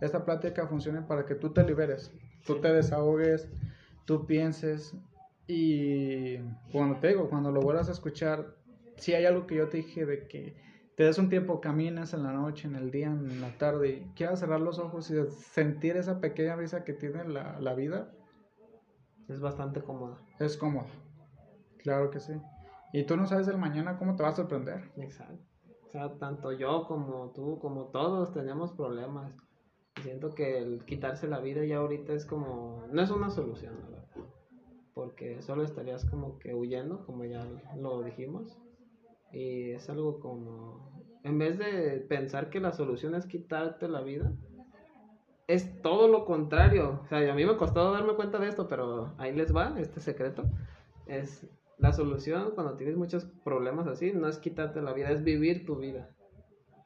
esta 0.00 0.24
plática 0.24 0.68
funcione 0.68 1.02
para 1.02 1.26
que 1.26 1.34
tú 1.34 1.50
te 1.50 1.62
liberes, 1.64 2.10
tú 2.46 2.62
te 2.62 2.72
desahogues, 2.72 3.46
tú 4.06 4.26
pienses 4.26 4.94
y 5.46 6.38
cuando 6.72 6.98
te 6.98 7.08
digo, 7.08 7.28
cuando 7.28 7.52
lo 7.52 7.60
vuelvas 7.60 7.90
a 7.90 7.92
escuchar, 7.92 8.56
si 8.96 9.12
hay 9.12 9.26
algo 9.26 9.46
que 9.46 9.56
yo 9.56 9.68
te 9.68 9.76
dije 9.76 10.06
de 10.06 10.26
que 10.26 10.70
te 10.97 11.05
des 11.05 11.18
un 11.18 11.28
tiempo, 11.28 11.61
caminas 11.61 12.12
en 12.14 12.22
la 12.22 12.32
noche, 12.32 12.68
en 12.68 12.76
el 12.76 12.91
día, 12.91 13.07
en 13.07 13.41
la 13.41 13.57
tarde 13.57 13.88
y 13.88 14.14
quieras 14.14 14.41
cerrar 14.41 14.61
los 14.61 14.78
ojos 14.78 15.11
y 15.11 15.14
sentir 15.30 15.97
esa 15.97 16.20
pequeña 16.20 16.57
risa 16.57 16.84
que 16.84 16.93
tiene 16.93 17.24
la, 17.24 17.59
la 17.61 17.74
vida. 17.74 18.12
Es 19.28 19.41
bastante 19.41 19.80
cómoda. 19.80 20.18
Es 20.38 20.57
cómoda, 20.57 20.88
claro 21.78 22.11
que 22.11 22.20
sí. 22.20 22.34
Y 22.93 23.05
tú 23.05 23.16
no 23.16 23.26
sabes 23.26 23.47
el 23.49 23.59
mañana 23.59 23.99
cómo 23.99 24.16
te 24.16 24.22
va 24.22 24.30
a 24.30 24.34
sorprender. 24.34 24.91
Exacto. 24.97 25.45
O 25.86 25.93
sea, 25.93 26.18
tanto 26.18 26.53
yo 26.53 26.86
como 26.86 27.30
tú, 27.30 27.59
como 27.59 27.86
todos 27.86 28.32
tenemos 28.32 28.72
problemas. 28.72 29.32
Siento 30.03 30.34
que 30.34 30.59
el 30.59 30.84
quitarse 30.84 31.26
la 31.26 31.41
vida 31.41 31.64
ya 31.64 31.78
ahorita 31.78 32.12
es 32.12 32.24
como, 32.24 32.84
no 32.93 33.03
es 33.03 33.11
una 33.11 33.28
solución, 33.28 33.74
¿verdad? 33.82 34.05
Porque 34.95 35.43
solo 35.43 35.62
estarías 35.62 36.05
como 36.05 36.38
que 36.38 36.55
huyendo, 36.55 37.05
como 37.07 37.24
ya 37.24 37.45
lo 37.76 38.03
dijimos. 38.03 38.57
Y 39.33 39.70
es 39.70 39.89
algo 39.89 40.20
como, 40.20 41.05
en 41.22 41.39
vez 41.39 41.59
de 41.59 42.05
pensar 42.09 42.51
que 42.51 42.61
la 42.61 42.72
solución 42.72 43.14
es 43.14 43.26
quitarte 43.26 43.89
la 43.89 44.01
vida, 44.01 44.33
es 45.47 45.83
todo 45.83 46.09
lo 46.09 46.24
contrario. 46.24 47.01
O 47.05 47.07
sea, 47.09 47.33
a 47.33 47.35
mí 47.35 47.45
me 47.45 47.57
costó 47.57 47.93
darme 47.93 48.14
cuenta 48.14 48.39
de 48.39 48.49
esto, 48.49 48.68
pero 48.68 49.14
ahí 49.18 49.35
les 49.35 49.55
va 49.55 49.74
este 49.78 50.01
secreto. 50.01 50.45
Es 51.07 51.49
la 51.78 51.93
solución 51.93 52.53
cuando 52.55 52.76
tienes 52.76 52.97
muchos 52.97 53.24
problemas 53.43 53.87
así 53.87 54.12
no 54.12 54.28
es 54.28 54.39
quitarte 54.39 54.83
la 54.83 54.93
vida, 54.93 55.11
es 55.11 55.24
vivir 55.24 55.64
tu 55.64 55.76
vida. 55.76 56.14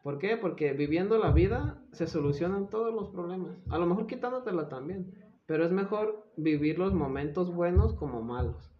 ¿Por 0.03 0.19
qué? 0.19 0.37
Porque 0.37 0.73
viviendo 0.73 1.19
la 1.19 1.33
vida 1.33 1.83
se 1.93 2.07
solucionan 2.07 2.69
todos 2.69 2.95
los 2.95 3.09
problemas. 3.09 3.57
A 3.71 3.79
lo 3.79 3.87
mejor 3.87 4.07
quitándotela 4.07 4.69
también, 4.69 5.15
pero 5.47 5.65
es 5.65 5.73
mejor 5.73 6.27
vivir 6.37 6.79
los 6.79 6.95
momentos 6.95 7.53
buenos 7.53 7.95
como 7.95 8.23
malos. 8.23 8.74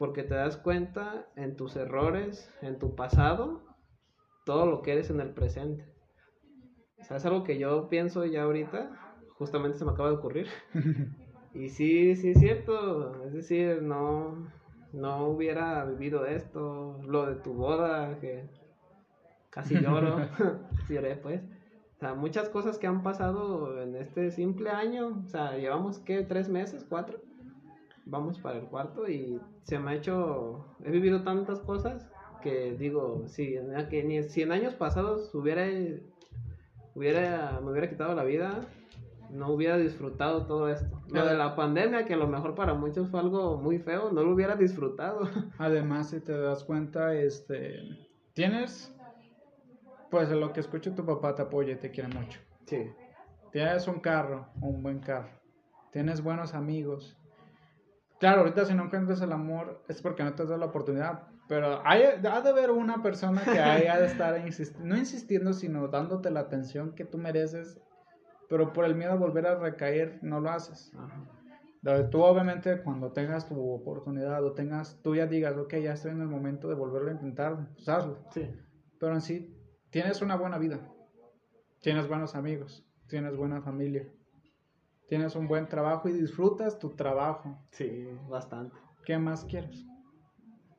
Porque 0.00 0.22
te 0.22 0.34
das 0.34 0.56
cuenta 0.56 1.26
en 1.36 1.56
tus 1.56 1.76
errores, 1.76 2.50
en 2.62 2.78
tu 2.78 2.94
pasado, 2.94 3.60
todo 4.46 4.64
lo 4.64 4.80
que 4.80 4.92
eres 4.92 5.10
en 5.10 5.20
el 5.20 5.34
presente. 5.34 5.84
O 6.98 7.04
sea, 7.04 7.18
es 7.18 7.26
algo 7.26 7.44
que 7.44 7.58
yo 7.58 7.90
pienso 7.90 8.24
ya 8.24 8.44
ahorita, 8.44 8.92
justamente 9.34 9.76
se 9.76 9.84
me 9.84 9.90
acaba 9.90 10.08
de 10.08 10.16
ocurrir. 10.16 10.46
y 11.52 11.68
sí, 11.68 12.16
sí 12.16 12.30
es 12.30 12.38
cierto. 12.38 13.26
Es 13.26 13.34
decir, 13.34 13.82
no, 13.82 14.48
no 14.94 15.26
hubiera 15.28 15.84
vivido 15.84 16.24
esto, 16.24 16.98
lo 17.06 17.26
de 17.26 17.34
tu 17.34 17.52
boda, 17.52 18.18
que 18.20 18.48
casi 19.50 19.78
lloro, 19.82 20.16
lloré 20.88 21.16
pues. 21.16 21.42
O 21.96 21.98
sea, 21.98 22.14
muchas 22.14 22.48
cosas 22.48 22.78
que 22.78 22.86
han 22.86 23.02
pasado 23.02 23.82
en 23.82 23.96
este 23.96 24.30
simple 24.30 24.70
año, 24.70 25.20
o 25.26 25.28
sea, 25.28 25.58
llevamos, 25.58 25.98
¿qué? 25.98 26.22
¿Tres 26.22 26.48
meses? 26.48 26.86
¿Cuatro? 26.88 27.20
Vamos 28.10 28.38
para 28.40 28.58
el 28.58 28.64
cuarto 28.64 29.08
y 29.08 29.40
se 29.62 29.78
me 29.78 29.92
ha 29.92 29.94
hecho, 29.94 30.66
he 30.84 30.90
vivido 30.90 31.22
tantas 31.22 31.60
cosas 31.60 32.10
que 32.42 32.72
digo, 32.76 33.22
si 33.26 33.56
en, 33.56 33.88
que 33.88 34.02
ni, 34.02 34.22
si 34.24 34.42
en 34.42 34.50
años 34.50 34.74
pasados 34.74 35.32
hubiera, 35.34 35.66
hubiera, 36.94 37.60
me 37.62 37.70
hubiera 37.70 37.88
quitado 37.88 38.14
la 38.14 38.24
vida, 38.24 38.66
no 39.30 39.52
hubiera 39.52 39.76
disfrutado 39.76 40.46
todo 40.46 40.68
esto. 40.68 41.00
Lo 41.08 41.24
de 41.24 41.36
la 41.36 41.54
pandemia, 41.54 42.04
que 42.04 42.14
a 42.14 42.16
lo 42.16 42.26
mejor 42.26 42.54
para 42.54 42.74
muchos 42.74 43.08
fue 43.08 43.20
algo 43.20 43.58
muy 43.58 43.78
feo, 43.78 44.10
no 44.10 44.22
lo 44.22 44.32
hubiera 44.32 44.56
disfrutado. 44.56 45.20
Además, 45.58 46.10
si 46.10 46.20
te 46.20 46.36
das 46.36 46.64
cuenta, 46.64 47.14
este, 47.14 47.80
tienes, 48.32 48.92
pues 50.10 50.28
lo 50.30 50.52
que 50.52 50.60
escucho 50.60 50.94
tu 50.94 51.04
papá 51.04 51.34
te 51.34 51.42
apoya 51.42 51.74
y 51.74 51.76
te 51.76 51.90
quiere 51.90 52.08
mucho. 52.08 52.40
Sí. 52.66 52.90
Tienes 53.52 53.86
un 53.86 54.00
carro, 54.00 54.48
un 54.60 54.82
buen 54.82 55.00
carro. 55.00 55.30
Tienes 55.92 56.22
buenos 56.22 56.54
amigos. 56.54 57.16
Claro, 58.20 58.42
ahorita 58.42 58.64
si 58.66 58.74
no 58.74 58.84
encuentras 58.84 59.20
el 59.22 59.32
amor 59.32 59.82
es 59.88 60.00
porque 60.00 60.22
no 60.22 60.34
te 60.34 60.42
has 60.42 60.48
dado 60.48 60.60
la 60.60 60.66
oportunidad. 60.66 61.24
Pero 61.48 61.82
hay, 61.84 62.02
ha 62.04 62.40
de 62.42 62.48
haber 62.48 62.70
una 62.70 63.02
persona 63.02 63.42
que 63.42 63.58
haya 63.58 63.98
de 63.98 64.06
estar 64.06 64.40
no 64.78 64.96
insistiendo, 64.96 65.52
sino 65.52 65.88
dándote 65.88 66.30
la 66.30 66.40
atención 66.40 66.94
que 66.94 67.04
tú 67.04 67.18
mereces 67.18 67.80
pero 68.50 68.72
por 68.72 68.84
el 68.84 68.96
miedo 68.96 69.12
a 69.12 69.14
volver 69.16 69.46
a 69.46 69.54
recaer 69.54 70.18
no 70.22 70.40
lo 70.40 70.50
haces. 70.50 70.92
Tú 72.10 72.22
obviamente 72.22 72.82
cuando 72.82 73.12
tengas 73.12 73.48
tu 73.48 73.56
oportunidad 73.72 74.44
o 74.44 74.52
tengas, 74.52 75.00
tú 75.02 75.14
ya 75.14 75.26
digas, 75.26 75.56
ok, 75.56 75.76
ya 75.76 75.92
estoy 75.92 76.10
en 76.10 76.20
el 76.20 76.26
momento 76.26 76.68
de 76.68 76.74
volverlo 76.74 77.10
a 77.10 77.14
intentar, 77.14 77.68
pues 77.74 77.88
hazlo. 77.88 78.18
Sí. 78.34 78.50
Pero 78.98 79.14
en 79.14 79.20
sí, 79.20 79.56
tienes 79.90 80.20
una 80.20 80.34
buena 80.34 80.58
vida, 80.58 80.80
tienes 81.80 82.08
buenos 82.08 82.34
amigos, 82.34 82.84
tienes 83.06 83.36
buena 83.36 83.62
familia, 83.62 84.12
tienes 85.10 85.36
un 85.36 85.46
buen 85.46 85.68
trabajo 85.68 86.08
y 86.08 86.12
disfrutas 86.12 86.78
tu 86.78 86.90
trabajo. 86.90 87.58
Sí, 87.72 88.08
bastante. 88.28 88.76
¿Qué 89.04 89.18
más 89.18 89.44
quieres? 89.44 89.84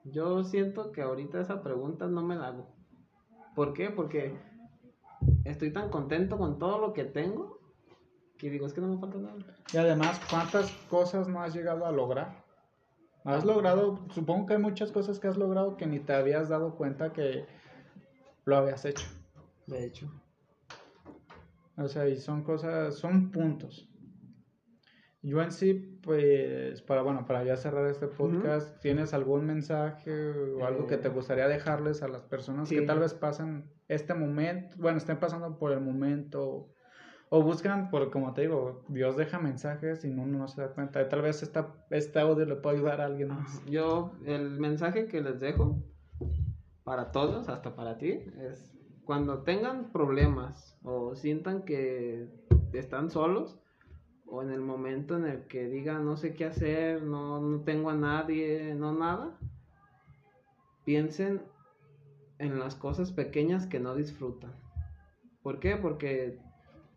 Yo 0.06 0.44
siento 0.44 0.92
que 0.92 1.04
ahorita 1.04 1.40
esa 1.40 1.62
pregunta 1.62 2.08
no 2.08 2.24
me 2.24 2.36
la 2.36 2.48
hago. 2.48 2.74
¿Por 3.54 3.74
qué? 3.74 3.92
Porque 3.92 4.34
estoy 5.44 5.72
tan 5.72 5.90
contento 5.90 6.38
con 6.40 6.58
todo 6.58 6.80
lo 6.80 6.94
que 6.94 7.04
tengo 7.04 7.60
que 8.42 8.50
digo, 8.50 8.66
es 8.66 8.74
que 8.74 8.82
no 8.82 8.88
me 8.88 8.98
falta 8.98 9.20
nada. 9.20 9.38
Y 9.72 9.78
además, 9.78 10.20
¿cuántas 10.28 10.72
cosas 10.90 11.28
no 11.28 11.44
has 11.44 11.54
llegado 11.54 11.86
a 11.86 11.92
lograr? 11.92 12.44
Has 13.24 13.46
logrado, 13.46 14.00
supongo 14.10 14.48
que 14.48 14.54
hay 14.54 14.60
muchas 14.60 14.92
cosas 14.92 15.20
que 15.20 15.28
has 15.28 15.38
logrado 15.38 15.78
que 15.78 15.86
ni 15.86 16.00
te 16.00 16.14
habías 16.14 16.50
dado 16.50 16.76
cuenta 16.76 17.14
que 17.14 17.46
lo 18.46 18.58
habías 18.58 18.84
hecho. 18.86 19.06
De 19.68 19.86
hecho. 19.86 20.10
O 21.78 21.88
sea, 21.88 22.08
y 22.08 22.18
son 22.18 22.44
cosas, 22.44 22.96
son 22.96 23.30
puntos. 23.30 23.91
Yo 25.24 25.42
en 25.42 25.52
sí, 25.52 26.00
pues, 26.02 26.82
para, 26.82 27.04
bueno, 27.04 27.26
para 27.28 27.44
ya 27.44 27.56
cerrar 27.56 27.86
este 27.88 28.08
podcast, 28.08 28.80
¿tienes 28.80 29.14
algún 29.14 29.46
mensaje 29.46 30.12
o 30.32 30.66
algo 30.66 30.88
que 30.88 30.98
te 30.98 31.10
eh. 31.10 31.12
gustaría 31.12 31.48
dejarles 31.48 32.02
a 32.02 32.08
las 32.08 32.24
personas 32.24 32.70
que 32.70 32.82
tal 32.82 33.00
vez 33.00 33.14
pasen 33.14 33.70
este 33.88 34.16
momento, 34.16 34.76
bueno, 34.80 34.98
estén 34.98 35.20
pasando 35.20 35.60
por 35.60 35.74
el 35.74 35.82
momento 35.82 36.74
o 37.30 37.44
buscan, 37.44 37.90
por 37.90 38.10
como 38.10 38.34
te 38.34 38.42
digo, 38.42 38.84
Dios 38.90 39.16
deja 39.16 39.40
mensajes 39.40 40.04
y 40.04 40.10
uno 40.10 40.26
no 40.26 40.48
se 40.48 40.62
da 40.62 40.74
cuenta. 40.74 41.08
Tal 41.08 41.22
vez 41.22 41.44
esta, 41.44 41.74
este 41.90 42.20
audio 42.20 42.46
le 42.46 42.56
pueda 42.56 42.76
ayudar 42.76 43.00
a 43.00 43.06
alguien 43.06 43.30
más. 43.30 43.66
Yo, 43.68 44.14
el 44.26 44.60
mensaje 44.60 45.08
que 45.08 45.22
les 45.22 45.40
dejo 45.40 45.82
para 46.84 47.12
todos, 47.12 47.48
hasta 47.48 47.76
para 47.76 47.98
ti, 47.98 48.20
es 48.40 48.74
cuando 49.06 49.44
tengan 49.44 49.92
problemas 49.92 50.78
o 50.84 51.16
sientan 51.16 51.64
que 51.64 52.28
están 52.74 53.10
solos, 53.10 53.62
o 54.32 54.42
en 54.42 54.50
el 54.50 54.62
momento 54.62 55.18
en 55.18 55.26
el 55.26 55.46
que 55.48 55.68
digan 55.68 56.06
no 56.06 56.16
sé 56.16 56.34
qué 56.34 56.46
hacer, 56.46 57.04
no, 57.04 57.42
no 57.42 57.60
tengo 57.64 57.90
a 57.90 57.96
nadie, 57.96 58.74
no 58.76 58.94
nada, 58.94 59.38
piensen 60.86 61.42
en 62.40 62.58
las 62.58 62.76
cosas 62.76 63.12
pequeñas 63.12 63.68
que 63.68 63.82
no 63.82 63.94
disfrutan. 63.94 64.54
¿Por 65.44 65.60
qué? 65.60 65.76
Porque 65.76 66.40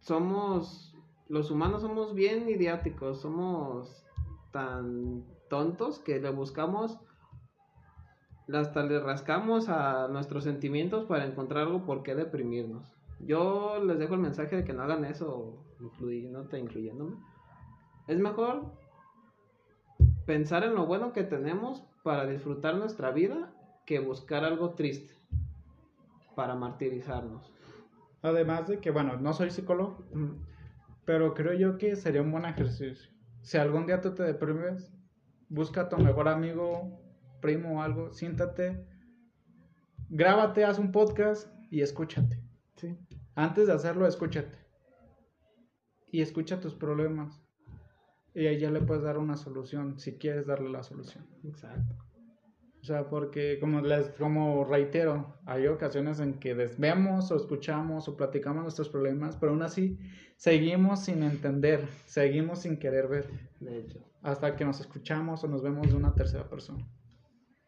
somos, 0.00 0.94
los 1.28 1.50
humanos 1.50 1.82
somos 1.82 2.14
bien 2.14 2.48
idiáticos, 2.48 3.20
somos 3.20 4.06
tan 4.52 5.24
tontos 5.50 5.98
que 5.98 6.20
le 6.20 6.30
buscamos, 6.30 7.00
hasta 8.52 8.84
le 8.84 9.00
rascamos 9.00 9.68
a 9.68 10.06
nuestros 10.06 10.44
sentimientos 10.44 11.04
para 11.06 11.26
encontrar 11.26 11.66
algo 11.66 11.84
por 11.84 12.04
qué 12.04 12.14
deprimirnos. 12.14 12.94
Yo 13.18 13.82
les 13.84 13.98
dejo 13.98 14.14
el 14.14 14.20
mensaje 14.20 14.56
de 14.56 14.64
que 14.64 14.72
no 14.72 14.82
hagan 14.82 15.04
eso, 15.04 15.64
incluyéndote, 15.80 16.58
incluyéndome. 16.58 17.16
Es 18.06 18.18
mejor 18.18 18.72
pensar 20.26 20.64
en 20.64 20.74
lo 20.74 20.86
bueno 20.86 21.12
que 21.12 21.24
tenemos 21.24 21.82
para 22.02 22.26
disfrutar 22.26 22.76
nuestra 22.76 23.10
vida 23.10 23.52
que 23.86 23.98
buscar 23.98 24.44
algo 24.44 24.70
triste 24.70 25.14
para 26.34 26.54
martirizarnos. 26.54 27.50
Además 28.22 28.68
de 28.68 28.80
que, 28.80 28.90
bueno, 28.90 29.16
no 29.18 29.32
soy 29.32 29.50
psicólogo, 29.50 30.04
pero 31.04 31.34
creo 31.34 31.52
yo 31.52 31.78
que 31.78 31.96
sería 31.96 32.22
un 32.22 32.32
buen 32.32 32.46
ejercicio. 32.46 33.10
Si 33.42 33.58
algún 33.58 33.86
día 33.86 34.00
tú 34.00 34.14
te 34.14 34.22
deprimes, 34.22 34.90
busca 35.48 35.82
a 35.82 35.88
tu 35.88 35.98
mejor 35.98 36.28
amigo, 36.28 36.98
primo 37.40 37.76
o 37.78 37.82
algo, 37.82 38.12
siéntate, 38.12 38.86
grábate, 40.08 40.64
haz 40.64 40.78
un 40.78 40.92
podcast 40.92 41.48
y 41.70 41.82
escúchate. 41.82 42.40
Sí. 42.76 42.98
Antes 43.34 43.66
de 43.66 43.74
hacerlo, 43.74 44.06
escúchate. 44.06 44.63
Y 46.14 46.22
escucha 46.22 46.60
tus 46.60 46.76
problemas. 46.76 47.42
Y 48.36 48.46
ahí 48.46 48.60
ya 48.60 48.70
le 48.70 48.80
puedes 48.80 49.02
dar 49.02 49.18
una 49.18 49.36
solución, 49.36 49.98
si 49.98 50.16
quieres 50.16 50.46
darle 50.46 50.70
la 50.70 50.84
solución. 50.84 51.26
Exacto. 51.42 51.96
O 52.80 52.84
sea, 52.84 53.08
porque 53.08 53.58
como 53.58 53.80
les 53.80 54.10
como 54.10 54.62
reitero, 54.64 55.40
hay 55.44 55.66
ocasiones 55.66 56.20
en 56.20 56.34
que 56.34 56.54
vemos 56.54 57.32
o 57.32 57.36
escuchamos 57.36 58.06
o 58.06 58.16
platicamos 58.16 58.62
nuestros 58.62 58.90
problemas, 58.90 59.36
pero 59.36 59.50
aún 59.50 59.62
así 59.62 59.98
seguimos 60.36 61.00
sin 61.00 61.24
entender, 61.24 61.88
seguimos 62.06 62.60
sin 62.60 62.78
querer 62.78 63.08
ver. 63.08 63.26
De 63.58 63.80
hecho. 63.80 63.98
Hasta 64.22 64.54
que 64.54 64.64
nos 64.64 64.78
escuchamos 64.78 65.42
o 65.42 65.48
nos 65.48 65.64
vemos 65.64 65.88
de 65.88 65.96
una 65.96 66.14
tercera 66.14 66.48
persona. 66.48 66.86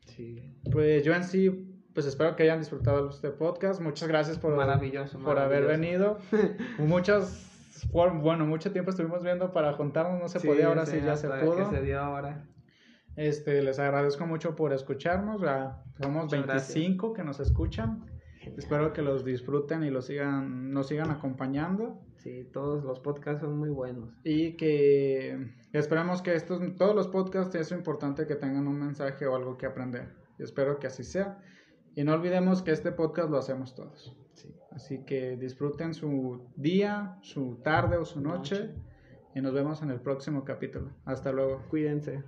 Sí. 0.05 0.57
Pues 0.70 1.03
yo 1.03 1.14
en 1.14 1.24
sí, 1.24 1.51
pues 1.94 2.07
espero 2.07 2.36
que 2.36 2.44
hayan 2.44 2.61
disfrutado 2.61 3.11
este 3.11 3.30
podcast. 3.30 3.80
Muchas 3.80 4.09
gracias 4.09 4.38
por, 4.38 4.55
maravilloso, 4.55 5.18
por 5.18 5.40
haber 5.40 5.64
venido. 5.64 6.18
Muchas, 6.78 7.55
bueno, 7.91 8.47
mucho 8.47 8.72
tiempo 8.72 8.91
estuvimos 8.91 9.22
viendo 9.22 9.53
para 9.53 9.72
juntarnos, 9.74 10.20
no 10.20 10.29
se 10.29 10.41
podía, 10.41 10.68
ahora 10.68 10.87
sí, 10.87 11.01
ya 11.05 11.16
se 11.16 11.29
pudo. 11.29 11.70
se 11.70 11.83
dio 11.83 12.01
ahora. 12.01 12.49
Este, 13.16 13.62
les 13.62 13.79
agradezco 13.79 14.27
mucho 14.27 14.55
por 14.55 14.72
escucharnos. 14.72 15.41
Ya 15.41 15.83
somos 16.01 16.31
25 16.31 17.12
que 17.14 17.24
nos 17.24 17.41
escuchan. 17.41 18.05
Espero 18.57 18.93
que 18.93 19.03
los 19.03 19.24
disfruten 19.24 19.83
y 19.83 19.91
los 19.91 20.07
sigan, 20.07 20.70
nos 20.70 20.89
sigan 20.89 21.11
acompañando. 21.11 22.01
Sí, 22.18 22.49
todos 22.53 22.85
los 22.85 23.01
podcasts 23.01 23.41
son 23.41 23.59
muy 23.59 23.70
buenos. 23.70 24.14
Y 24.22 24.57
que 24.57 25.53
esperemos 25.72 26.22
que 26.22 26.35
estos, 26.35 26.61
todos 26.77 26.95
los 26.95 27.09
podcasts 27.09 27.55
es 27.55 27.72
importante 27.72 28.27
que 28.27 28.37
tengan 28.37 28.68
un 28.68 28.79
mensaje 28.79 29.27
o 29.27 29.35
algo 29.35 29.57
que 29.57 29.66
aprender. 29.66 30.14
Espero 30.39 30.79
que 30.79 30.87
así 30.87 31.03
sea. 31.03 31.39
Y 31.95 32.05
no 32.05 32.12
olvidemos 32.12 32.62
que 32.62 32.70
este 32.70 32.93
podcast 32.93 33.31
lo 33.31 33.39
hacemos 33.39 33.74
todos. 33.74 34.14
Sí. 34.77 34.97
Así 34.97 35.05
que 35.05 35.37
disfruten 35.37 35.95
su 35.95 36.49
día, 36.57 37.18
su 37.22 37.57
tarde 37.57 37.97
o 37.97 38.05
su 38.05 38.20
noche. 38.20 38.74
Y 39.35 39.41
nos 39.41 39.53
vemos 39.53 39.83
en 39.83 39.91
el 39.91 40.01
próximo 40.01 40.45
capítulo. 40.45 40.91
Hasta 41.05 41.33
luego. 41.33 41.62
Cuídense. 41.68 42.22